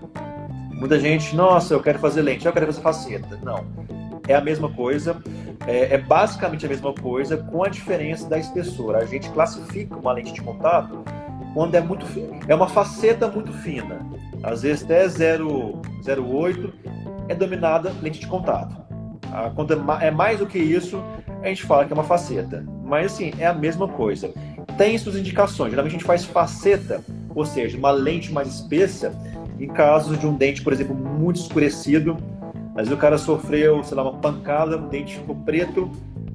Muita 0.73 0.99
gente, 0.99 1.35
nossa, 1.35 1.73
eu 1.73 1.81
quero 1.81 1.99
fazer 1.99 2.21
lente, 2.21 2.45
eu 2.45 2.53
quero 2.53 2.65
fazer 2.65 2.81
faceta. 2.81 3.39
Não 3.43 3.85
é 4.27 4.35
a 4.35 4.41
mesma 4.41 4.69
coisa. 4.71 5.17
é, 5.67 5.95
é, 5.95 5.97
basicamente 5.97 6.65
a 6.65 6.69
mesma 6.69 6.93
coisa, 6.93 7.37
com 7.37 7.63
a 7.63 7.69
diferença 7.69 8.27
da 8.27 8.37
espessura. 8.37 8.99
A 8.99 9.05
gente 9.05 9.29
classifica 9.29 9.95
uma 9.95 10.11
lente 10.11 10.33
de 10.33 10.41
contato 10.41 11.03
quando 11.53 11.75
é 11.75 11.81
muito 11.81 12.05
é 12.47 12.53
uma 12.53 12.67
faceta 12.67 13.27
muito 13.27 13.51
fina. 13.53 13.99
Às 14.43 14.61
vezes 14.61 14.83
até 14.83 15.05
0,08 15.07 16.73
é 17.29 17.35
dominada 17.35 17.93
lente 18.01 18.19
de 18.19 18.27
contato. 18.27 18.83
Quando 19.55 19.73
é, 19.73 20.07
é 20.07 20.11
mais 20.11 20.39
do 20.39 20.45
que 20.45 20.59
isso, 20.59 21.01
a 21.41 21.47
gente 21.47 21.63
fala 21.63 21.85
que 21.85 21.93
é 21.93 21.95
uma 21.95 22.03
faceta. 22.03 22.63
Mas 22.83 23.13
assim, 23.13 23.33
é 23.39 23.47
a 23.47 23.53
mesma 23.53 23.87
coisa. 23.87 24.31
Tem 24.77 24.97
suas 24.97 25.15
indicações. 25.15 25.71
Geralmente 25.71 25.93
a 25.93 25.97
gente 25.97 26.05
faz 26.05 26.25
faceta, 26.25 27.01
ou 27.33 27.45
seja, 27.45 27.77
uma 27.77 27.91
lente 27.91 28.31
mais 28.31 28.47
espessa, 28.47 29.13
em 29.59 29.67
casos 29.67 30.19
de 30.19 30.27
um 30.27 30.35
dente, 30.35 30.61
por 30.61 30.73
exemplo, 30.73 30.95
muito 30.95 31.39
escurecido. 31.39 32.17
Mas 32.75 32.91
o 32.91 32.97
cara 32.97 33.17
sofreu, 33.17 33.81
sei 33.83 33.95
lá, 33.95 34.03
uma 34.03 34.19
pancada, 34.19 34.77
o 34.77 34.89
dente 34.89 35.15
ficou 35.15 35.33
preto, 35.33 35.89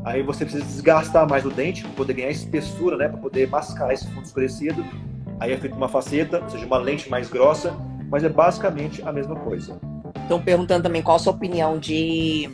aí 0.05 0.23
você 0.23 0.45
precisa 0.45 0.65
desgastar 0.65 1.29
mais 1.29 1.45
o 1.45 1.51
dente 1.51 1.83
para 1.83 1.91
poder 1.93 2.15
ganhar 2.15 2.31
espessura, 2.31 2.97
né, 2.97 3.09
para 3.09 3.19
poder 3.19 3.47
mascarar 3.49 3.93
esse 3.93 4.07
fundo 4.07 4.25
escurecido. 4.25 4.83
Aí 5.39 5.53
é 5.53 5.57
feita 5.59 5.77
uma 5.77 5.89
faceta, 5.89 6.41
ou 6.43 6.49
seja, 6.49 6.65
uma 6.65 6.79
lente 6.79 7.11
mais 7.11 7.29
grossa, 7.29 7.77
mas 8.11 8.25
é 8.25 8.29
basicamente 8.31 9.03
a 9.03 9.13
mesma 9.13 9.37
coisa. 9.37 9.79
Estão 10.23 10.41
perguntando 10.41 10.83
também 10.85 11.03
qual 11.03 11.17
a 11.17 11.19
sua 11.19 11.33
opinião 11.33 11.79
de 11.79 12.49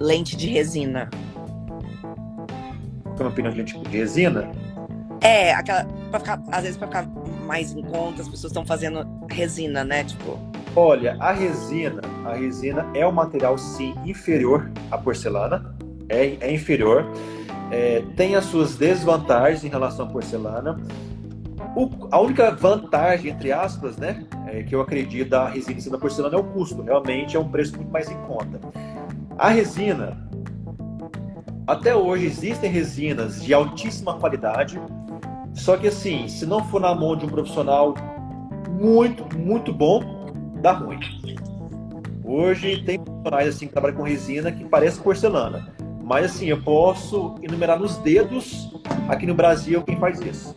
lente 0.00 0.34
de 0.36 0.48
resina. 0.48 1.10
Qual 3.04 3.20
é 3.20 3.24
a 3.24 3.28
opinião 3.28 3.52
de 3.52 3.58
lente 3.58 3.78
de 3.78 3.96
resina? 3.96 4.50
É, 5.20 5.52
aquela. 5.54 5.84
Pra 6.10 6.20
ficar, 6.20 6.42
às 6.50 6.62
vezes, 6.62 6.76
para 6.76 6.86
ficar 6.86 7.06
mais 7.46 7.72
em 7.72 7.82
conta, 7.82 8.22
as 8.22 8.28
pessoas 8.28 8.50
estão 8.50 8.64
fazendo 8.64 9.06
resina, 9.30 9.84
né? 9.84 10.04
Tipo. 10.04 10.38
Olha, 10.76 11.16
a 11.18 11.32
resina, 11.32 12.02
a 12.24 12.34
resina 12.34 12.86
é 12.94 13.06
um 13.06 13.10
material 13.10 13.56
sim 13.58 13.94
inferior 14.04 14.70
à 14.90 14.98
porcelana, 14.98 15.74
é, 16.08 16.36
é 16.40 16.52
inferior, 16.52 17.04
é, 17.70 18.02
tem 18.16 18.36
as 18.36 18.44
suas 18.44 18.76
desvantagens 18.76 19.64
em 19.64 19.68
relação 19.68 20.06
à 20.06 20.08
porcelana. 20.08 20.78
O, 21.74 21.90
a 22.10 22.20
única 22.20 22.50
vantagem, 22.50 23.32
entre 23.32 23.50
aspas, 23.50 23.96
né, 23.96 24.24
é, 24.46 24.62
que 24.62 24.74
eu 24.74 24.80
acredito 24.80 25.30
da 25.30 25.48
resina 25.48 25.80
e 25.80 25.90
da 25.90 25.98
porcelana 25.98 26.36
é 26.36 26.38
o 26.38 26.44
custo. 26.44 26.82
Realmente 26.82 27.36
é 27.36 27.40
um 27.40 27.48
preço 27.48 27.76
muito 27.76 27.90
mais 27.90 28.10
em 28.10 28.16
conta. 28.22 28.60
A 29.36 29.48
resina, 29.48 30.16
até 31.66 31.94
hoje 31.94 32.26
existem 32.26 32.70
resinas 32.70 33.42
de 33.42 33.52
altíssima 33.52 34.14
qualidade, 34.14 34.80
só 35.58 35.76
que 35.76 35.88
assim, 35.88 36.28
se 36.28 36.46
não 36.46 36.64
for 36.64 36.80
na 36.80 36.94
mão 36.94 37.16
de 37.16 37.26
um 37.26 37.28
profissional 37.28 37.94
muito, 38.70 39.36
muito 39.36 39.72
bom, 39.72 40.00
dá 40.62 40.72
ruim. 40.72 41.00
Hoje 42.24 42.82
tem 42.84 42.98
profissionais 42.98 43.48
assim 43.48 43.66
que 43.66 43.72
trabalham 43.72 43.96
com 43.96 44.02
resina 44.02 44.52
que 44.52 44.64
parece 44.64 45.00
porcelana. 45.00 45.74
Mas 46.02 46.26
assim, 46.26 46.46
eu 46.46 46.62
posso 46.62 47.34
enumerar 47.42 47.78
nos 47.78 47.96
dedos 47.98 48.70
aqui 49.08 49.26
no 49.26 49.34
Brasil 49.34 49.82
quem 49.82 49.98
faz 49.98 50.20
isso. 50.20 50.54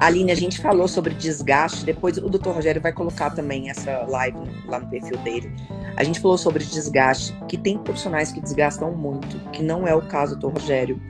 Aline, 0.00 0.30
a 0.30 0.34
gente 0.34 0.60
falou 0.60 0.86
sobre 0.86 1.12
desgaste, 1.12 1.84
depois 1.84 2.16
o 2.18 2.30
Dr. 2.30 2.50
Rogério 2.50 2.80
vai 2.80 2.92
colocar 2.92 3.30
também 3.30 3.68
essa 3.68 4.06
live 4.08 4.38
lá 4.66 4.78
no 4.78 4.86
perfil 4.86 5.18
dele. 5.18 5.52
A 5.96 6.04
gente 6.04 6.20
falou 6.20 6.38
sobre 6.38 6.64
desgaste, 6.64 7.36
que 7.48 7.56
tem 7.56 7.76
profissionais 7.76 8.30
que 8.30 8.40
desgastam 8.40 8.92
muito, 8.92 9.38
que 9.50 9.60
não 9.60 9.88
é 9.88 9.94
o 9.94 10.02
caso 10.02 10.36
do 10.36 10.48
Dr. 10.48 10.54
Rogério. 10.54 11.02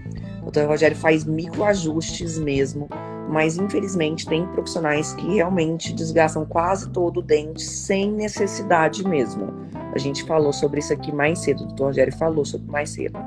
O 0.43 0.51
Dr. 0.51 0.67
Rogério 0.67 0.97
faz 0.97 1.25
microajustes 1.25 2.39
mesmo, 2.39 2.89
mas 3.29 3.57
infelizmente 3.57 4.27
tem 4.27 4.47
profissionais 4.47 5.13
que 5.15 5.35
realmente 5.35 5.93
desgastam 5.93 6.45
quase 6.45 6.91
todo 6.91 7.19
o 7.19 7.23
dente 7.23 7.63
sem 7.63 8.11
necessidade 8.11 9.07
mesmo. 9.07 9.53
A 9.95 9.99
gente 9.99 10.25
falou 10.25 10.53
sobre 10.53 10.81
isso 10.81 10.93
aqui 10.93 11.13
mais 11.13 11.41
cedo, 11.41 11.65
o 11.65 11.67
Dr. 11.69 11.83
Rogério 11.83 12.17
falou 12.17 12.45
sobre 12.45 12.71
mais 12.71 12.91
cedo. 12.91 13.19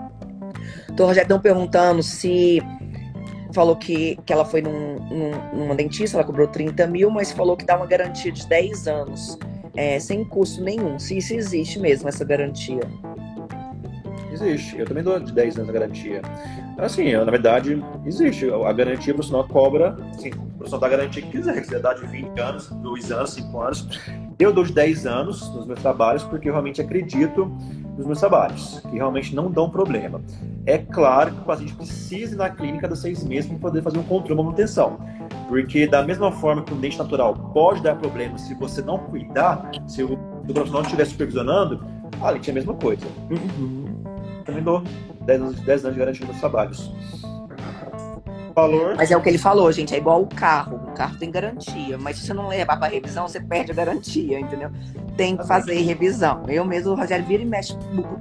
O 0.89 0.93
Dr. 0.93 1.03
Rogério 1.03 1.27
estão 1.27 1.39
perguntando 1.39 2.01
se 2.01 2.61
falou 3.53 3.75
que, 3.75 4.17
que 4.25 4.33
ela 4.33 4.45
foi 4.45 4.61
num, 4.61 4.95
num, 4.95 5.59
numa 5.59 5.75
dentista, 5.75 6.17
ela 6.17 6.23
cobrou 6.23 6.47
30 6.47 6.87
mil, 6.87 7.09
mas 7.09 7.31
falou 7.31 7.55
que 7.57 7.65
dá 7.65 7.75
uma 7.75 7.85
garantia 7.85 8.31
de 8.31 8.47
10 8.47 8.87
anos, 8.87 9.37
é, 9.75 9.99
sem 9.99 10.23
custo 10.23 10.63
nenhum. 10.63 10.97
Se 10.97 11.17
isso 11.17 11.33
existe 11.33 11.79
mesmo, 11.79 12.07
essa 12.07 12.23
garantia. 12.23 12.81
Existe. 14.31 14.77
Eu 14.77 14.85
também 14.85 15.03
dou 15.03 15.19
de 15.19 15.31
10 15.31 15.57
anos 15.57 15.69
a 15.69 15.73
garantia. 15.73 16.21
Assim, 16.77 17.11
na 17.13 17.31
verdade, 17.31 17.83
existe. 18.05 18.49
A 18.49 18.73
garantia, 18.73 19.13
profissional 19.13 19.47
cobra, 19.47 19.97
assim, 20.15 20.29
o 20.29 20.57
profissional 20.57 20.79
dá 20.79 20.87
a 20.87 20.89
garantia 20.89 21.21
que 21.21 21.29
quiser. 21.29 21.55
Se 21.55 21.61
quiser 21.61 21.79
dar 21.79 21.93
de 21.93 22.07
20 22.07 22.39
anos, 22.39 22.67
2 22.69 23.11
anos, 23.11 23.29
5 23.31 23.61
anos. 23.61 23.99
Eu 24.39 24.51
dou 24.51 24.63
de 24.63 24.73
10 24.73 25.05
anos 25.05 25.53
nos 25.53 25.67
meus 25.67 25.79
trabalhos, 25.81 26.23
porque 26.23 26.49
eu 26.49 26.53
realmente 26.53 26.81
acredito 26.81 27.45
nos 27.97 28.05
meus 28.05 28.19
trabalhos, 28.19 28.79
que 28.89 28.95
realmente 28.95 29.35
não 29.35 29.51
dão 29.51 29.69
problema. 29.69 30.21
É 30.65 30.77
claro 30.77 31.31
que 31.31 31.41
o 31.41 31.43
paciente 31.43 31.75
precisa 31.75 32.33
ir 32.33 32.37
na 32.37 32.49
clínica 32.49 32.87
dos 32.87 32.99
seis 32.99 33.23
meses 33.23 33.49
para 33.49 33.59
poder 33.59 33.83
fazer 33.83 33.99
um 33.99 34.03
controle, 34.03 34.33
uma 34.33 34.43
manutenção. 34.43 34.99
Porque 35.47 35.85
da 35.85 36.01
mesma 36.01 36.31
forma 36.31 36.63
que 36.63 36.73
o 36.73 36.75
dente 36.77 36.97
natural 36.97 37.33
pode 37.53 37.83
dar 37.83 37.95
problema 37.95 38.37
se 38.37 38.53
você 38.55 38.81
não 38.81 38.97
cuidar, 38.97 39.69
se 39.87 40.01
o, 40.03 40.13
o 40.13 40.53
profissional 40.53 40.81
estiver 40.81 41.05
supervisionando, 41.05 41.83
a 42.21 42.29
lente 42.29 42.49
é 42.49 42.51
a 42.51 42.55
mesma 42.55 42.73
coisa. 42.73 43.05
Uhum. 43.29 43.80
Dou 44.59 44.83
10 45.21 45.41
anos, 45.41 45.59
10 45.61 45.85
anos 45.85 45.93
de 45.95 45.99
garantia 45.99 46.27
nos 46.27 46.39
trabalhos. 46.39 46.91
Valor. 48.53 48.95
Mas 48.97 49.09
é 49.11 49.17
o 49.17 49.21
que 49.21 49.29
ele 49.29 49.37
falou, 49.37 49.71
gente. 49.71 49.93
É 49.93 49.97
igual 49.97 50.21
o 50.21 50.27
carro. 50.27 50.75
O 50.75 50.91
carro 50.91 51.17
tem 51.17 51.31
garantia. 51.31 51.97
Mas 51.97 52.17
se 52.17 52.25
você 52.25 52.33
não 52.33 52.47
levar 52.47 52.77
para 52.77 52.91
revisão, 52.91 53.27
você 53.27 53.39
perde 53.39 53.71
a 53.71 53.75
garantia, 53.75 54.39
entendeu? 54.39 54.69
Tem 55.15 55.37
que 55.37 55.47
fazer 55.47 55.75
revisão. 55.81 56.43
Eu 56.47 56.65
mesmo, 56.65 56.91
o 56.91 56.95
Rogério 56.95 57.25
vira 57.25 57.41
e 57.41 57.45
mexe, 57.45 57.77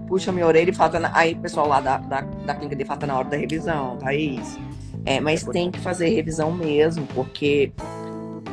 puxa 0.07 0.31
minha 0.31 0.47
orelha 0.47 0.71
e 0.71 0.75
fala. 0.75 1.01
Tá 1.01 1.11
aí, 1.15 1.33
o 1.33 1.39
pessoal 1.39 1.67
lá 1.67 1.81
da, 1.81 1.99
da, 1.99 2.21
da 2.21 2.55
clínica 2.55 2.77
de 2.77 2.85
fala 2.85 3.01
tá 3.01 3.07
na 3.07 3.19
hora 3.19 3.29
da 3.29 3.37
revisão, 3.37 3.97
Thaís. 3.97 4.59
É, 5.05 5.21
mas 5.21 5.45
tem 5.45 5.71
que 5.71 5.81
fazer 5.81 6.11
revisão 6.11 6.53
mesmo, 6.53 7.07
porque 7.15 7.73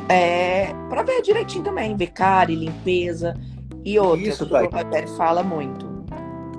é 0.08 0.72
para 0.88 1.02
ver 1.02 1.20
direitinho 1.22 1.62
também, 1.62 1.94
e 1.94 2.54
limpeza. 2.54 3.34
E 3.84 3.98
outra, 3.98 4.28
Isso, 4.28 4.44
o 4.44 4.48
Rogério 4.48 5.08
fala 5.16 5.42
muito. 5.42 5.87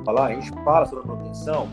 Falar, 0.06 0.28
a 0.28 0.34
gente 0.34 0.52
fala 0.64 0.86
sobre 0.86 1.04
a 1.04 1.08
manutenção 1.08 1.68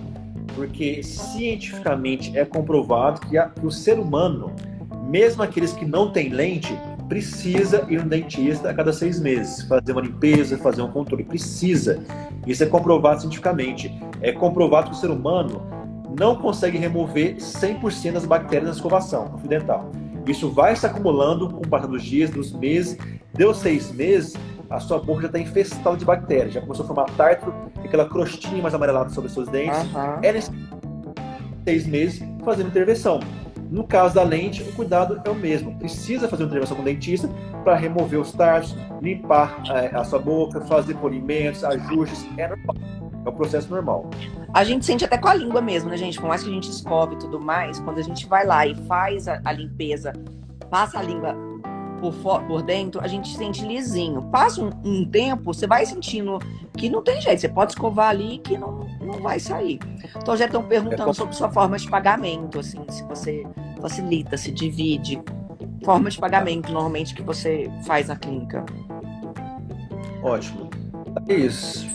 porque 0.55 1.03
cientificamente 1.03 2.37
é 2.37 2.45
comprovado 2.45 3.21
que, 3.21 3.37
a, 3.37 3.49
que 3.49 3.67
o 3.67 3.71
ser 3.71 3.99
humano, 3.99 4.53
mesmo 5.05 5.43
aqueles 5.43 5.73
que 5.73 5.85
não 5.85 6.11
têm 6.11 6.31
lente, 6.31 6.77
precisa 7.09 7.87
ir 7.89 8.03
no 8.03 8.09
dentista 8.09 8.71
a 8.71 8.75
cada 8.75 8.93
seis 8.93 9.21
meses, 9.21 9.63
fazer 9.63 9.93
uma 9.93 10.01
limpeza, 10.01 10.59
fazer 10.59 10.83
um 10.83 10.91
controle. 10.91 11.23
Precisa. 11.25 12.03
Isso 12.47 12.65
é 12.65 12.67
comprovado 12.67 13.21
cientificamente. 13.21 13.93
É 14.21 14.33
comprovado 14.33 14.91
que 14.91 14.97
o 14.97 14.99
ser 14.99 15.11
humano 15.11 15.63
não 16.19 16.37
consegue 16.37 16.79
remover 16.79 17.37
100% 17.37 18.13
das 18.13 18.25
bactérias 18.25 18.71
da 18.71 18.77
escovação 18.77 19.29
no 19.29 19.39
fio 19.39 19.49
dental. 19.49 19.91
Isso 20.27 20.51
vai 20.51 20.75
se 20.75 20.87
acumulando 20.87 21.49
com 21.49 21.59
o 21.59 21.69
passar 21.69 21.87
dos 21.87 22.03
dias, 22.03 22.31
dos 22.31 22.53
meses. 22.53 22.99
Deu 23.35 23.55
seis 23.55 23.93
meses, 23.93 24.35
a 24.69 24.81
sua 24.81 24.99
boca 24.99 25.23
já 25.23 25.27
está 25.27 25.39
infestada 25.39 25.97
de 25.97 26.05
bactérias, 26.05 26.55
já 26.55 26.61
começou 26.61 26.85
a 26.85 26.87
formar 26.87 27.05
tártaro, 27.17 27.55
aquela 27.85 28.09
crostinha 28.09 28.63
mais 28.63 28.75
amarelada 28.75 29.11
sobre 29.11 29.29
os 29.29 29.35
seus 29.35 29.49
dentes. 29.49 29.79
Uhum. 29.95 30.19
É 30.23 30.33
necessário 30.33 30.67
seis 31.65 31.87
meses 31.87 32.23
fazendo 32.45 32.69
intervenção. 32.69 33.21
No 33.71 33.85
caso 33.85 34.15
da 34.15 34.23
lente, 34.23 34.63
o 34.63 34.73
cuidado 34.73 35.21
é 35.25 35.29
o 35.29 35.35
mesmo. 35.35 35.77
Precisa 35.77 36.29
fazer 36.29 36.45
uma 36.45 36.51
intervenção 36.51 36.77
com 36.77 36.83
o 36.83 36.85
dentista 36.85 37.29
para 37.65 37.75
remover 37.75 38.21
os 38.21 38.31
tarsos, 38.31 38.77
limpar 39.03 39.61
é, 39.71 39.97
a 39.97 40.05
sua 40.05 40.21
boca, 40.21 40.61
fazer 40.63 40.95
polimentos, 40.95 41.65
ajustes. 41.65 42.25
É 42.37 42.47
normal. 42.47 42.77
É 43.25 43.29
o 43.29 43.33
processo 43.33 43.69
normal. 43.69 44.09
A 44.55 44.63
gente 44.63 44.87
sente 44.87 45.05
até 45.05 45.19
com 45.19 45.27
a 45.27 45.35
língua 45.35 45.61
mesmo, 45.61 45.91
né, 45.91 45.97
gente? 45.97 46.21
Por 46.21 46.29
mais 46.29 46.45
que 46.45 46.49
a 46.49 46.53
gente 46.53 46.71
escove 46.71 47.17
e 47.17 47.19
tudo 47.19 47.41
mais, 47.41 47.81
quando 47.81 47.99
a 47.99 48.03
gente 48.03 48.25
vai 48.27 48.47
lá 48.47 48.65
e 48.65 48.75
faz 48.87 49.27
a, 49.27 49.41
a 49.45 49.53
limpeza, 49.53 50.13
passa 50.71 51.01
a 51.01 51.03
língua 51.03 51.37
por, 51.97 52.15
por 52.47 52.63
dentro, 52.63 53.01
a 53.01 53.07
gente 53.07 53.37
sente 53.37 53.65
lisinho. 53.65 54.23
Passa 54.31 54.63
um, 54.63 54.71
um, 54.85 55.05
tempo, 55.05 55.53
você 55.53 55.67
vai 55.67 55.85
sentindo 55.85 56.39
que 56.77 56.89
não 56.89 57.03
tem 57.03 57.21
jeito. 57.21 57.41
Você 57.41 57.49
pode 57.49 57.73
escovar 57.73 58.11
ali 58.11 58.39
que 58.39 58.57
não, 58.57 58.87
não 59.01 59.21
vai 59.21 59.41
sair. 59.41 59.79
Então 60.17 60.37
já 60.37 60.47
estão 60.47 60.63
perguntando 60.63 61.13
sobre 61.15 61.35
sua 61.35 61.51
forma 61.51 61.79
de 61.79 61.89
pagamento, 61.89 62.61
assim, 62.61 62.85
se 62.89 63.03
você 63.05 63.45
facilita, 63.81 64.37
se 64.37 64.51
divide. 64.51 65.21
Forma 65.85 66.11
de 66.11 66.19
pagamento, 66.19 66.73
normalmente, 66.73 67.15
que 67.15 67.23
você 67.23 67.71
faz 67.85 68.09
na 68.09 68.17
clínica. 68.17 68.65
Ótimo. 70.23 70.69
É 71.29 71.35
isso. 71.35 71.87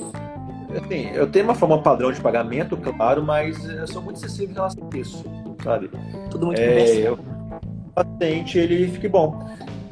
Assim, 0.76 1.10
eu 1.14 1.30
tenho 1.30 1.46
uma 1.46 1.56
forma 1.56 1.82
padrão 1.82 2.12
de 2.12 2.22
pagamento, 2.22 2.78
claro, 2.78 3.22
mas 3.22 3.64
eu 3.66 3.86
sou 3.88 4.02
muito 4.02 4.18
acessível 4.18 4.52
em 4.52 4.54
relação 4.54 4.90
a 4.92 4.98
isso, 4.98 5.26
sabe? 5.62 5.90
Tudo 6.30 6.46
muito 6.46 6.62
é, 6.62 7.08
eu, 7.08 7.16
o 7.16 7.90
paciente, 7.94 8.58
ele 8.58 8.88
fique 8.88 9.10
bom. 9.10 9.50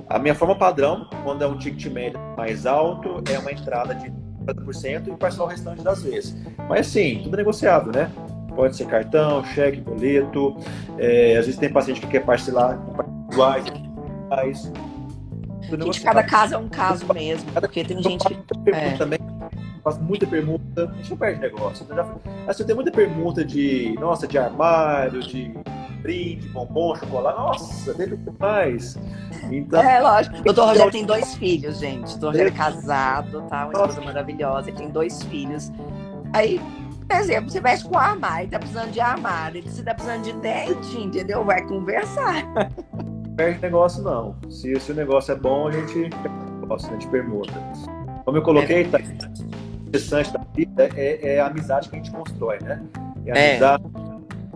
A 0.10 0.18
minha 0.18 0.34
forma 0.34 0.55
padrão, 0.55 1.07
quando 1.24 1.43
é 1.43 1.47
um 1.47 1.57
ticket 1.57 1.86
médio 1.91 2.20
mais 2.36 2.66
alto, 2.66 3.22
é 3.32 3.38
uma 3.38 3.51
entrada 3.51 3.93
de 3.93 4.12
50% 4.53 5.07
e 5.07 5.18
parcelar 5.18 5.47
o 5.47 5.51
restante 5.51 5.84
das 5.84 6.01
vezes. 6.01 6.36
Mas 6.68 6.88
sim, 6.88 7.22
tudo 7.24 7.36
é 7.36 7.38
negociável, 7.38 7.91
né? 7.91 8.12
Pode 8.55 8.76
ser 8.76 8.88
cartão, 8.88 9.43
cheque, 9.45 9.80
boleto. 9.80 10.57
É, 10.97 11.38
às 11.38 11.45
vezes 11.45 11.57
tem 11.60 11.72
paciente 11.72 12.01
que 12.01 12.07
quer 12.07 12.26
parcelar 12.26 12.80
iguais, 13.32 14.72
Gente, 15.62 16.01
cada 16.01 16.24
caso 16.24 16.55
é 16.55 16.57
um 16.57 16.68
caso 16.68 17.05
mesmo, 17.14 17.51
porque 17.51 17.84
tem 17.84 18.01
gente 18.01 18.26
que. 18.26 18.36
É. 18.72 18.97
Também, 18.97 19.20
faço 19.84 20.01
muita 20.01 20.26
permuta, 20.26 20.86
a 20.86 20.95
gente 20.95 21.12
não 21.12 21.18
perde 21.18 21.41
negócio. 21.41 21.86
Já, 21.88 22.07
assim, 22.47 22.64
tem 22.64 22.76
muita 22.76 22.91
permuta 22.91 23.45
de, 23.45 23.95
nossa, 23.99 24.28
de 24.28 24.38
armário, 24.38 25.22
de 25.22 25.53
brinde, 26.02 26.47
bombom, 26.50 26.95
chocolate, 26.95 27.38
nossa, 27.38 27.93
teve 27.93 28.18
mais. 28.39 28.97
Então, 29.52 29.82
é, 29.82 30.00
lógico. 30.00 30.38
O 30.39 30.43
doutor 30.43 30.68
Rogério 30.68 30.91
tem 30.91 31.06
dois 31.06 31.36
filhos, 31.36 31.80
gente. 31.80 32.16
O 32.16 32.20
doutor 32.20 32.28
Rogério 32.28 32.54
é 32.54 32.56
casado, 32.56 33.41
tá? 33.50 33.66
Uma 33.66 33.74
esposa 33.74 34.02
maravilhosa, 34.02 34.70
ele 34.70 34.78
tem 34.78 34.89
dois 34.89 35.22
filhos. 35.24 35.72
Aí, 36.34 36.60
por 37.08 37.16
exemplo, 37.16 37.50
você 37.50 37.60
mexe 37.60 37.84
com 37.84 37.97
armário, 37.97 38.50
tá 38.50 38.60
precisando 38.60 38.91
de 38.91 39.00
armário, 39.00 39.64
você 39.64 39.84
tá 39.84 39.93
precisando 39.93 40.24
de 40.24 40.34
dente, 40.34 41.00
entendeu? 41.00 41.43
Vai 41.43 41.66
conversar. 41.66 42.43
Não 42.93 43.36
perde 43.36 43.62
negócio, 43.62 44.04
não. 44.04 44.36
Se, 44.50 44.80
se 44.80 44.91
o 44.91 44.95
negócio 44.95 45.32
é 45.32 45.36
bom, 45.36 45.68
a 45.68 45.72
gente, 45.72 46.10
a 46.70 46.78
gente 46.91 47.08
permuta. 47.08 47.54
Como 48.26 48.38
eu 48.38 48.41
coloquei, 48.41 48.82
é. 48.82 48.88
tá, 48.88 49.00
interessante 49.00 50.32
da 50.32 50.41
vida 50.54 50.89
é, 50.95 51.36
é, 51.36 51.39
a 51.39 51.47
amizade 51.47 51.89
que 51.89 51.95
a 51.95 52.00
gente 52.00 52.12
constrói, 52.12 52.60
né? 52.62 52.82
É 53.26 53.32
a 53.32 53.38
é. 53.38 54.09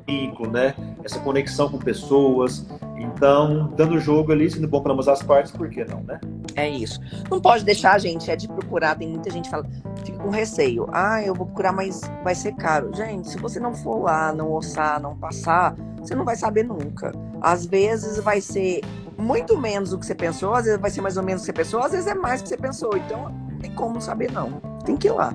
Vínculo, 0.05 0.51
né? 0.51 0.75
Essa 1.03 1.19
conexão 1.19 1.69
com 1.69 1.77
pessoas. 1.77 2.65
Então, 2.97 3.71
dando 3.75 3.99
jogo 3.99 4.31
ali, 4.31 4.49
sendo 4.49 4.67
bom 4.67 4.81
para 4.81 4.93
ambas 4.93 5.07
as 5.07 5.21
partes, 5.21 5.51
por 5.51 5.69
que 5.69 5.83
não, 5.83 6.01
né? 6.01 6.19
É 6.55 6.69
isso. 6.69 6.99
Não 7.29 7.41
pode 7.41 7.63
deixar, 7.63 7.99
gente, 7.99 8.29
é 8.29 8.35
de 8.35 8.47
procurar. 8.47 8.95
Tem 8.95 9.07
muita 9.07 9.29
gente 9.29 9.45
que 9.45 9.51
fala, 9.51 9.65
fica 10.05 10.17
com 10.19 10.29
receio. 10.29 10.87
Ah, 10.91 11.21
eu 11.21 11.33
vou 11.33 11.45
procurar, 11.45 11.73
mas 11.73 12.01
vai 12.23 12.35
ser 12.35 12.53
caro. 12.55 12.93
Gente, 12.95 13.29
se 13.29 13.37
você 13.37 13.59
não 13.59 13.73
for 13.73 14.03
lá, 14.03 14.31
não 14.31 14.51
orçar, 14.51 15.01
não 15.01 15.17
passar, 15.17 15.75
você 15.99 16.15
não 16.15 16.25
vai 16.25 16.35
saber 16.35 16.63
nunca. 16.63 17.11
Às 17.41 17.65
vezes 17.65 18.19
vai 18.19 18.39
ser 18.39 18.81
muito 19.17 19.57
menos 19.57 19.91
do 19.91 19.99
que 19.99 20.05
você 20.05 20.15
pensou, 20.15 20.53
às 20.53 20.65
vezes 20.65 20.79
vai 20.79 20.89
ser 20.89 21.01
mais 21.01 21.17
ou 21.17 21.23
menos 21.23 21.41
o 21.41 21.45
que 21.45 21.51
você 21.51 21.53
pensou, 21.53 21.81
às 21.81 21.91
vezes 21.91 22.07
é 22.07 22.15
mais 22.15 22.41
do 22.41 22.43
que 22.43 22.49
você 22.49 22.57
pensou. 22.57 22.95
Então, 22.97 23.29
não 23.29 23.59
tem 23.59 23.71
como 23.71 24.01
saber, 24.01 24.31
não. 24.31 24.51
Tem 24.85 24.97
que 24.97 25.07
ir 25.07 25.11
lá. 25.11 25.33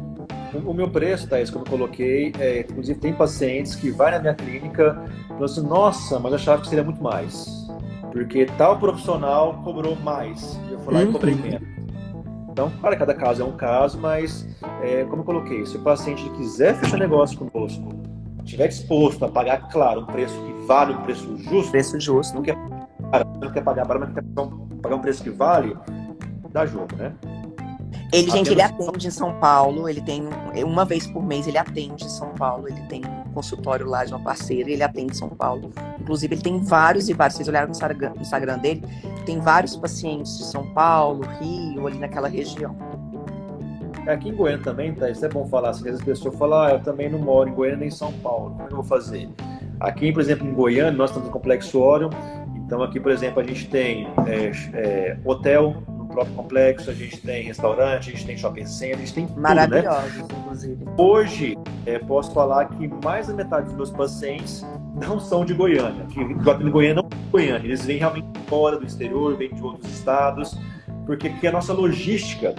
O 0.64 0.72
meu 0.72 0.88
preço, 0.88 1.28
Thaís, 1.28 1.50
como 1.50 1.64
eu 1.64 1.70
coloquei, 1.70 2.32
é, 2.38 2.60
inclusive 2.60 2.98
tem 2.98 3.12
pacientes 3.12 3.74
que 3.74 3.90
vai 3.90 4.10
na 4.12 4.18
minha 4.18 4.34
clínica 4.34 5.02
e 5.24 5.28
falam 5.28 5.44
assim, 5.44 5.62
nossa, 5.62 6.18
mas 6.18 6.32
eu 6.32 6.38
achava 6.38 6.62
que 6.62 6.68
seria 6.68 6.84
muito 6.84 7.02
mais. 7.02 7.68
Porque 8.10 8.46
tal 8.56 8.78
profissional 8.78 9.60
cobrou 9.62 9.94
mais. 9.96 10.58
E 10.68 10.72
eu 10.72 10.78
fui 10.80 10.94
lá 10.94 11.00
uhum. 11.00 11.10
e 11.10 11.12
cobrei 11.12 11.34
menos. 11.34 11.68
Então, 12.50 12.70
para 12.80 12.96
cada 12.96 13.14
caso 13.14 13.42
é 13.42 13.44
um 13.44 13.56
caso, 13.56 14.00
mas 14.00 14.48
é, 14.82 15.04
como 15.04 15.22
eu 15.22 15.24
coloquei, 15.24 15.64
se 15.66 15.76
o 15.76 15.80
paciente 15.80 16.28
quiser 16.30 16.74
fechar 16.76 16.98
negócio 16.98 17.38
conosco, 17.38 17.88
estiver 18.42 18.68
disposto 18.68 19.24
a 19.24 19.28
pagar, 19.28 19.68
claro, 19.68 20.00
um 20.00 20.06
preço 20.06 20.34
que 20.42 20.66
vale, 20.66 20.94
um 20.94 21.02
preço 21.02 21.36
justo. 21.36 21.70
Preço 21.70 22.00
justo. 22.00 22.34
Não 22.34 22.42
quer, 22.42 22.56
não 23.40 23.52
quer 23.52 23.62
pagar 23.62 23.84
barato, 23.84 24.06
mas 24.06 24.14
quer 24.14 24.80
pagar 24.82 24.96
um 24.96 25.00
preço 25.00 25.22
que 25.22 25.30
vale, 25.30 25.76
dá 26.50 26.66
jogo, 26.66 26.96
né? 26.96 27.14
Ele, 28.10 28.30
gente, 28.30 28.50
ele 28.50 28.62
atende 28.62 29.06
em 29.06 29.10
São 29.10 29.38
Paulo, 29.38 29.86
ele 29.86 30.00
tem, 30.00 30.22
uma 30.64 30.84
vez 30.84 31.06
por 31.06 31.22
mês 31.22 31.46
ele 31.46 31.58
atende 31.58 32.04
em 32.04 32.08
São 32.08 32.30
Paulo, 32.30 32.66
ele 32.66 32.80
tem 32.82 33.02
um 33.04 33.32
consultório 33.34 33.86
lá 33.86 34.04
de 34.04 34.12
uma 34.12 34.20
parceira, 34.20 34.70
ele 34.70 34.82
atende 34.82 35.12
em 35.12 35.14
São 35.14 35.28
Paulo. 35.28 35.70
Inclusive, 36.00 36.34
ele 36.34 36.42
tem 36.42 36.58
vários 36.58 37.10
e 37.10 37.12
vários, 37.12 37.36
vocês 37.36 37.48
olharam 37.48 37.68
no 37.68 38.20
Instagram 38.22 38.58
dele, 38.58 38.82
tem 39.26 39.38
vários 39.38 39.76
pacientes 39.76 40.38
de 40.38 40.44
São 40.44 40.66
Paulo, 40.72 41.22
Rio, 41.38 41.86
ali 41.86 41.98
naquela 41.98 42.28
região. 42.28 42.74
É, 44.06 44.12
aqui 44.12 44.30
em 44.30 44.34
Goiânia 44.34 44.64
também, 44.64 44.94
tá? 44.94 45.10
Isso 45.10 45.26
é 45.26 45.28
bom 45.28 45.46
falar, 45.46 45.68
às 45.68 45.82
vezes 45.82 46.00
as 46.00 46.04
pessoas 46.06 46.34
falam, 46.36 46.60
ah, 46.62 46.70
eu 46.70 46.80
também 46.80 47.10
não 47.10 47.18
moro 47.18 47.50
em 47.50 47.52
Goiânia 47.52 47.80
nem 47.80 47.88
em 47.88 47.90
São 47.90 48.10
Paulo, 48.10 48.52
como 48.52 48.62
é 48.62 48.66
que 48.66 48.72
eu 48.72 48.76
vou 48.76 48.86
fazer? 48.86 49.28
Aqui, 49.80 50.10
por 50.12 50.22
exemplo, 50.22 50.48
em 50.48 50.54
Goiânia, 50.54 50.92
nós 50.92 51.10
estamos 51.10 51.28
no 51.28 51.32
Complexo 51.32 51.78
Orion, 51.78 52.08
então 52.56 52.82
aqui, 52.82 52.98
por 52.98 53.12
exemplo, 53.12 53.40
a 53.40 53.44
gente 53.44 53.68
tem 53.68 54.08
é, 54.26 54.50
é, 54.74 55.18
hotel, 55.26 55.82
próprio 56.18 56.34
complexo, 56.34 56.90
a 56.90 56.94
gente 56.94 57.18
tem 57.18 57.44
restaurante, 57.44 58.10
a 58.10 58.12
gente 58.12 58.26
tem 58.26 58.36
shopping 58.36 58.66
center, 58.66 58.96
a 58.96 58.98
gente 58.98 59.14
tem 59.14 59.26
tudo, 59.26 59.40
Maravilhosos, 59.40 60.16
né? 60.16 60.26
inclusive. 60.40 60.84
Hoje, 60.96 61.58
é, 61.86 61.98
posso 61.98 62.32
falar 62.32 62.66
que 62.66 62.88
mais 63.04 63.28
da 63.28 63.34
metade 63.34 63.66
dos 63.66 63.76
meus 63.76 63.90
pacientes 63.90 64.66
não 64.94 65.20
são 65.20 65.44
de 65.44 65.54
Goiânia, 65.54 66.06
que 66.06 66.20
em 66.20 66.34
Goiânia 66.70 66.94
não 66.94 67.08
é 67.08 67.30
Goiânia, 67.30 67.66
eles 67.66 67.84
vêm 67.84 67.98
realmente 67.98 68.26
fora 68.48 68.78
do 68.78 68.86
exterior, 68.86 69.36
vêm 69.36 69.54
de 69.54 69.62
outros 69.62 69.88
estados, 69.92 70.58
porque 71.06 71.46
a 71.46 71.52
nossa 71.52 71.72
logística, 71.72 72.54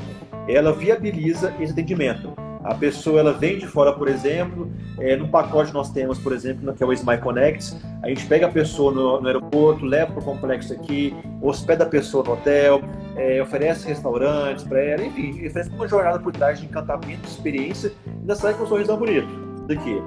ela 0.47 0.71
viabiliza 0.71 1.53
esse 1.59 1.73
atendimento. 1.73 2.33
A 2.63 2.75
pessoa 2.75 3.19
ela 3.19 3.33
vem 3.33 3.57
de 3.57 3.65
fora, 3.65 3.93
por 3.93 4.07
exemplo, 4.07 4.69
é, 4.99 5.15
no 5.15 5.29
pacote 5.29 5.73
nós 5.73 5.91
temos, 5.91 6.19
por 6.19 6.33
exemplo, 6.33 6.73
que 6.73 6.83
é 6.83 6.85
o 6.85 6.91
Smile 6.91 7.21
Connect, 7.21 7.77
a 8.03 8.09
gente 8.09 8.25
pega 8.25 8.47
a 8.47 8.51
pessoa 8.51 8.91
no, 8.91 9.21
no 9.21 9.27
aeroporto, 9.27 9.85
leva 9.85 10.11
para 10.11 10.21
o 10.21 10.25
complexo 10.25 10.73
aqui, 10.73 11.15
hospeda 11.41 11.85
a 11.85 11.87
pessoa 11.87 12.23
no 12.23 12.33
hotel, 12.33 12.81
é, 13.15 13.41
oferece 13.41 13.87
restaurantes 13.87 14.65
para 14.65 14.81
ela, 14.81 15.05
enfim, 15.05 15.47
oferece 15.47 15.69
uma 15.69 15.87
jornada 15.87 16.19
por 16.19 16.33
trás 16.33 16.59
de 16.59 16.65
encantamento, 16.65 17.21
de 17.21 17.27
experiência, 17.27 17.93
e 18.05 18.09
ainda 18.09 18.35
sai 18.35 18.53
com 18.53 18.63
um 18.63 18.67
sorriso 18.67 18.95
bonito 18.97 19.27
daqui. 19.67 20.01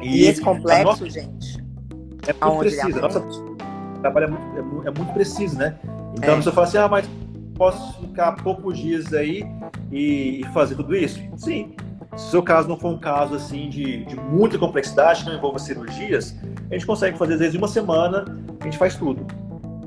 E, 0.00 0.22
e 0.22 0.26
esse 0.26 0.40
complexo, 0.40 0.84
nossa, 0.84 1.10
gente, 1.10 1.64
é 2.28 2.44
muito 2.44 2.58
preciso. 2.60 3.00
Nossa 3.00 3.56
trabalho 4.06 4.26
é 4.26 4.28
muito, 4.28 4.58
é 4.58 4.62
muito, 4.62 4.88
é 4.88 4.90
muito 4.90 5.12
preciso, 5.12 5.58
né? 5.58 5.76
Então 6.16 6.30
é. 6.30 6.32
a 6.34 6.36
pessoa 6.36 6.54
fala 6.54 6.66
assim, 6.66 6.78
ah, 6.78 6.88
mas 6.88 7.08
posso 7.54 8.00
ficar 8.00 8.32
poucos 8.36 8.78
dias 8.78 9.12
aí 9.12 9.44
e, 9.90 10.44
fazer 10.52 10.74
tudo 10.74 10.94
isso? 10.94 11.20
Sim. 11.36 11.74
Se 12.16 12.28
o 12.28 12.30
seu 12.30 12.42
caso 12.42 12.68
não 12.68 12.78
for 12.78 12.88
um 12.88 12.98
caso 12.98 13.34
assim 13.34 13.68
de, 13.68 14.04
de 14.04 14.16
muita 14.16 14.58
complexidade, 14.58 15.22
que 15.22 15.30
não 15.30 15.36
envolva 15.36 15.58
cirurgias, 15.58 16.34
a 16.70 16.74
gente 16.74 16.86
consegue 16.86 17.18
fazer 17.18 17.34
às 17.34 17.40
vezes 17.40 17.54
uma 17.54 17.68
semana, 17.68 18.24
a 18.60 18.64
gente 18.64 18.78
faz 18.78 18.96
tudo. 18.96 19.26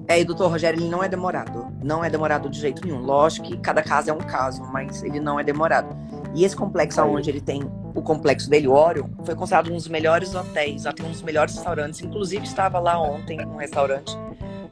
É, 0.08 0.20
e 0.20 0.26
doutor 0.26 0.50
Rogério, 0.50 0.80
ele 0.80 0.89
não 0.89 1.04
é 1.04 1.08
demorado. 1.08 1.68
Não 1.84 2.04
é 2.04 2.10
demorado 2.10 2.50
de 2.50 2.60
jeito 2.60 2.84
nenhum. 2.84 3.00
Lógico 3.00 3.47
que 3.47 3.58
cada 3.58 3.84
caso 3.84 4.10
é 4.10 4.14
um 4.14 4.18
caso, 4.18 4.64
mas 4.64 5.04
ele 5.04 5.20
não 5.20 5.39
é 5.39 5.43
demorado. 5.43 5.95
E 6.34 6.43
esse 6.43 6.56
complexo 6.56 7.02
onde 7.04 7.30
ele 7.30 7.41
tem 7.41 7.62
o 7.93 8.02
complexo 8.02 8.50
dele, 8.50 8.68
o 8.68 8.74
Orion, 8.74 9.08
foi 9.24 9.36
considerado 9.36 9.72
um 9.72 9.76
dos 9.76 9.88
melhores 9.88 10.34
hotéis, 10.34 10.84
tem 10.95 11.06
um 11.06 11.12
dos 11.12 11.22
melhores 11.22 11.56
restaurantes. 11.56 12.02
Inclusive, 12.02 12.43
estava 12.43 12.80
lá 12.80 13.00
ontem 13.00 13.39
um 13.45 13.58
restaurante 13.58 14.18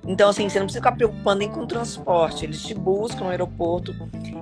então, 0.07 0.29
assim, 0.29 0.47
você 0.47 0.57
não 0.57 0.65
precisa 0.65 0.81
ficar 0.81 0.95
preocupando 0.95 1.39
nem 1.39 1.49
com 1.49 1.67
transporte. 1.67 2.45
Eles 2.45 2.63
te 2.63 2.73
buscam 2.73 3.25
no 3.25 3.29
aeroporto. 3.29 3.93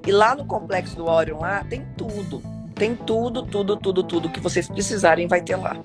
E 0.06 0.12
lá 0.12 0.36
no 0.36 0.46
complexo 0.46 0.96
do 0.96 1.10
Orion, 1.10 1.40
lá, 1.40 1.64
tem 1.64 1.84
tudo. 1.98 2.42
Tem 2.76 2.96
tudo, 2.96 3.42
tudo, 3.42 3.76
tudo, 3.76 4.04
tudo 4.04 4.30
que 4.30 4.40
vocês 4.40 4.68
precisarem 4.68 5.28
vai 5.28 5.42
ter 5.42 5.56
lá. 5.56 5.76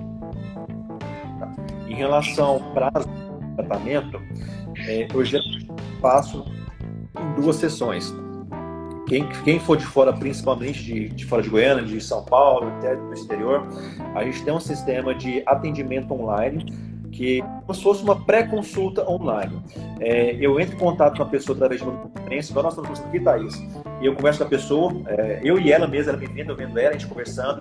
Em 1.88 1.94
relação 1.94 2.46
ao 2.46 2.60
prazo 2.60 3.08
de 3.08 3.56
tratamento, 3.56 4.20
é, 4.76 5.08
eu 5.12 5.24
geralmente 5.24 5.66
faço 6.02 6.44
em 7.18 7.40
duas 7.40 7.56
sessões. 7.56 8.14
Quem, 9.06 9.26
quem 9.44 9.58
for 9.58 9.78
de 9.78 9.86
fora, 9.86 10.12
principalmente 10.12 10.84
de, 10.84 11.08
de 11.08 11.24
fora 11.24 11.42
de 11.42 11.48
Goiânia, 11.48 11.84
de 11.84 12.00
São 12.00 12.22
Paulo, 12.22 12.68
até 12.76 12.94
do 12.94 13.12
exterior, 13.14 13.66
a 14.14 14.22
gente 14.24 14.44
tem 14.44 14.52
um 14.52 14.60
sistema 14.60 15.14
de 15.14 15.42
atendimento 15.46 16.12
online 16.12 16.89
como 17.60 17.74
se 17.74 17.82
fosse 17.82 18.02
uma 18.02 18.16
pré-consulta 18.24 19.08
online. 19.08 19.60
É, 20.00 20.36
eu 20.40 20.58
entro 20.58 20.76
em 20.76 20.78
contato 20.78 21.16
com 21.16 21.22
a 21.22 21.26
pessoa 21.26 21.54
através 21.54 21.80
de 21.80 21.86
uma 21.86 21.96
conferência, 21.98 22.52
igual 22.52 22.64
nós 22.64 22.76
estamos 22.76 23.00
aqui, 23.00 23.20
Thaís, 23.20 23.62
e 24.00 24.06
eu 24.06 24.14
converso 24.14 24.38
com 24.38 24.44
a 24.46 24.48
pessoa, 24.48 24.94
é, 25.06 25.40
eu 25.44 25.58
e 25.58 25.70
ela 25.70 25.86
mesma, 25.86 26.12
ela 26.12 26.20
me 26.20 26.26
vendo, 26.26 26.50
eu 26.52 26.56
vendo 26.56 26.78
ela, 26.78 26.90
a 26.90 26.92
gente 26.92 27.06
conversando, 27.06 27.60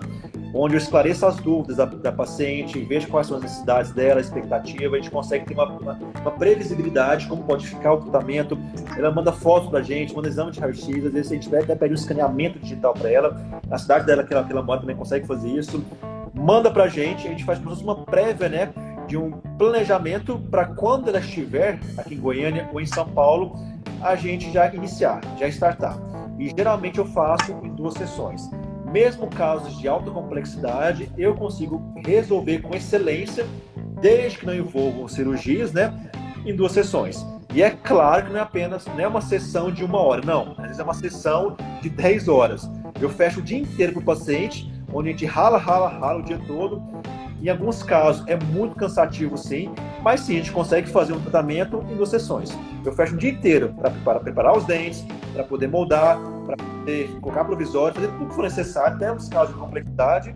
onde 0.54 0.74
eu 0.74 0.78
esclareço 0.78 1.26
as 1.26 1.36
dúvidas 1.36 1.76
da, 1.76 1.84
da 1.84 2.10
paciente, 2.10 2.78
vejo 2.80 3.08
quais 3.08 3.26
são 3.26 3.36
as 3.36 3.42
necessidades 3.42 3.92
dela, 3.92 4.18
a 4.18 4.22
expectativa, 4.22 4.96
a 4.96 4.98
gente 4.98 5.10
consegue 5.10 5.44
ter 5.44 5.54
uma, 5.54 5.66
uma, 5.66 5.98
uma 6.20 6.30
previsibilidade, 6.30 7.26
como 7.26 7.42
pode 7.44 7.66
ficar 7.66 7.92
o 7.92 7.98
tratamento, 7.98 8.58
ela 8.96 9.10
manda 9.10 9.32
fotos 9.32 9.68
pra 9.68 9.82
gente, 9.82 10.14
manda 10.14 10.28
exame 10.28 10.50
de 10.50 10.60
raio-x, 10.60 11.06
às 11.06 11.12
vezes 11.12 11.30
a 11.30 11.34
gente 11.34 11.54
até 11.54 11.74
pedir 11.74 11.92
um 11.92 11.96
escaneamento 11.96 12.58
digital 12.58 12.94
para 12.94 13.10
ela, 13.10 13.60
na 13.68 13.78
cidade 13.78 14.06
dela 14.06 14.24
que 14.24 14.32
ela, 14.32 14.42
que 14.42 14.52
ela 14.52 14.62
mora 14.62 14.80
também 14.80 14.96
consegue 14.96 15.26
fazer 15.26 15.48
isso, 15.48 15.84
manda 16.34 16.70
pra 16.70 16.88
gente, 16.88 17.26
a 17.26 17.30
gente 17.30 17.44
faz 17.44 17.60
uma 17.82 18.04
prévia, 18.04 18.48
né, 18.48 18.72
de 19.10 19.16
um 19.16 19.32
planejamento 19.58 20.38
para 20.52 20.66
quando 20.66 21.08
ela 21.08 21.18
estiver 21.18 21.80
aqui 21.98 22.14
em 22.14 22.20
Goiânia 22.20 22.70
ou 22.72 22.80
em 22.80 22.86
São 22.86 23.08
Paulo, 23.08 23.56
a 24.00 24.14
gente 24.14 24.52
já 24.52 24.72
iniciar, 24.72 25.20
já 25.36 25.48
startar. 25.48 25.98
E 26.38 26.48
geralmente 26.56 26.98
eu 26.98 27.04
faço 27.04 27.50
em 27.64 27.74
duas 27.74 27.94
sessões. 27.94 28.48
Mesmo 28.92 29.26
casos 29.26 29.76
de 29.80 29.88
alta 29.88 30.12
complexidade, 30.12 31.10
eu 31.18 31.34
consigo 31.34 31.92
resolver 32.06 32.60
com 32.60 32.72
excelência, 32.72 33.44
desde 34.00 34.38
que 34.38 34.46
não 34.46 34.54
envolvam 34.54 35.08
cirurgias, 35.08 35.72
né? 35.72 35.92
Em 36.46 36.54
duas 36.54 36.70
sessões. 36.70 37.26
E 37.52 37.64
é 37.64 37.70
claro 37.70 38.26
que 38.26 38.32
não 38.32 38.38
é 38.38 38.42
apenas 38.42 38.86
não 38.86 39.00
é 39.00 39.08
uma 39.08 39.20
sessão 39.20 39.72
de 39.72 39.84
uma 39.84 39.98
hora, 39.98 40.22
não. 40.24 40.52
Às 40.52 40.66
vezes 40.66 40.78
é 40.78 40.84
uma 40.84 40.94
sessão 40.94 41.56
de 41.82 41.90
10 41.90 42.28
horas. 42.28 42.70
Eu 43.00 43.10
fecho 43.10 43.40
o 43.40 43.42
dia 43.42 43.58
inteiro 43.58 43.92
para 43.92 44.02
o 44.02 44.04
paciente, 44.04 44.72
onde 44.92 45.08
a 45.08 45.12
gente 45.12 45.26
rala, 45.26 45.58
rala, 45.58 45.88
rala 45.88 46.20
o 46.20 46.22
dia 46.22 46.40
todo 46.46 46.80
em 47.42 47.48
alguns 47.48 47.82
casos 47.82 48.26
é 48.26 48.36
muito 48.36 48.76
cansativo, 48.76 49.36
sim, 49.36 49.72
mas 50.02 50.20
sim, 50.20 50.34
a 50.34 50.36
gente 50.38 50.52
consegue 50.52 50.88
fazer 50.88 51.12
um 51.12 51.20
tratamento 51.20 51.84
em 51.90 51.96
duas 51.96 52.08
sessões. 52.08 52.50
Eu 52.84 52.92
fecho 52.92 53.14
o 53.14 53.18
dia 53.18 53.30
inteiro 53.30 53.74
para 54.04 54.20
preparar 54.20 54.56
os 54.56 54.64
dentes, 54.64 55.04
para 55.32 55.44
poder 55.44 55.68
moldar, 55.68 56.18
para 56.46 56.56
poder 56.56 57.08
colocar 57.20 57.44
provisório, 57.44 57.94
fazer 57.94 58.08
tudo 58.08 58.26
que 58.26 58.34
for 58.34 58.42
necessário, 58.42 58.96
até 58.96 59.12
nos 59.12 59.28
casos 59.28 59.54
de 59.54 59.60
complexidade. 59.60 60.34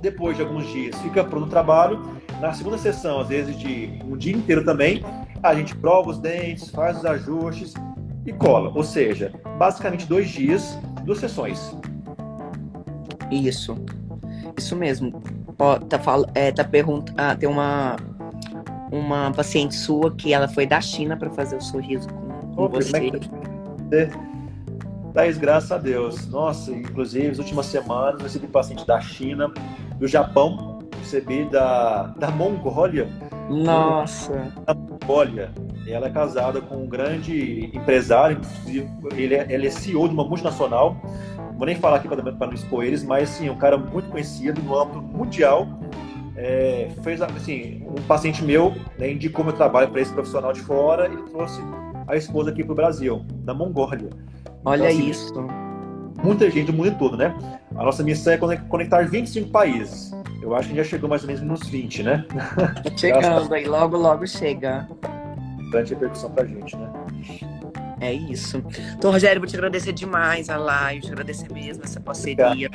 Depois 0.00 0.36
de 0.36 0.42
alguns 0.42 0.66
dias, 0.68 0.96
fica 1.00 1.24
pronto 1.24 1.46
o 1.46 1.50
trabalho. 1.50 2.00
Na 2.40 2.52
segunda 2.52 2.78
sessão, 2.78 3.20
às 3.20 3.28
vezes 3.28 3.58
de 3.58 3.98
um 4.04 4.16
dia 4.16 4.36
inteiro 4.36 4.64
também, 4.64 5.02
a 5.42 5.54
gente 5.54 5.74
prova 5.74 6.10
os 6.10 6.18
dentes, 6.18 6.70
faz 6.70 6.98
os 6.98 7.04
ajustes 7.04 7.74
e 8.24 8.32
cola. 8.32 8.70
Ou 8.74 8.84
seja, 8.84 9.32
basicamente 9.58 10.06
dois 10.06 10.28
dias, 10.28 10.78
duas 11.04 11.18
sessões. 11.18 11.76
Isso. 13.30 13.76
Isso 14.56 14.76
mesmo. 14.76 15.20
Ó, 15.58 15.76
tá, 15.78 16.00
é, 16.34 16.52
tá 16.52 16.64
perguntando. 16.64 17.20
Ah, 17.20 17.34
tem 17.34 17.48
uma, 17.48 17.96
uma 18.92 19.32
paciente 19.32 19.74
sua 19.74 20.10
que 20.12 20.32
ela 20.32 20.48
foi 20.48 20.66
da 20.66 20.80
China 20.80 21.16
para 21.16 21.30
fazer 21.30 21.56
o 21.56 21.60
sorriso 21.60 22.08
com, 22.08 22.54
com 22.54 22.68
você. 22.68 23.10
Thaís, 25.12 25.36
graças 25.36 25.72
a 25.72 25.78
Deus. 25.78 26.28
Nossa, 26.28 26.70
inclusive, 26.70 27.28
nas 27.28 27.38
últimas 27.38 27.66
semanas, 27.66 28.20
eu 28.20 28.24
recebi 28.24 28.46
paciente 28.46 28.86
da 28.86 29.00
China, 29.00 29.52
do 29.98 30.06
Japão, 30.06 30.78
recebi 30.98 31.44
da, 31.46 32.08
da 32.18 32.30
Mongólia. 32.30 33.08
Nossa! 33.50 34.52
Da 34.64 34.74
Mongólia. 34.74 35.50
Ela 35.88 36.06
é 36.06 36.10
casada 36.10 36.60
com 36.60 36.84
um 36.84 36.86
grande 36.86 37.70
empresário, 37.74 38.38
ele 39.16 39.34
é, 39.34 39.46
ele 39.48 39.66
é 39.66 39.70
CEO 39.70 40.06
de 40.06 40.14
uma 40.14 40.24
multinacional. 40.24 40.96
Vou 41.58 41.66
nem 41.66 41.74
falar 41.74 41.96
aqui 41.96 42.06
para 42.06 42.22
não 42.22 42.54
expor 42.54 42.84
eles, 42.84 43.02
mas 43.02 43.28
sim, 43.30 43.50
um 43.50 43.56
cara 43.56 43.76
muito 43.76 44.08
conhecido 44.08 44.62
no 44.62 44.78
âmbito 44.78 45.02
mundial. 45.02 45.66
É, 46.36 46.88
fez 47.02 47.20
assim, 47.20 47.84
um 47.84 48.00
paciente 48.02 48.44
meu 48.44 48.72
né, 48.96 49.10
indicou 49.10 49.44
meu 49.44 49.52
trabalho 49.52 49.88
para 49.90 50.00
esse 50.00 50.12
profissional 50.12 50.52
de 50.52 50.60
fora 50.60 51.12
e 51.12 51.16
trouxe 51.30 51.60
a 52.06 52.14
esposa 52.14 52.50
aqui 52.50 52.62
para 52.62 52.72
o 52.72 52.76
Brasil, 52.76 53.26
da 53.40 53.52
Mongólia. 53.52 54.08
Olha 54.64 54.84
então, 54.84 55.00
assim, 55.00 55.10
isso. 55.10 55.34
Muita 56.22 56.48
gente 56.48 56.70
do 56.70 56.72
mundo 56.72 56.96
todo, 56.96 57.16
né? 57.16 57.36
A 57.74 57.82
nossa 57.82 58.04
missão 58.04 58.32
é 58.32 58.36
conectar 58.36 59.08
25 59.08 59.50
países. 59.50 60.12
Eu 60.40 60.54
acho 60.54 60.68
que 60.68 60.76
já 60.76 60.84
chegou 60.84 61.10
mais 61.10 61.22
ou 61.22 61.26
menos 61.26 61.42
nos 61.42 61.68
20, 61.68 62.04
né? 62.04 62.24
Chegando 62.96 63.52
aí, 63.52 63.64
logo, 63.64 63.96
logo 63.96 64.24
chega. 64.28 64.88
Grande 65.72 65.94
repercussão 65.94 66.30
pra 66.30 66.44
gente, 66.44 66.76
né? 66.76 66.87
É 68.00 68.12
isso. 68.12 68.62
Então, 68.96 69.10
Rogério, 69.10 69.40
vou 69.40 69.48
te 69.48 69.56
agradecer 69.56 69.92
demais 69.92 70.48
a 70.48 70.56
live, 70.56 71.02
te 71.02 71.12
agradecer 71.12 71.52
mesmo 71.52 71.84
essa 71.84 72.00
parceria. 72.00 72.70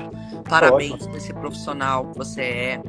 Parabéns 0.50 1.08
por 1.08 1.16
esse 1.16 1.34
profissional 1.34 2.12
que 2.12 2.18
você 2.18 2.42
é. 2.42 2.82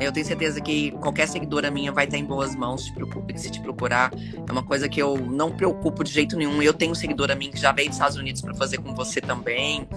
Eu 0.00 0.10
tenho 0.10 0.26
certeza 0.26 0.60
que 0.60 0.90
qualquer 0.92 1.28
seguidora 1.28 1.70
minha 1.70 1.92
vai 1.92 2.04
estar 2.04 2.18
em 2.18 2.24
boas 2.24 2.54
mãos, 2.56 2.84
te 2.84 2.92
preocupe, 2.92 3.38
se 3.38 3.50
te 3.50 3.60
procurar. 3.60 4.12
É 4.46 4.50
uma 4.50 4.62
coisa 4.62 4.88
que 4.88 5.00
eu 5.00 5.16
não 5.16 5.52
preocupo 5.52 6.02
de 6.02 6.10
jeito 6.10 6.36
nenhum. 6.36 6.60
Eu 6.60 6.74
tenho 6.74 6.94
seguidora 6.94 7.34
minha 7.34 7.50
que 7.50 7.58
já 7.58 7.70
veio 7.72 7.88
dos 7.88 7.96
Estados 7.96 8.16
Unidos 8.16 8.42
para 8.42 8.54
fazer 8.54 8.78
com 8.78 8.94
você 8.94 9.20
também, 9.20 9.88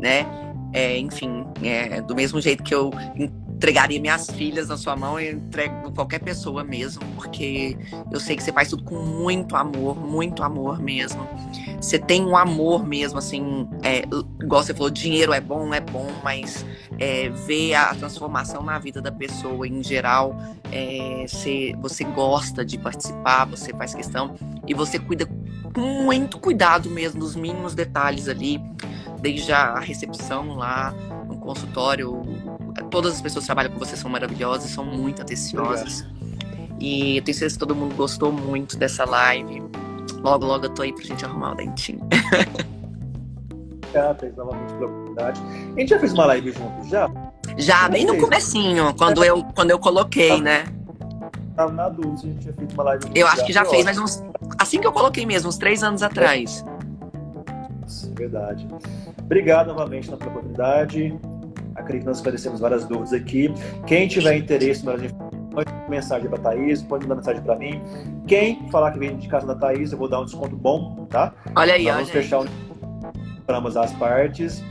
né? 0.00 0.26
É, 0.72 0.98
enfim, 0.98 1.46
é, 1.62 2.00
do 2.00 2.16
mesmo 2.16 2.40
jeito 2.40 2.64
que 2.64 2.74
eu 2.74 2.90
entregaria 3.54 4.00
minhas 4.00 4.28
filhas 4.30 4.68
na 4.68 4.76
sua 4.76 4.96
mão, 4.96 5.18
eu 5.18 5.32
entrego 5.32 5.92
qualquer 5.92 6.18
pessoa 6.18 6.64
mesmo, 6.64 7.02
porque 7.14 7.76
eu 8.10 8.20
sei 8.20 8.36
que 8.36 8.42
você 8.42 8.52
faz 8.52 8.68
tudo 8.68 8.84
com 8.84 8.96
muito 8.96 9.56
amor, 9.56 9.96
muito 9.96 10.42
amor 10.42 10.80
mesmo. 10.80 11.26
Você 11.80 11.98
tem 11.98 12.24
um 12.24 12.36
amor 12.36 12.86
mesmo, 12.86 13.18
assim, 13.18 13.68
é, 13.82 14.02
igual 14.42 14.62
você 14.62 14.74
falou, 14.74 14.90
dinheiro 14.90 15.32
é 15.32 15.40
bom, 15.40 15.72
é 15.72 15.80
bom, 15.80 16.10
mas 16.22 16.64
é, 16.98 17.28
ver 17.28 17.74
a 17.74 17.94
transformação 17.94 18.62
na 18.62 18.78
vida 18.78 19.00
da 19.00 19.12
pessoa 19.12 19.66
em 19.66 19.82
geral, 19.82 20.36
é, 20.72 21.24
você, 21.26 21.74
você 21.80 22.04
gosta 22.04 22.64
de 22.64 22.76
participar, 22.76 23.44
você 23.44 23.72
faz 23.72 23.94
questão 23.94 24.34
e 24.66 24.74
você 24.74 24.98
cuida 24.98 25.26
com 25.74 25.80
muito 25.80 26.38
cuidado 26.38 26.90
mesmo 26.90 27.20
dos 27.20 27.34
mínimos 27.34 27.74
detalhes 27.74 28.28
ali, 28.28 28.60
desde 29.20 29.52
a 29.52 29.78
recepção 29.78 30.54
lá 30.54 30.92
no 31.26 31.38
consultório, 31.38 32.22
todas 32.90 33.14
as 33.14 33.20
pessoas 33.20 33.44
que 33.44 33.46
trabalham 33.46 33.72
com 33.72 33.78
você 33.78 33.96
são 33.96 34.10
maravilhosas, 34.10 34.70
são 34.70 34.84
muito 34.84 35.22
atenciosas. 35.22 36.06
E 36.80 37.16
eu 37.18 37.22
tenho 37.22 37.36
certeza 37.36 37.54
que 37.54 37.60
todo 37.60 37.74
mundo 37.74 37.94
gostou 37.94 38.32
muito 38.32 38.76
dessa 38.76 39.04
live. 39.04 39.62
Logo, 40.22 40.44
logo 40.44 40.66
eu 40.66 40.70
tô 40.70 40.82
aí 40.82 40.92
pra 40.92 41.04
gente 41.04 41.24
arrumar 41.24 41.52
o 41.52 41.54
dentinho. 41.54 42.00
Obrigado, 43.94 44.36
novamente 44.36 44.72
pela 44.74 44.86
oportunidade. 44.86 45.40
A 45.76 45.80
gente 45.80 45.88
já 45.88 46.00
fez 46.00 46.12
uma 46.12 46.26
live 46.26 46.52
junto, 46.52 46.88
já? 46.88 47.10
Já, 47.56 47.88
bem 47.88 48.04
no 48.04 48.18
comecinho, 48.18 48.92
quando 48.94 49.22
eu, 49.22 49.44
quando 49.54 49.70
eu 49.70 49.78
coloquei, 49.78 50.40
né? 50.40 50.64
Tava 51.54 51.72
na 51.72 51.88
dúvida 51.88 52.14
a 52.14 52.26
gente 52.26 52.38
tinha 52.40 52.54
feito 52.54 52.74
uma 52.74 52.82
live 52.84 53.04
junto. 53.04 53.16
Eu 53.16 53.26
acho 53.28 53.46
que 53.46 53.52
já 53.52 53.64
fez, 53.64 53.84
mas 53.84 53.96
uns, 53.96 54.24
assim 54.58 54.80
que 54.80 54.86
eu 54.86 54.92
coloquei 54.92 55.24
mesmo, 55.24 55.48
uns 55.48 55.56
três 55.56 55.82
anos 55.84 56.02
atrás. 56.02 56.64
Verdade. 58.14 58.66
Obrigado 59.18 59.68
novamente 59.68 60.08
pela 60.08 60.16
oportunidade. 60.16 61.16
Acredito 61.74 62.02
que 62.02 62.06
nós 62.06 62.16
esclarecemos 62.18 62.60
várias 62.60 62.84
dúvidas 62.86 63.12
aqui. 63.12 63.52
Quem 63.86 64.08
tiver 64.08 64.36
interesse 64.36 64.84
nas 64.84 65.02
informações, 65.02 65.88
mensagem 65.88 66.28
para 66.28 66.38
a 66.38 66.42
Thaís, 66.42 66.82
pode 66.82 67.04
mandar 67.04 67.16
mensagem 67.16 67.42
para 67.42 67.56
mim. 67.56 67.82
Quem 68.26 68.68
falar 68.70 68.92
que 68.92 68.98
vem 68.98 69.16
de 69.16 69.28
casa 69.28 69.46
da 69.46 69.54
Thaís, 69.54 69.92
eu 69.92 69.98
vou 69.98 70.08
dar 70.08 70.20
um 70.20 70.24
desconto 70.24 70.56
bom, 70.56 71.06
tá? 71.10 71.32
Olha 71.56 71.74
aí, 71.74 71.84
nós 71.84 71.94
olha 71.94 72.04
Vamos 72.04 72.10
fechar 72.10 72.40
o 72.40 72.46
para 73.46 73.58
ambas 73.58 73.76
as 73.76 73.92
partes. 73.92 74.62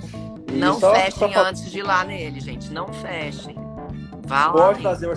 E 0.51 0.57
não 0.57 0.79
só, 0.79 0.93
fechem 0.93 1.33
só... 1.33 1.45
antes 1.45 1.71
de 1.71 1.79
ir 1.79 1.83
lá 1.83 2.03
nele, 2.03 2.39
gente. 2.39 2.71
Não 2.71 2.91
fechem. 2.93 3.55
Vá 4.25 4.47
lá. 4.47 4.53
Pode 4.53 4.81
fazer 4.81 5.07
o 5.07 5.13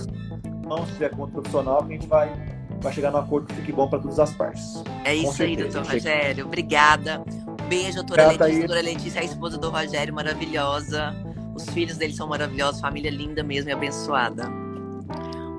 não 0.67 0.85
se 0.85 0.93
tiver 0.95 1.11
conta 1.11 1.33
profissional, 1.33 1.79
que 1.85 1.93
a 1.93 1.97
gente 1.97 2.09
vai, 2.09 2.33
vai 2.81 2.93
chegar 2.93 3.11
no 3.13 3.19
acordo 3.19 3.47
que 3.47 3.55
fique 3.55 3.73
bom 3.73 3.89
para 3.89 4.01
todas 4.01 4.19
as 4.19 4.33
partes. 4.33 4.83
É 5.05 5.15
isso 5.15 5.33
certeza. 5.33 5.45
aí, 5.45 5.73
doutor 5.73 5.93
Rogério. 5.93 6.47
Obrigada. 6.47 7.23
Um 7.23 7.69
beijo, 7.69 7.95
doutora 7.95 8.29
Letícia. 8.29 8.59
Doutora 8.59 8.81
Letícia, 8.83 9.21
a 9.21 9.25
esposa 9.25 9.59
do 9.59 9.71
Rogério, 9.71 10.13
maravilhosa. 10.13 11.15
Os 11.57 11.71
filhos 11.71 11.97
dele 11.97 12.13
são 12.13 12.29
maravilhosos, 12.29 12.83
família 12.83 13.11
linda 13.11 13.43
mesmo 13.43 13.71
e 13.71 13.73
abençoada. 13.73 14.47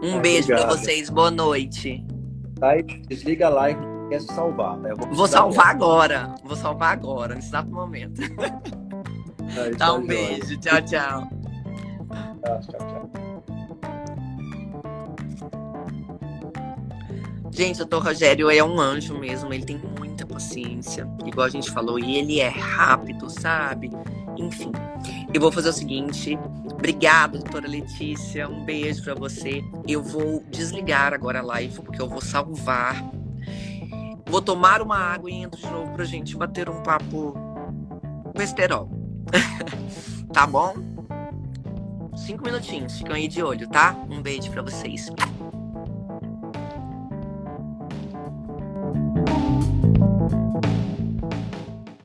Um 0.03 0.21
beijo 0.21 0.49
para 0.49 0.67
vocês, 0.67 1.09
boa 1.09 1.31
noite. 1.31 2.05
Tá 2.59 2.69
aí, 2.69 2.83
desliga 2.83 3.47
a 3.47 3.49
live 3.49 3.81
e 4.05 4.09
quer 4.09 4.21
se 4.21 4.27
salvar. 4.27 4.77
Tá? 4.77 4.93
Vou, 4.93 5.15
vou 5.15 5.27
salvar 5.27 5.69
agora. 5.69 6.35
Vou 6.43 6.55
salvar 6.55 6.93
agora, 6.93 7.33
nesse 7.33 7.47
exato 7.47 7.71
momento. 7.71 8.21
Aí, 9.57 9.75
tá, 9.75 9.91
um 9.97 10.05
beijo. 10.05 10.55
Tchau, 10.59 10.79
tchau. 10.83 11.27
Tchau, 12.43 12.61
tchau, 12.61 12.77
tchau. 12.77 13.11
Gente, 17.51 17.81
o 17.81 17.85
doutor 17.85 18.05
Rogério 18.05 18.51
é 18.51 18.63
um 18.63 18.79
anjo 18.79 19.17
mesmo, 19.17 19.51
ele 19.51 19.65
tem 19.65 19.81
muita 19.97 20.27
paciência, 20.27 21.07
igual 21.25 21.47
a 21.47 21.49
gente 21.49 21.71
falou, 21.71 21.97
e 21.97 22.17
ele 22.17 22.39
é 22.39 22.49
rápido, 22.49 23.31
sabe? 23.31 23.89
Enfim, 24.37 24.71
eu 25.33 25.41
vou 25.41 25.51
fazer 25.51 25.69
o 25.69 25.73
seguinte. 25.73 26.37
Obrigada, 26.71 27.39
doutora 27.39 27.67
Letícia. 27.67 28.47
Um 28.47 28.63
beijo 28.63 29.03
para 29.03 29.15
você. 29.15 29.63
Eu 29.87 30.03
vou 30.03 30.43
desligar 30.49 31.13
agora 31.13 31.39
a 31.39 31.43
live, 31.43 31.81
porque 31.81 32.01
eu 32.01 32.07
vou 32.07 32.21
salvar. 32.21 33.03
Vou 34.27 34.41
tomar 34.41 34.81
uma 34.81 34.97
água 34.97 35.31
e 35.31 35.35
entro 35.35 35.59
de 35.59 35.67
novo 35.67 35.93
pra 35.93 36.05
gente 36.05 36.35
bater 36.35 36.69
um 36.69 36.83
papo 36.83 37.35
besterol. 38.35 38.89
tá 40.31 40.45
bom? 40.45 40.75
Cinco 42.15 42.43
minutinhos. 42.43 42.97
Ficam 42.97 43.15
aí 43.15 43.27
de 43.27 43.41
olho, 43.41 43.67
tá? 43.69 43.95
Um 44.09 44.21
beijo 44.21 44.51
para 44.51 44.61
vocês. 44.61 45.09